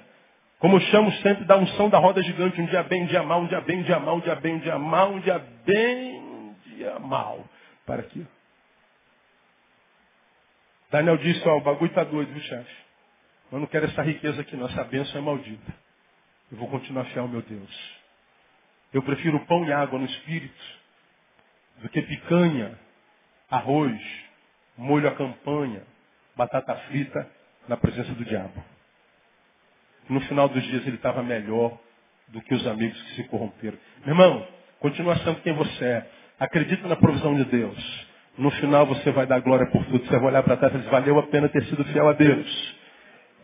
como 0.60 0.80
chamo 0.80 1.12
sempre 1.14 1.46
da 1.46 1.58
unção 1.58 1.90
da 1.90 1.98
roda 1.98 2.22
gigante, 2.22 2.60
um 2.60 2.66
dia 2.66 2.84
bem, 2.84 3.04
um 3.04 3.08
dia 3.08 3.24
mal, 3.24 3.42
um 3.42 3.48
dia 3.48 3.62
bem, 3.62 3.80
um 3.80 3.84
dia 3.84 4.00
mal, 4.00 4.18
um 4.18 4.20
dia 4.20 4.36
bem, 4.36 4.56
um 4.56 4.60
dia 4.60 4.80
mal, 4.80 5.12
um 5.12 5.20
dia 5.20 5.40
bem, 5.66 6.20
um 6.20 6.56
dia 6.76 7.00
mal. 7.00 7.46
Para 7.86 8.02
aqui. 8.02 8.26
Daniel 10.92 11.18
disse, 11.18 11.48
ó, 11.48 11.58
o 11.58 11.62
bagulho 11.62 11.90
está 11.90 12.04
doido, 12.04 12.32
viu, 12.32 12.42
chefe? 12.42 12.76
Eu 13.52 13.60
não 13.60 13.68
quero 13.68 13.86
essa 13.86 14.02
riqueza 14.02 14.42
aqui, 14.42 14.56
nossa 14.56 14.84
bênção 14.84 15.20
é 15.20 15.24
maldita. 15.24 15.74
Eu 16.52 16.58
vou 16.58 16.68
continuar 16.68 17.06
fiel 17.06 17.28
meu 17.28 17.42
Deus. 17.42 18.00
Eu 18.94 19.04
prefiro 19.04 19.40
pão 19.46 19.66
e 19.66 19.72
água 19.72 20.00
no 20.00 20.06
espírito 20.06 20.79
do 21.82 21.90
que 21.90 22.02
picanha, 22.02 22.78
arroz, 23.50 24.00
molho 24.78 25.08
à 25.08 25.12
campanha, 25.12 25.82
batata 26.36 26.76
frita 26.88 27.30
na 27.68 27.78
presença 27.78 28.12
do 28.14 28.26
diabo. 28.26 28.64
No 30.10 30.22
final 30.22 30.50
dos 30.50 30.64
dias 30.64 30.86
ele 30.88 30.96
estava 30.96 31.22
melhor 31.22 31.78
do 32.30 32.42
que 32.42 32.54
os 32.54 32.66
amigos 32.68 33.00
que 33.02 33.16
se 33.16 33.24
corromperam. 33.26 33.78
Meu 34.06 34.16
irmão, 34.16 34.48
continua 34.80 35.16
sendo 35.18 35.42
quem 35.42 35.54
você 35.54 35.86
é. 35.86 36.10
Acredita 36.40 36.88
na 36.88 36.96
provisão 36.96 37.36
de 37.36 37.46
Deus. 37.46 38.08
No 38.38 38.50
final 38.52 38.86
você 38.86 39.12
vai 39.12 39.26
dar 39.26 39.40
glória 39.42 39.68
por 39.68 39.84
tudo. 39.86 40.06
Você 40.06 40.18
vai 40.18 40.30
olhar 40.30 40.44
para 40.44 40.58
trás 40.58 40.74
e 40.74 40.78
dizer, 40.78 40.90
valeu 40.90 41.20
a 41.20 41.24
pena 41.24 41.50
ter 41.50 41.64
sido 41.66 41.84
fiel 41.86 42.08
a 42.08 42.14
Deus. 42.14 42.76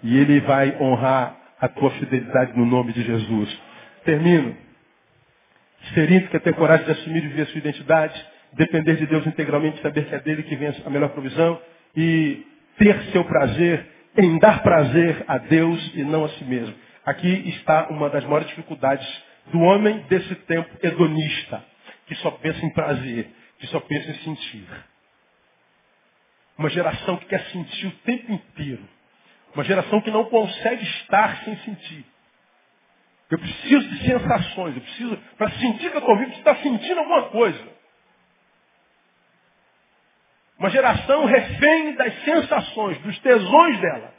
E 0.03 0.17
Ele 0.17 0.39
vai 0.41 0.77
honrar 0.81 1.35
a 1.59 1.67
tua 1.67 1.89
fidelidade 1.91 2.57
no 2.57 2.65
nome 2.65 2.93
de 2.93 3.03
Jesus. 3.03 3.61
Termino. 4.03 4.64
Ser 5.93 6.11
íntegro 6.11 6.37
é 6.37 6.39
ter 6.39 6.53
coragem 6.53 6.85
de 6.85 6.91
assumir 6.91 7.23
e 7.23 7.27
viver 7.27 7.43
a 7.43 7.45
sua 7.47 7.59
identidade, 7.59 8.25
depender 8.53 8.95
de 8.95 9.05
Deus 9.05 9.25
integralmente, 9.27 9.81
saber 9.81 10.05
que 10.05 10.15
é 10.15 10.19
dele 10.19 10.43
que 10.43 10.55
vem 10.55 10.73
a 10.85 10.89
melhor 10.89 11.09
provisão 11.09 11.61
e 11.95 12.45
ter 12.77 13.01
seu 13.11 13.23
prazer 13.23 13.85
em 14.17 14.39
dar 14.39 14.63
prazer 14.63 15.23
a 15.27 15.37
Deus 15.37 15.91
e 15.93 16.03
não 16.03 16.25
a 16.25 16.29
si 16.29 16.43
mesmo. 16.45 16.73
Aqui 17.05 17.49
está 17.49 17.87
uma 17.89 18.09
das 18.09 18.23
maiores 18.23 18.47
dificuldades 18.47 19.07
do 19.51 19.59
homem 19.59 19.99
desse 20.09 20.33
tempo 20.35 20.69
hedonista, 20.81 21.63
que 22.07 22.15
só 22.15 22.31
pensa 22.31 22.65
em 22.65 22.69
prazer, 22.71 23.29
que 23.59 23.67
só 23.67 23.79
pensa 23.79 24.09
em 24.09 24.15
sentir. 24.15 24.67
Uma 26.57 26.69
geração 26.69 27.17
que 27.17 27.25
quer 27.25 27.41
sentir 27.47 27.87
o 27.87 27.91
tempo 28.03 28.31
inteiro. 28.31 28.83
Uma 29.53 29.63
geração 29.63 30.01
que 30.01 30.09
não 30.09 30.25
consegue 30.25 30.83
estar 30.83 31.43
sem 31.43 31.57
sentir. 31.57 32.05
Eu 33.29 33.39
preciso 33.39 33.89
de 33.89 34.05
sensações. 34.05 34.75
Eu 34.75 34.81
preciso, 34.81 35.17
para 35.37 35.49
sentir 35.51 35.89
que 35.89 35.97
eu 35.97 35.99
estou 35.99 36.17
vivo, 36.17 36.31
está 36.31 36.55
sentindo 36.57 36.99
alguma 36.99 37.29
coisa. 37.29 37.75
Uma 40.57 40.69
geração 40.69 41.25
refém 41.25 41.95
das 41.95 42.23
sensações, 42.23 42.97
dos 42.99 43.19
tesões 43.19 43.79
dela. 43.81 44.13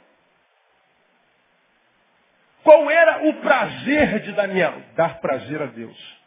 Qual 2.63 2.91
era 2.91 3.27
o 3.29 3.33
prazer 3.35 4.19
de 4.23 4.33
Daniel? 4.33 4.83
Dar 4.95 5.19
prazer 5.19 5.61
a 5.61 5.67
Deus. 5.67 6.17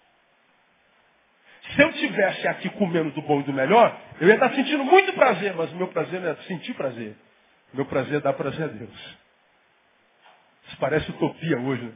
Se 1.75 1.83
eu 1.83 1.93
tivesse 1.93 2.49
aqui 2.49 2.71
comendo 2.71 3.11
do 3.11 3.23
bom 3.23 3.41
e 3.41 3.45
do 3.45 3.53
melhor, 3.53 3.97
eu 4.21 4.27
ia 4.27 4.35
estar 4.35 4.51
sentindo 4.55 4.83
muito 4.83 5.13
prazer, 5.13 5.55
mas 5.55 5.71
o 5.71 5.77
meu 5.77 5.89
prazer 5.89 6.21
não 6.21 6.31
é 6.31 6.37
sentir 6.47 6.75
prazer. 6.75 7.15
O 7.73 7.77
meu 7.77 7.87
prazer 7.87 8.17
é 8.17 8.21
dar 8.21 8.33
prazer 8.33 8.65
a 8.65 8.69
Deus. 8.69 9.19
Isso 10.67 10.77
parece 10.79 11.11
utopia 11.11 11.59
hoje, 11.61 11.85
né? 11.85 11.93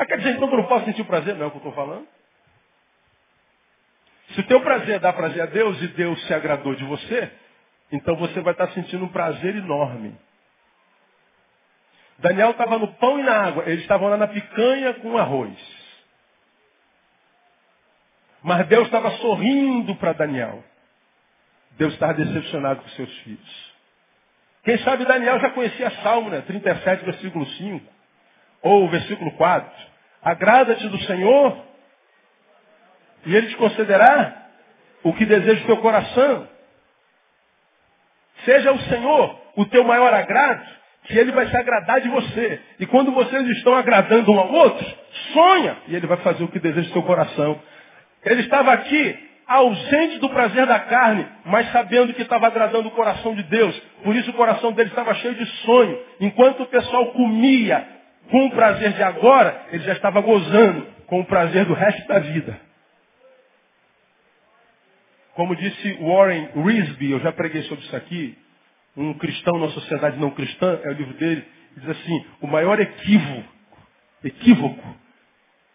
Ah, 0.00 0.06
quer 0.06 0.16
dizer 0.16 0.30
então 0.30 0.48
que 0.48 0.54
eu 0.54 0.58
não 0.60 0.66
posso 0.66 0.86
sentir 0.86 1.04
prazer? 1.04 1.34
Não 1.34 1.44
é 1.44 1.46
o 1.48 1.50
que 1.50 1.58
eu 1.58 1.60
estou 1.60 1.74
falando. 1.74 2.08
Se 4.30 4.40
o 4.40 4.46
teu 4.46 4.62
prazer 4.62 4.98
dar 4.98 5.12
prazer 5.12 5.42
a 5.42 5.46
Deus 5.46 5.78
e 5.82 5.88
Deus 5.88 6.26
se 6.26 6.32
agradou 6.32 6.74
de 6.74 6.84
você, 6.84 7.30
então 7.92 8.16
você 8.16 8.40
vai 8.40 8.52
estar 8.54 8.68
sentindo 8.68 9.04
um 9.04 9.10
prazer 9.10 9.56
enorme. 9.56 10.18
Daniel 12.18 12.52
estava 12.52 12.78
no 12.78 12.88
pão 12.94 13.18
e 13.18 13.22
na 13.22 13.42
água. 13.42 13.64
Eles 13.66 13.82
estavam 13.82 14.08
lá 14.08 14.16
na 14.16 14.26
picanha 14.26 14.94
com 14.94 15.18
arroz. 15.18 15.52
Mas 18.42 18.66
Deus 18.68 18.86
estava 18.86 19.10
sorrindo 19.18 19.94
para 19.96 20.14
Daniel. 20.14 20.64
Deus 21.72 21.92
estava 21.92 22.14
decepcionado 22.14 22.80
com 22.80 22.88
seus 22.88 23.18
filhos. 23.18 23.74
Quem 24.64 24.78
sabe 24.78 25.04
Daniel 25.04 25.38
já 25.40 25.50
conhecia 25.50 25.90
Salmo, 26.02 26.30
né? 26.30 26.40
37, 26.40 27.04
versículo 27.04 27.44
5. 27.44 27.99
Ou 28.62 28.88
versículo 28.88 29.30
4. 29.32 29.70
Agrada-te 30.22 30.88
do 30.88 30.98
Senhor 31.02 31.56
e 33.24 33.34
Ele 33.34 33.48
te 33.48 33.56
concederá 33.56 34.48
o 35.02 35.12
que 35.12 35.24
deseja 35.24 35.62
o 35.62 35.66
teu 35.66 35.76
coração. 35.78 36.48
Seja 38.44 38.72
o 38.72 38.78
Senhor 38.80 39.38
o 39.56 39.64
teu 39.66 39.84
maior 39.84 40.12
agrado, 40.12 40.66
que 41.04 41.18
Ele 41.18 41.32
vai 41.32 41.46
se 41.46 41.56
agradar 41.56 42.00
de 42.00 42.08
você. 42.08 42.60
E 42.78 42.86
quando 42.86 43.12
vocês 43.12 43.46
estão 43.48 43.74
agradando 43.74 44.32
um 44.32 44.38
ao 44.38 44.52
outro, 44.52 44.86
sonha 45.32 45.76
e 45.88 45.96
Ele 45.96 46.06
vai 46.06 46.18
fazer 46.18 46.44
o 46.44 46.48
que 46.48 46.58
deseja 46.58 46.88
o 46.90 46.92
teu 46.92 47.02
coração. 47.02 47.60
Ele 48.24 48.42
estava 48.42 48.72
aqui 48.72 49.28
ausente 49.46 50.18
do 50.18 50.30
prazer 50.30 50.64
da 50.66 50.78
carne, 50.78 51.26
mas 51.44 51.70
sabendo 51.72 52.14
que 52.14 52.22
estava 52.22 52.46
agradando 52.46 52.88
o 52.88 52.92
coração 52.92 53.34
de 53.34 53.42
Deus. 53.44 53.76
Por 54.04 54.14
isso 54.14 54.30
o 54.30 54.34
coração 54.34 54.72
dele 54.72 54.90
estava 54.90 55.12
cheio 55.14 55.34
de 55.34 55.46
sonho. 55.62 55.98
Enquanto 56.20 56.62
o 56.62 56.66
pessoal 56.66 57.06
comia 57.06 57.99
com 58.30 58.46
o 58.46 58.50
prazer 58.50 58.92
de 58.92 59.02
agora, 59.02 59.66
ele 59.72 59.82
já 59.84 59.92
estava 59.92 60.20
gozando 60.20 60.86
com 61.06 61.20
o 61.20 61.24
prazer 61.24 61.64
do 61.66 61.74
resto 61.74 62.06
da 62.06 62.20
vida. 62.20 62.60
Como 65.34 65.56
disse 65.56 65.92
Warren 65.94 66.50
Risby, 66.54 67.10
eu 67.10 67.20
já 67.20 67.32
preguei 67.32 67.62
sobre 67.62 67.84
isso 67.84 67.96
aqui, 67.96 68.38
um 68.96 69.14
cristão 69.14 69.58
na 69.58 69.68
sociedade 69.70 70.18
não 70.18 70.30
cristã, 70.30 70.80
é 70.84 70.88
o 70.90 70.92
livro 70.92 71.14
dele, 71.14 71.44
diz 71.76 71.88
assim, 71.88 72.26
o 72.40 72.46
maior 72.46 72.78
equívoco, 72.80 73.48
equívoco 74.24 74.96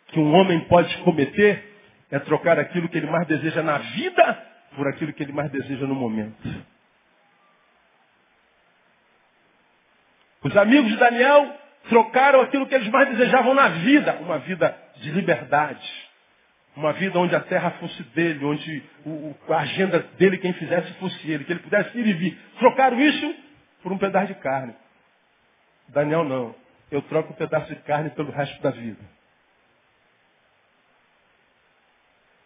que 0.08 0.20
um 0.20 0.34
homem 0.34 0.60
pode 0.62 0.96
cometer 1.00 1.74
é 2.12 2.20
trocar 2.20 2.60
aquilo 2.60 2.88
que 2.88 2.98
ele 2.98 3.10
mais 3.10 3.28
deseja 3.28 3.62
na 3.64 3.78
vida 3.80 4.46
por 4.76 4.88
aquilo 4.88 5.14
que 5.14 5.24
ele 5.24 5.34
mais 5.34 5.52
deseja 5.52 5.86
no 5.88 5.96
momento. 5.96 6.66
Os 10.44 10.56
amigos 10.56 10.92
de 10.92 10.98
Daniel 10.98 11.65
trocaram 11.90 12.42
aquilo 12.42 12.68
que 12.68 12.76
eles 12.76 12.88
mais 12.90 13.10
desejavam 13.10 13.54
na 13.54 13.70
vida, 13.70 14.14
uma 14.22 14.40
vida 14.40 14.78
de 14.98 15.12
liberdade. 15.12 16.06
Uma 16.76 16.92
vida 16.92 17.18
onde 17.18 17.34
a 17.34 17.40
terra 17.40 17.72
fosse 17.72 18.04
dele, 18.04 18.44
onde 18.44 18.84
o, 19.06 19.34
a 19.50 19.60
agenda 19.60 20.00
dele, 20.18 20.38
quem 20.38 20.52
fizesse, 20.54 20.92
fosse 20.96 21.32
ele, 21.32 21.46
que 21.46 21.54
ele 21.54 21.62
pudesse 21.62 21.98
ir 21.98 22.06
e 22.06 22.14
vir. 22.14 22.38
Trocaram 22.60 23.00
isso 23.00 23.36
por 23.82 23.94
um 23.94 23.98
pedaço 23.98 24.28
de 24.28 24.36
carne. 24.36 24.76
Daniel 25.88 26.26
não. 26.26 26.54
Eu 26.92 27.02
troco 27.04 27.32
um 27.32 27.36
pedaço 27.36 27.74
de 27.74 27.82
carne 27.82 28.10
pelo 28.10 28.30
resto 28.32 28.62
da 28.62 28.72
vida. 28.72 29.00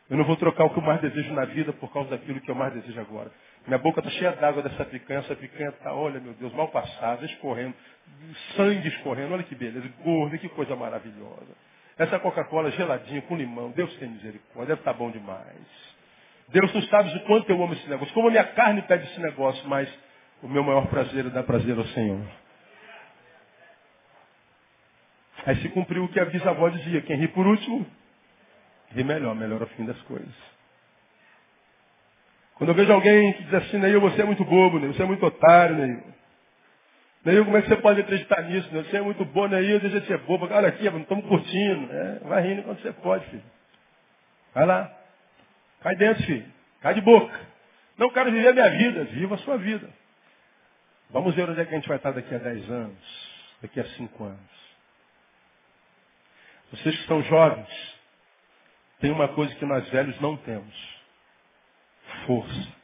Eu 0.09 0.17
não 0.17 0.25
vou 0.25 0.35
trocar 0.35 0.65
o 0.65 0.69
que 0.71 0.79
eu 0.79 0.83
mais 0.83 1.01
desejo 1.01 1.33
na 1.33 1.45
vida 1.45 1.73
por 1.73 1.91
causa 1.91 2.09
daquilo 2.09 2.41
que 2.41 2.49
eu 2.49 2.55
mais 2.55 2.73
desejo 2.73 2.99
agora. 2.99 3.31
Minha 3.67 3.77
boca 3.77 3.99
está 3.99 4.11
cheia 4.11 4.31
d'água 4.31 4.63
dessa 4.63 4.85
picanha. 4.85 5.19
Essa 5.19 5.35
picanha 5.35 5.69
está, 5.69 5.93
olha 5.93 6.19
meu 6.19 6.33
Deus, 6.33 6.53
mal 6.53 6.69
passada, 6.69 7.25
escorrendo, 7.25 7.75
sangue 8.55 8.87
escorrendo. 8.87 9.33
Olha 9.33 9.43
que 9.43 9.55
beleza, 9.55 9.87
gordo, 10.03 10.37
que 10.37 10.49
coisa 10.49 10.75
maravilhosa. 10.75 11.55
Essa 11.97 12.17
Coca-Cola 12.17 12.71
geladinha 12.71 13.21
com 13.23 13.35
limão, 13.35 13.71
Deus 13.71 13.93
tem 13.97 14.09
misericórdia, 14.09 14.67
deve 14.67 14.81
estar 14.81 14.93
tá 14.93 14.97
bom 14.97 15.11
demais. 15.11 15.99
Deus, 16.47 16.71
tu 16.71 16.81
sabes 16.83 17.13
o 17.13 17.19
quanto 17.21 17.49
eu 17.49 17.61
amo 17.61 17.73
esse 17.73 17.87
negócio. 17.89 18.13
Como 18.13 18.27
a 18.27 18.31
minha 18.31 18.45
carne 18.45 18.81
pede 18.83 19.03
esse 19.03 19.19
negócio, 19.19 19.67
mas 19.67 19.89
o 20.41 20.47
meu 20.47 20.63
maior 20.63 20.87
prazer 20.87 21.25
é 21.25 21.29
dar 21.29 21.43
prazer 21.43 21.77
ao 21.77 21.85
Senhor. 21.87 22.25
Aí 25.45 25.55
se 25.57 25.69
cumpriu 25.69 26.03
o 26.03 26.09
que 26.09 26.19
a 26.19 26.25
bisavó 26.25 26.69
dizia, 26.69 27.01
quem 27.01 27.17
ri 27.17 27.27
por 27.27 27.45
último, 27.45 27.85
ri 28.91 29.03
melhor, 29.03 29.35
melhor 29.35 29.61
ao 29.61 29.67
fim 29.69 29.85
das 29.85 29.99
coisas. 30.03 30.33
Quando 32.59 32.71
eu 32.71 32.75
vejo 32.75 32.91
alguém 32.91 33.31
que 33.33 33.43
diz 33.43 33.53
assim, 33.53 33.77
Neil, 33.77 34.01
você 34.01 34.21
é 34.21 34.25
muito 34.25 34.43
bobo, 34.43 34.79
Neil, 34.79 34.93
você 34.93 35.01
é 35.01 35.05
muito 35.05 35.25
otário, 35.25 35.77
Neil. 35.77 36.03
Neil, 37.23 37.45
como 37.45 37.55
é 37.55 37.61
que 37.61 37.69
você 37.69 37.77
pode 37.77 38.01
acreditar 38.01 38.41
nisso? 38.43 38.69
Neil? 38.73 38.83
Você 38.83 38.97
é 38.97 39.01
muito 39.01 39.23
bom, 39.23 39.47
Neil, 39.47 39.79
deixa 39.79 40.01
de 40.01 40.07
ser 40.07 40.17
bobo. 40.19 40.45
Olha 40.45 40.67
aqui, 40.67 40.85
estamos 40.85 41.25
curtindo. 41.25 41.89
É, 41.89 42.19
vai 42.19 42.43
rindo 42.43 42.63
quando 42.63 42.81
você 42.81 42.91
pode, 42.91 43.25
filho. 43.27 43.43
Vai 44.53 44.65
lá. 44.65 44.93
Cai 45.79 45.95
dentro, 45.95 46.21
filho. 46.23 46.45
Cai 46.81 46.93
de 46.93 46.99
boca. 46.99 47.39
Não 47.97 48.09
quero 48.09 48.29
viver 48.29 48.49
a 48.49 48.53
minha 48.53 48.69
vida. 48.71 49.05
Viva 49.05 49.35
a 49.35 49.37
sua 49.39 49.57
vida. 49.57 49.89
Vamos 51.11 51.33
ver 51.35 51.49
onde 51.49 51.61
é 51.61 51.65
que 51.65 51.73
a 51.73 51.77
gente 51.77 51.87
vai 51.87 51.95
estar 51.95 52.11
daqui 52.11 52.35
a 52.35 52.39
10 52.39 52.69
anos, 52.69 53.29
daqui 53.61 53.79
a 53.79 53.85
5 53.85 54.23
anos. 54.23 54.59
Vocês 56.71 56.95
que 56.99 57.07
são 57.07 57.23
jovens, 57.23 57.95
tem 58.99 59.11
uma 59.11 59.29
coisa 59.29 59.55
que 59.55 59.65
nós 59.65 59.87
velhos 59.89 60.19
não 60.19 60.35
temos. 60.35 60.98
Força. 62.25 62.79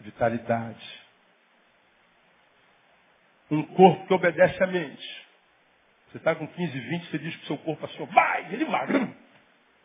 Vitalidade 0.00 1.02
um 3.52 3.62
corpo 3.74 4.06
que 4.06 4.14
obedece 4.14 4.62
à 4.62 4.66
mente. 4.66 5.26
Você 6.08 6.16
está 6.16 6.34
com 6.34 6.46
15, 6.46 6.78
20, 6.78 7.10
você 7.10 7.18
diz 7.18 7.36
para 7.36 7.44
o 7.44 7.46
seu 7.46 7.58
corpo 7.58 7.84
assim, 7.84 8.04
vai, 8.06 8.52
ele 8.52 8.64
vai. 8.64 8.86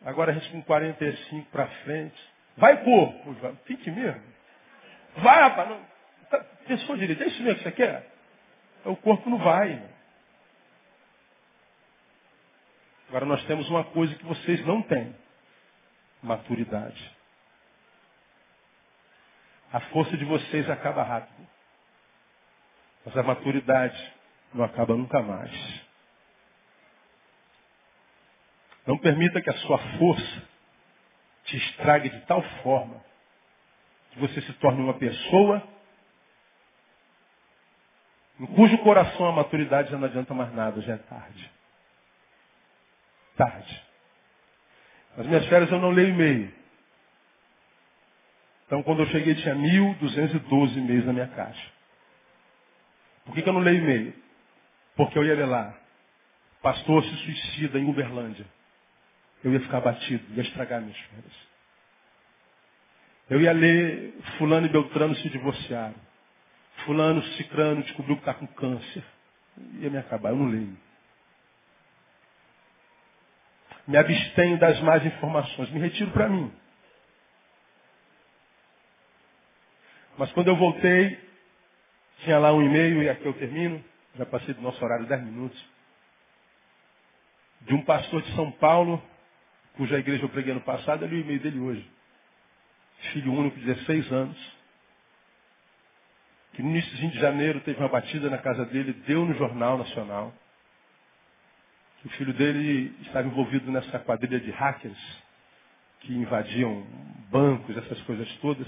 Agora 0.04 0.32
a 0.32 0.34
gente 0.34 0.50
com 0.50 0.62
45 0.62 1.50
para 1.50 1.66
frente. 1.66 2.18
Vai, 2.56 2.82
corpo. 2.82 3.36
Fique 3.66 3.90
mesmo. 3.90 4.22
Vai, 5.16 5.40
rapaz. 5.40 5.80
Tá, 6.30 6.38
pensou 6.66 6.96
direito, 6.96 7.22
é 7.22 7.26
isso 7.26 7.42
mesmo 7.42 7.58
que 7.58 7.64
você 7.64 7.72
quer? 7.72 8.10
O 8.84 8.96
corpo 8.96 9.28
não 9.28 9.38
vai. 9.38 9.82
Agora 13.08 13.24
nós 13.26 13.42
temos 13.44 13.68
uma 13.68 13.84
coisa 13.84 14.14
que 14.14 14.24
vocês 14.24 14.64
não 14.66 14.82
têm. 14.82 15.14
Maturidade. 16.22 17.17
A 19.72 19.80
força 19.80 20.16
de 20.16 20.24
vocês 20.24 20.68
acaba 20.70 21.02
rápido. 21.02 21.46
Mas 23.04 23.16
a 23.16 23.22
maturidade 23.22 24.12
não 24.54 24.64
acaba 24.64 24.94
nunca 24.94 25.22
mais. 25.22 25.52
Não 28.86 28.96
permita 28.98 29.40
que 29.42 29.50
a 29.50 29.56
sua 29.58 29.78
força 29.98 30.48
te 31.44 31.56
estrague 31.56 32.08
de 32.08 32.20
tal 32.22 32.42
forma 32.62 33.02
que 34.10 34.18
você 34.18 34.40
se 34.40 34.52
torne 34.54 34.82
uma 34.82 34.94
pessoa 34.94 35.62
em 38.40 38.46
cujo 38.46 38.78
coração 38.78 39.26
a 39.26 39.32
maturidade 39.32 39.90
já 39.90 39.98
não 39.98 40.06
adianta 40.06 40.32
mais 40.32 40.52
nada, 40.54 40.80
já 40.80 40.94
é 40.94 40.98
tarde. 40.98 41.50
Tarde. 43.36 43.82
Nas 45.16 45.26
minhas 45.26 45.46
férias 45.46 45.70
eu 45.70 45.80
não 45.80 45.90
leio 45.90 46.10
e-mail. 46.10 46.57
Então 48.68 48.82
quando 48.82 49.00
eu 49.00 49.06
cheguei 49.06 49.34
tinha 49.34 49.54
1.212 49.54 50.76
e-mails 50.76 51.06
na 51.06 51.12
minha 51.14 51.28
caixa. 51.28 51.72
Por 53.24 53.34
que, 53.34 53.40
que 53.40 53.48
eu 53.48 53.52
não 53.54 53.62
leio 53.62 53.82
e-mail? 53.82 54.14
Porque 54.94 55.18
eu 55.18 55.24
ia 55.24 55.34
ler 55.34 55.46
lá. 55.46 55.74
Pastor 56.60 57.02
se 57.02 57.16
suicida 57.16 57.78
em 57.78 57.88
Uberlândia. 57.88 58.44
Eu 59.42 59.52
ia 59.54 59.60
ficar 59.60 59.80
batido, 59.80 60.22
ia 60.34 60.42
estragar 60.42 60.82
minhas 60.82 60.98
férias. 60.98 61.48
Eu 63.30 63.40
ia 63.40 63.52
ler 63.52 64.14
fulano 64.36 64.66
e 64.66 64.70
Beltrano 64.70 65.14
se 65.16 65.30
divorciaram. 65.30 65.94
Fulano, 66.84 67.22
Cicrano 67.22 67.82
descobriu 67.82 68.16
que 68.16 68.22
está 68.22 68.34
com 68.34 68.46
câncer. 68.48 69.04
Ia 69.80 69.88
me 69.88 69.98
acabar, 69.98 70.30
eu 70.30 70.36
não 70.36 70.46
leio. 70.46 70.76
Me 73.86 73.96
abstenho 73.96 74.58
das 74.58 74.78
más 74.80 75.04
informações, 75.06 75.70
me 75.70 75.80
retiro 75.80 76.10
para 76.10 76.28
mim. 76.28 76.52
Mas 80.18 80.32
quando 80.32 80.48
eu 80.48 80.56
voltei, 80.56 81.16
tinha 82.24 82.38
lá 82.40 82.52
um 82.52 82.60
e-mail, 82.60 83.04
e 83.04 83.08
aqui 83.08 83.24
eu 83.24 83.32
termino, 83.34 83.82
já 84.16 84.26
passei 84.26 84.52
do 84.52 84.60
nosso 84.60 84.84
horário 84.84 85.06
10 85.06 85.22
minutos, 85.22 85.64
de 87.60 87.74
um 87.74 87.84
pastor 87.84 88.20
de 88.22 88.34
São 88.34 88.50
Paulo, 88.50 89.00
cuja 89.76 89.96
igreja 89.96 90.24
eu 90.24 90.28
preguei 90.28 90.52
no 90.52 90.60
passado, 90.60 91.04
eu 91.04 91.08
li 91.08 91.18
o 91.18 91.20
e-mail 91.20 91.38
dele 91.38 91.60
hoje. 91.60 91.90
Filho 93.12 93.32
único, 93.32 93.60
16 93.60 94.12
anos, 94.12 94.56
que 96.54 96.62
no 96.62 96.70
início 96.70 96.96
de 96.96 97.20
janeiro 97.20 97.60
teve 97.60 97.78
uma 97.78 97.88
batida 97.88 98.28
na 98.28 98.38
casa 98.38 98.66
dele, 98.66 98.92
deu 99.06 99.24
no 99.24 99.34
Jornal 99.34 99.78
Nacional, 99.78 100.34
que 102.00 102.08
o 102.08 102.10
filho 102.10 102.34
dele 102.34 102.92
estava 103.02 103.28
envolvido 103.28 103.70
nessa 103.70 104.00
quadrilha 104.00 104.40
de 104.40 104.50
hackers 104.50 105.22
que 106.00 106.12
invadiam 106.12 106.84
bancos, 107.30 107.76
essas 107.76 108.00
coisas 108.02 108.28
todas 108.38 108.66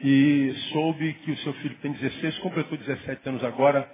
e 0.00 0.52
soube 0.72 1.12
que 1.14 1.30
o 1.30 1.36
seu 1.38 1.52
filho 1.54 1.76
tem 1.78 1.92
16, 1.92 2.38
completou 2.38 2.76
17 2.76 3.28
anos 3.28 3.44
agora, 3.44 3.88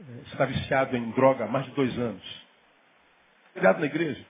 eh, 0.00 0.04
está 0.26 0.44
viciado 0.44 0.96
em 0.96 1.10
droga 1.12 1.44
há 1.44 1.48
mais 1.48 1.66
de 1.66 1.72
dois 1.72 1.96
anos. 1.98 2.46
Cuidado 3.52 3.80
na 3.80 3.86
igreja. 3.86 4.24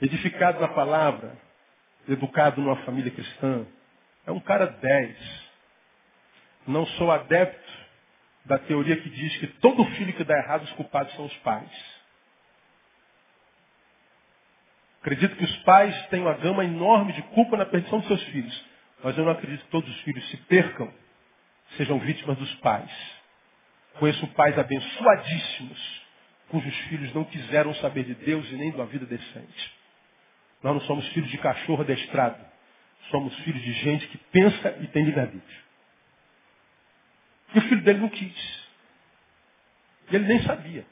Edificado 0.00 0.60
na 0.60 0.68
palavra, 0.68 1.36
educado 2.08 2.60
numa 2.60 2.76
família 2.84 3.10
cristã. 3.10 3.66
É 4.26 4.32
um 4.32 4.40
cara 4.40 4.66
10. 4.66 5.50
Não 6.66 6.86
sou 6.86 7.10
adepto 7.10 7.70
da 8.44 8.58
teoria 8.58 8.96
que 8.96 9.10
diz 9.10 9.36
que 9.38 9.46
todo 9.58 9.84
filho 9.96 10.14
que 10.14 10.24
dá 10.24 10.38
errado, 10.38 10.62
os 10.62 10.72
culpados 10.72 11.14
são 11.14 11.26
os 11.26 11.36
pais. 11.38 11.99
Acredito 15.00 15.36
que 15.36 15.44
os 15.44 15.56
pais 15.58 16.06
têm 16.08 16.20
uma 16.20 16.34
gama 16.34 16.64
enorme 16.64 17.12
de 17.14 17.22
culpa 17.22 17.56
na 17.56 17.64
perdição 17.64 17.98
dos 17.98 18.08
seus 18.08 18.22
filhos. 18.24 18.64
Mas 19.02 19.16
eu 19.16 19.24
não 19.24 19.32
acredito 19.32 19.64
que 19.64 19.70
todos 19.70 19.88
os 19.88 20.00
filhos 20.02 20.28
se 20.28 20.36
percam, 20.36 20.92
sejam 21.76 21.98
vítimas 21.98 22.36
dos 22.36 22.54
pais. 22.56 22.90
Conheço 23.98 24.26
pais 24.28 24.58
abençoadíssimos, 24.58 26.02
cujos 26.48 26.76
filhos 26.88 27.14
não 27.14 27.24
quiseram 27.24 27.74
saber 27.76 28.04
de 28.04 28.14
Deus 28.14 28.50
e 28.50 28.56
nem 28.56 28.70
de 28.70 28.76
uma 28.76 28.86
vida 28.86 29.06
decente. 29.06 29.80
Nós 30.62 30.74
não 30.74 30.80
somos 30.82 31.08
filhos 31.08 31.30
de 31.30 31.38
cachorro 31.38 31.80
adestrado. 31.80 32.44
Somos 33.10 33.34
filhos 33.40 33.62
de 33.62 33.72
gente 33.72 34.06
que 34.08 34.18
pensa 34.18 34.76
e 34.80 34.86
tem 34.88 35.04
livre-arbítrio. 35.04 35.62
E 37.54 37.58
o 37.58 37.62
filho 37.62 37.82
dele 37.82 38.00
não 38.00 38.08
quis. 38.08 38.68
E 40.10 40.16
ele 40.16 40.26
nem 40.26 40.42
sabia. 40.42 40.84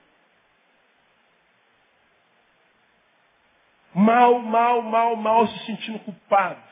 Mal, 3.99 4.39
mal, 4.39 4.83
mal, 4.83 5.17
mal, 5.17 5.47
se 5.49 5.67
sentindo 5.67 5.99
culpado, 6.01 6.63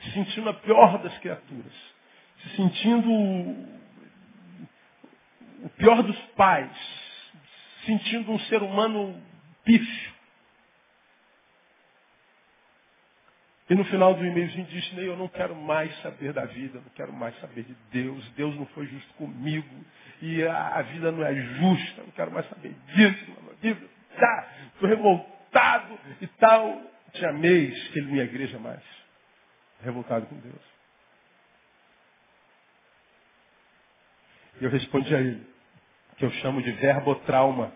se 0.00 0.12
sentindo 0.12 0.48
a 0.48 0.54
pior 0.54 0.98
das 0.98 1.16
criaturas, 1.18 1.72
se 2.38 2.56
sentindo 2.56 3.10
o 5.62 5.68
pior 5.76 6.02
dos 6.02 6.18
pais, 6.36 6.72
sentindo 7.84 8.32
um 8.32 8.38
ser 8.40 8.62
humano 8.62 9.20
pífio. 9.64 10.14
E 13.68 13.74
no 13.74 13.84
final 13.86 14.14
do 14.14 14.24
e-mailzinho 14.24 14.66
disse, 14.66 14.94
Ney, 14.94 15.08
eu 15.08 15.16
não 15.16 15.26
quero 15.26 15.56
mais 15.56 15.94
saber 16.02 16.34
da 16.34 16.44
vida, 16.44 16.80
não 16.80 16.90
quero 16.94 17.12
mais 17.14 17.38
saber 17.40 17.64
de 17.64 17.74
Deus. 17.90 18.28
Deus 18.32 18.54
não 18.56 18.66
foi 18.66 18.86
justo 18.86 19.14
comigo. 19.14 19.66
E 20.20 20.44
a, 20.44 20.68
a 20.76 20.82
vida 20.82 21.10
não 21.10 21.24
é 21.24 21.34
justa, 21.34 22.02
não 22.02 22.10
quero 22.10 22.30
mais 22.30 22.46
saber 22.50 22.74
disso. 22.94 23.32
A 23.50 23.54
vida 23.62 23.80
tá, 24.18 24.48
estou 24.74 24.86
revoltado 24.86 25.33
e 26.20 26.26
tal. 26.26 26.82
Tinha 27.12 27.32
mês 27.32 27.88
que 27.88 27.98
ele 27.98 28.08
não 28.08 28.16
ia 28.16 28.22
à 28.22 28.24
igreja 28.24 28.58
mais. 28.58 28.82
Revoltado 29.82 30.26
com 30.26 30.36
Deus. 30.36 30.74
E 34.60 34.64
eu 34.64 34.70
respondi 34.70 35.14
a 35.14 35.20
ele, 35.20 35.46
que 36.16 36.24
eu 36.24 36.30
chamo 36.30 36.62
de 36.62 36.72
verbotrauma. 36.72 37.72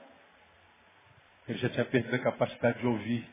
Ele 1.48 1.58
já 1.58 1.68
tinha 1.68 1.84
perdido 1.84 2.14
a 2.14 2.18
capacidade 2.18 2.78
de 2.78 2.86
ouvir. 2.86 3.28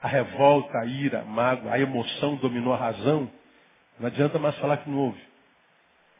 A 0.00 0.08
revolta, 0.08 0.78
a 0.78 0.84
ira, 0.84 1.20
a 1.20 1.24
mágoa, 1.24 1.72
a 1.72 1.78
emoção 1.78 2.36
dominou 2.36 2.74
a 2.74 2.76
razão. 2.76 3.30
Não 3.98 4.08
adianta 4.08 4.38
mais 4.38 4.56
falar 4.58 4.78
que 4.78 4.90
não 4.90 4.98
ouve. 4.98 5.22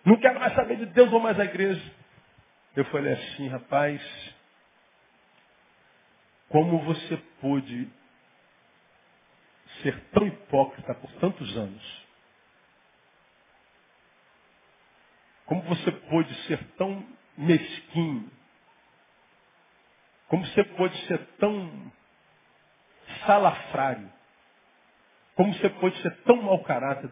Não 0.04 0.16
quero 0.16 0.38
mais 0.38 0.54
saber 0.54 0.76
de 0.76 0.86
Deus, 0.86 1.10
vou 1.10 1.20
mais 1.20 1.38
à 1.38 1.44
igreja. 1.44 1.82
Eu 2.74 2.84
falei 2.86 3.12
assim, 3.12 3.48
rapaz, 3.48 4.34
como 6.48 6.78
você 6.80 7.16
pôde 7.42 7.90
ser 9.82 10.00
tão 10.12 10.26
hipócrita 10.26 10.94
por 10.94 11.12
tantos 11.14 11.56
anos? 11.56 12.02
Como 15.44 15.60
você 15.62 15.90
pôde 15.90 16.34
ser 16.46 16.64
tão 16.78 17.04
mesquinho? 17.36 18.30
Como 20.28 20.46
você 20.46 20.64
pôde 20.64 20.96
ser 21.06 21.18
tão 21.36 21.92
salafrário? 23.26 24.10
Como 25.34 25.52
você 25.52 25.68
pôde 25.68 26.00
ser 26.00 26.16
tão 26.22 26.36
mau 26.36 26.62
caráter 26.62 27.10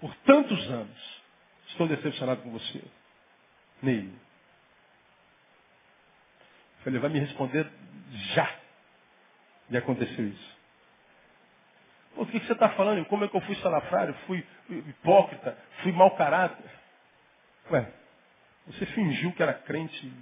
por 0.00 0.14
tantos 0.18 0.70
anos? 0.70 1.22
Estou 1.68 1.86
decepcionado 1.86 2.42
com 2.42 2.50
você. 2.50 2.82
Ney. 3.82 4.12
Falei, 6.82 6.98
vai 6.98 7.10
me 7.10 7.20
responder 7.20 7.70
já. 8.34 8.67
E 9.70 9.76
aconteceu 9.76 10.26
isso. 10.28 10.56
o 12.16 12.26
que, 12.26 12.40
que 12.40 12.46
você 12.46 12.52
está 12.52 12.70
falando? 12.70 13.04
Como 13.06 13.24
é 13.24 13.28
que 13.28 13.36
eu 13.36 13.40
fui 13.42 13.54
salafrário? 13.56 14.14
Fui 14.26 14.44
hipócrita? 14.68 15.56
Fui 15.82 15.92
mau 15.92 16.10
caráter? 16.12 16.64
Ué, 17.70 17.86
você 18.66 18.86
fingiu 18.86 19.32
que 19.32 19.42
era 19.42 19.52
crente 19.52 20.12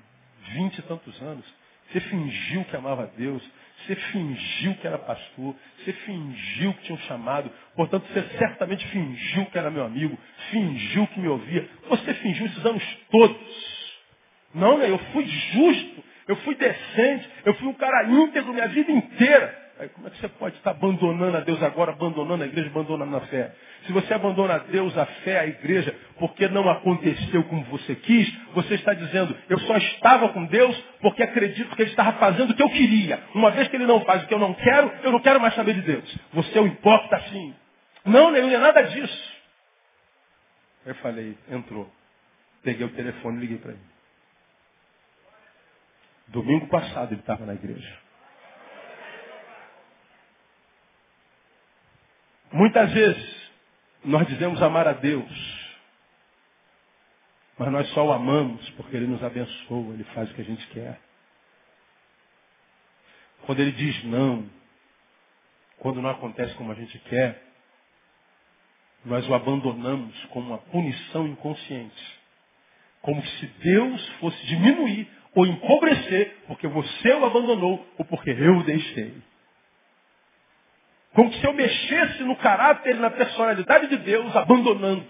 vinte 0.53 0.79
e 0.79 0.83
tantos 0.83 1.21
anos. 1.23 1.45
Você 1.91 2.01
fingiu 2.01 2.65
que 2.65 2.77
amava 2.77 3.11
Deus. 3.17 3.43
Você 3.79 3.95
fingiu 3.95 4.75
que 4.77 4.87
era 4.87 4.99
pastor. 4.99 5.55
Você 5.79 5.93
fingiu 5.93 6.75
que 6.75 6.83
tinha 6.83 6.97
um 6.97 7.03
chamado. 7.03 7.51
Portanto, 7.77 8.07
você 8.09 8.23
certamente 8.39 8.85
fingiu 8.89 9.47
que 9.47 9.59
era 9.59 9.71
meu 9.71 9.85
amigo. 9.85 10.19
Fingiu 10.51 11.07
que 11.09 11.21
me 11.21 11.29
ouvia. 11.29 11.69
Você 11.89 12.15
fingiu 12.15 12.47
esses 12.47 12.67
anos 12.67 12.83
todos. 13.11 13.97
Não, 14.55 14.79
né? 14.79 14.91
Eu 14.91 14.99
fui 15.13 15.25
justo. 15.27 16.05
Eu 16.29 16.37
fui 16.37 16.55
decente. 16.55 17.31
Eu 17.45 17.55
fui 17.55 17.68
um 17.68 17.74
cara 17.74 18.05
íntegro 18.09 18.53
minha 18.53 18.68
vida 18.68 18.91
inteira. 18.91 19.66
Aí, 19.79 19.91
como 19.91 20.07
é 20.07 20.11
que 20.11 20.18
você 20.18 20.29
pode 20.29 20.57
estar 20.57 20.70
abandonando 20.70 21.37
a 21.37 21.41
Deus 21.41 21.62
agora, 21.62 21.93
abandonando 21.93 22.43
a 22.43 22.47
igreja, 22.47 22.68
abandonando 22.68 23.14
a 23.14 23.20
fé? 23.22 23.53
Se 23.87 23.93
você 23.93 24.14
abandona 24.14 24.55
a 24.55 24.59
Deus, 24.59 24.97
a 24.97 25.05
fé, 25.05 25.39
a 25.39 25.47
igreja, 25.47 25.95
porque 26.18 26.49
não 26.49 26.66
aconteceu 26.68 27.45
como 27.45 27.62
você 27.64 27.95
quis, 27.95 28.33
você 28.55 28.74
está 28.74 28.95
dizendo, 28.95 29.37
eu 29.51 29.59
só 29.61 29.77
estava 29.77 30.31
com 30.31 30.47
Deus 30.47 30.74
porque 31.03 31.22
acredito 31.22 31.77
que 31.77 31.83
Ele 31.83 31.91
estava 31.91 32.14
fazendo 32.14 32.53
o 32.53 32.55
que 32.55 32.62
eu 32.62 32.70
queria. 32.70 33.22
Uma 33.35 33.51
vez 33.51 33.68
que 33.68 33.77
Ele 33.77 33.87
não 33.87 34.01
faz 34.01 34.22
o 34.22 34.27
que 34.27 34.33
eu 34.33 34.39
não 34.39 34.55
quero, 34.55 34.91
eu 35.03 35.12
não 35.12 35.20
quero 35.20 35.41
mais 35.41 35.55
saber 35.55 35.74
de 35.74 35.83
Deus. 35.83 36.18
Você 36.33 36.57
é 36.57 36.62
um 36.62 36.68
hipócrita 36.68 37.16
assim. 37.16 37.55
Não, 38.07 38.31
não 38.31 38.39
é 38.39 38.59
nada 38.59 38.83
disso. 38.83 39.37
Eu 40.87 40.95
falei, 40.97 41.37
entrou. 41.51 41.91
Peguei 42.62 42.87
o 42.87 42.91
telefone 42.91 43.37
e 43.37 43.41
liguei 43.41 43.59
para 43.59 43.72
ele. 43.72 43.96
Domingo 46.29 46.66
passado 46.68 47.12
ele 47.12 47.20
estava 47.20 47.47
na 47.47 47.55
igreja. 47.55 47.99
Muitas 52.53 52.93
vezes 52.93 53.51
nós 54.05 54.27
dizemos 54.29 54.62
amar 54.62 54.87
a 54.87 54.93
Deus, 54.93 55.77
mas 57.59 57.72
nós 57.72 57.89
só 57.91 58.07
o 58.07 58.12
amamos 58.12 58.68
porque 58.70 58.97
Ele 58.97 59.07
nos 59.07 59.22
abençoa, 59.22 59.95
Ele 59.95 60.05
faz 60.05 60.31
o 60.31 60.35
que 60.35 60.41
a 60.41 60.45
gente 60.45 60.66
quer. 60.68 61.01
Quando 63.45 63.61
Ele 63.61 63.72
diz 63.72 64.05
não, 64.05 64.49
quando 65.79 66.01
não 66.01 66.11
acontece 66.11 66.55
como 66.55 66.72
a 66.72 66.74
gente 66.74 66.99
quer, 67.01 67.43
nós 69.05 69.29
o 69.29 69.35
abandonamos 69.35 70.24
como 70.27 70.49
uma 70.49 70.59
punição 70.59 71.27
inconsciente. 71.27 72.20
Como 73.03 73.24
se 73.24 73.47
Deus 73.47 74.09
fosse 74.20 74.47
diminuir 74.47 75.09
ou 75.37 75.47
empobrecer 75.47 76.34
porque 76.47 76.66
você 76.66 77.12
o 77.12 77.26
abandonou 77.26 77.87
ou 77.99 78.05
porque 78.07 78.30
eu 78.30 78.57
o 78.57 78.64
deixei. 78.64 79.22
Como 81.12 81.30
se 81.34 81.45
eu 81.45 81.53
mexesse 81.53 82.22
no 82.24 82.37
caráter 82.37 82.97
e 82.97 82.99
na 82.99 83.11
personalidade 83.11 83.89
de 83.89 83.99
Deus, 83.99 84.34
abandonando. 84.34 85.07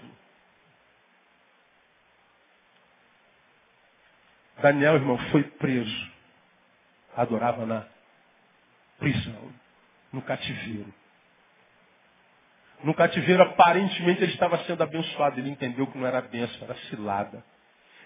Daniel, 4.61 4.95
irmão, 4.95 5.17
foi 5.31 5.43
preso. 5.43 6.11
Adorava 7.15 7.65
na 7.65 7.85
prisão, 8.99 9.53
no 10.11 10.21
cativeiro. 10.21 10.93
No 12.83 12.93
cativeiro, 12.93 13.43
aparentemente, 13.43 14.23
ele 14.23 14.33
estava 14.33 14.57
sendo 14.65 14.83
abençoado. 14.83 15.39
Ele 15.39 15.49
entendeu 15.49 15.87
que 15.87 15.97
não 15.97 16.05
era 16.05 16.21
bênção, 16.21 16.63
era 16.63 16.75
cilada. 16.89 17.43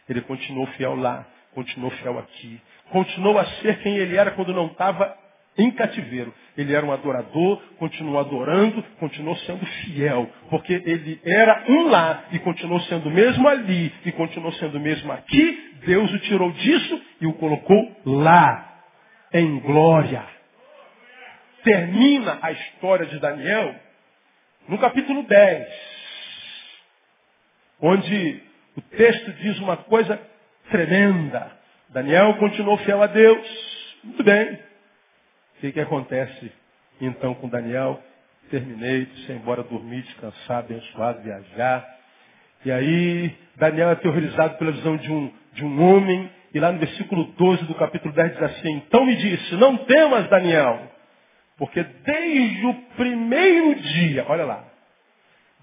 Ele 0.08 0.22
continuou 0.22 0.68
fiel 0.68 0.96
lá, 0.96 1.26
continuou 1.54 1.92
fiel 1.92 2.20
aqui. 2.20 2.62
Continuou 2.92 3.38
a 3.38 3.46
ser 3.46 3.80
quem 3.80 3.98
ele 3.98 4.18
era 4.18 4.32
quando 4.32 4.54
não 4.54 4.68
estava 4.68 5.18
em 5.58 5.72
cativeiro. 5.72 6.34
Ele 6.58 6.74
era 6.74 6.86
um 6.86 6.92
adorador, 6.92 7.62
continuou 7.78 8.20
adorando, 8.20 8.84
continuou 9.00 9.36
sendo 9.38 9.66
fiel, 9.66 10.30
porque 10.50 10.74
ele 10.74 11.20
era 11.24 11.66
um 11.70 11.90
lá 11.90 12.26
e 12.32 12.40
continuou 12.40 12.80
sendo 12.82 13.10
mesmo 13.10 13.48
ali 13.48 13.94
e 14.06 14.12
continuou 14.12 14.52
sendo 14.54 14.80
mesmo 14.80 15.12
aqui. 15.12 15.72
Deus 15.86 16.12
o 16.12 16.20
tirou 16.20 16.52
disso 16.52 17.02
e 17.22 17.28
o 17.28 17.34
colocou 17.34 18.02
lá, 18.06 18.68
em 19.34 19.60
glória. 19.60 20.26
Termina 21.64 22.40
a 22.42 22.52
história 22.52 23.06
de 23.06 23.20
Daniel 23.20 23.76
no 24.68 24.78
capítulo 24.78 25.24
10, 25.24 25.68
onde 27.82 28.44
o 28.76 28.82
texto 28.82 29.34
diz 29.34 29.60
uma 29.60 29.78
coisa 29.78 30.20
tremenda. 30.72 31.52
Daniel 31.90 32.34
continuou 32.36 32.78
fiel 32.78 33.04
a 33.04 33.08
Deus. 33.08 34.00
Muito 34.04 34.24
bem. 34.24 34.54
O 34.54 35.62
que, 35.62 35.72
que 35.74 35.80
acontece 35.80 36.52
então 37.00 37.36
com 37.36 37.48
Daniel? 37.48 38.02
Terminei, 38.50 39.06
disse 39.06 39.32
embora 39.32 39.64
dormir, 39.64 40.02
descansar, 40.04 40.60
abençoado, 40.60 41.22
viajar. 41.22 41.88
E 42.66 42.72
aí, 42.72 43.36
Daniel 43.56 43.90
é 43.92 43.96
terrorizado 43.96 44.58
pela 44.58 44.72
visão 44.72 44.98
de 44.98 45.12
um, 45.12 45.32
de 45.54 45.66
um 45.66 45.84
homem, 45.84 46.30
e 46.54 46.60
lá 46.60 46.72
no 46.72 46.80
versículo 46.80 47.26
12 47.38 47.64
do 47.66 47.76
capítulo 47.76 48.14
10 48.14 48.34
diz 48.34 48.42
assim, 48.42 48.72
então 48.74 49.06
me 49.06 49.16
disse, 49.16 49.56
não 49.56 49.78
temas, 49.78 50.28
Daniel, 50.30 50.92
porque 51.58 51.84
desde 51.84 52.66
o 52.66 52.74
primeiro 52.98 53.76
dia, 53.76 54.26
olha 54.28 54.46
lá, 54.46 54.66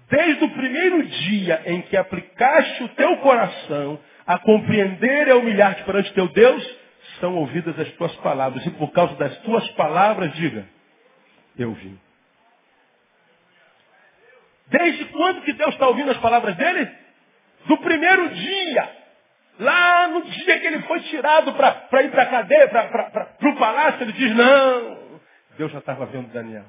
desde 0.09 0.43
o 0.43 0.49
primeiro 0.49 1.03
dia 1.03 1.61
em 1.65 1.81
que 1.83 1.95
aplicaste 1.95 2.83
o 2.83 2.89
teu 2.89 3.17
coração 3.17 3.99
a 4.29 4.37
compreender 4.37 5.27
e 5.27 5.31
a 5.31 5.37
humilhar-te 5.37 5.83
perante 5.85 6.13
teu 6.13 6.27
Deus, 6.27 6.77
são 7.19 7.33
ouvidas 7.33 7.79
as 7.79 7.91
tuas 7.93 8.15
palavras. 8.17 8.63
E 8.63 8.69
por 8.69 8.91
causa 8.91 9.15
das 9.15 9.35
tuas 9.39 9.67
palavras, 9.71 10.31
diga, 10.33 10.67
eu 11.57 11.73
vim. 11.73 11.99
Desde 14.67 15.05
quando 15.05 15.41
que 15.41 15.51
Deus 15.53 15.73
está 15.73 15.87
ouvindo 15.87 16.11
as 16.11 16.17
palavras 16.17 16.55
dele? 16.57 16.91
Do 17.65 17.77
primeiro 17.77 18.29
dia. 18.29 18.97
Lá 19.57 20.07
no 20.09 20.21
dia 20.21 20.59
que 20.59 20.67
ele 20.67 20.83
foi 20.83 20.99
tirado 21.01 21.51
para 21.53 22.03
ir 22.03 22.11
para 22.11 22.21
a 22.21 22.27
cadeia, 22.27 22.67
para 22.67 23.35
o 23.49 23.55
palácio, 23.55 24.03
ele 24.03 24.13
diz, 24.13 24.35
não. 24.35 25.19
Deus 25.57 25.71
já 25.71 25.79
estava 25.79 26.05
vendo 26.05 26.31
Daniel. 26.31 26.65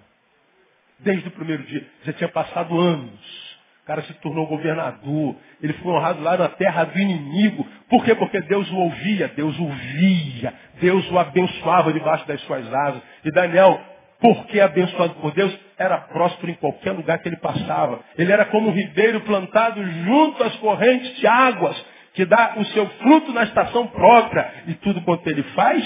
Desde 0.99 1.29
o 1.29 1.33
primeiro 1.33 1.63
dia. 1.65 1.87
Já 2.05 2.15
tinha 2.15 2.29
passado 2.31 2.81
anos 2.81 3.50
cara 3.87 4.03
se 4.03 4.13
tornou 4.15 4.47
governador. 4.47 5.37
Ele 5.63 5.73
foi 5.75 5.93
honrado 5.93 6.23
lá 6.23 6.37
na 6.37 6.49
terra 6.49 6.85
do 6.85 6.99
inimigo. 6.99 7.67
Por 7.89 8.05
quê? 8.05 8.15
Porque 8.15 8.41
Deus 8.43 8.71
o 8.71 8.77
ouvia, 8.77 9.29
Deus 9.29 9.59
o 9.59 9.69
via, 9.69 10.55
Deus 10.81 11.11
o 11.11 11.19
abençoava 11.19 11.93
debaixo 11.93 12.27
das 12.27 12.41
suas 12.43 12.73
asas. 12.73 13.03
E 13.25 13.31
Daniel, 13.33 13.81
porque 14.21 14.61
abençoado 14.61 15.15
por 15.15 15.33
Deus, 15.33 15.59
era 15.79 15.99
próspero 15.99 16.53
em 16.53 16.57
qualquer 16.57 16.93
lugar 16.93 17.19
que 17.19 17.29
ele 17.29 17.39
passava. 17.39 18.01
Ele 18.17 18.31
era 18.31 18.45
como 18.47 18.69
um 18.69 18.73
ribeiro 18.73 19.21
plantado 19.23 19.85
junto 19.85 20.43
às 20.45 20.55
correntes 20.57 21.17
de 21.17 21.27
águas, 21.27 21.85
que 22.13 22.25
dá 22.25 22.55
o 22.57 22.65
seu 22.67 22.87
fruto 22.87 23.33
na 23.33 23.45
estação 23.45 23.87
própria. 23.87 24.53
E 24.67 24.75
tudo 24.75 25.01
quanto 25.03 25.27
ele 25.27 25.43
faz, 25.55 25.85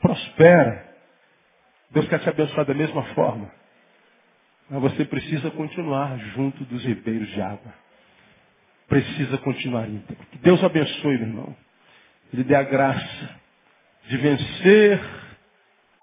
prospera. 0.00 0.90
Deus 1.90 2.06
quer 2.08 2.20
te 2.20 2.28
abençoar 2.28 2.66
da 2.66 2.74
mesma 2.74 3.02
forma. 3.14 3.59
Mas 4.70 4.80
você 4.80 5.04
precisa 5.04 5.50
continuar 5.50 6.16
junto 6.34 6.64
dos 6.64 6.84
ribeiros 6.84 7.28
de 7.30 7.42
água. 7.42 7.74
Precisa 8.88 9.36
continuar 9.38 9.88
íntegro. 9.88 10.24
Que 10.30 10.38
Deus 10.38 10.62
abençoe, 10.62 11.18
meu 11.18 11.26
irmão. 11.26 11.56
Ele 12.32 12.44
dê 12.44 12.54
a 12.54 12.62
graça 12.62 13.40
de 14.08 14.16
vencer 14.16 15.00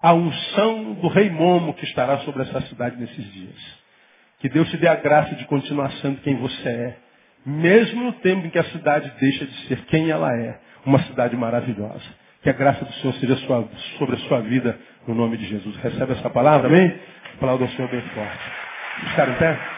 a 0.00 0.12
unção 0.12 0.94
do 0.94 1.08
rei 1.08 1.30
Momo 1.30 1.74
que 1.74 1.84
estará 1.84 2.18
sobre 2.18 2.42
essa 2.42 2.60
cidade 2.62 2.96
nesses 2.96 3.32
dias. 3.32 3.78
Que 4.40 4.48
Deus 4.48 4.68
te 4.70 4.76
dê 4.76 4.86
a 4.86 4.94
graça 4.94 5.34
de 5.34 5.44
continuar 5.46 5.90
sendo 6.02 6.20
quem 6.20 6.36
você 6.36 6.68
é. 6.68 6.96
Mesmo 7.44 8.04
no 8.04 8.12
tempo 8.14 8.46
em 8.46 8.50
que 8.50 8.58
a 8.58 8.64
cidade 8.64 9.10
deixa 9.18 9.46
de 9.46 9.66
ser 9.66 9.80
quem 9.86 10.10
ela 10.10 10.30
é. 10.36 10.60
Uma 10.84 10.98
cidade 11.04 11.36
maravilhosa. 11.36 12.04
Que 12.42 12.50
a 12.50 12.52
graça 12.52 12.84
do 12.84 12.92
Senhor 12.94 13.14
seja 13.14 13.36
sobre 13.98 14.14
a 14.14 14.18
sua 14.28 14.40
vida 14.42 14.78
no 15.06 15.14
nome 15.14 15.36
de 15.38 15.46
Jesus. 15.46 15.76
Recebe 15.76 16.12
essa 16.12 16.30
palavra, 16.30 16.68
amém? 16.68 17.00
A 17.38 17.40
palavra 17.40 17.68
do 17.68 17.72
Senhor 17.72 17.88
bem 17.88 18.00
forte. 18.00 18.50
Ficaram 19.10 19.32
em 19.32 19.36
pé? 19.36 19.77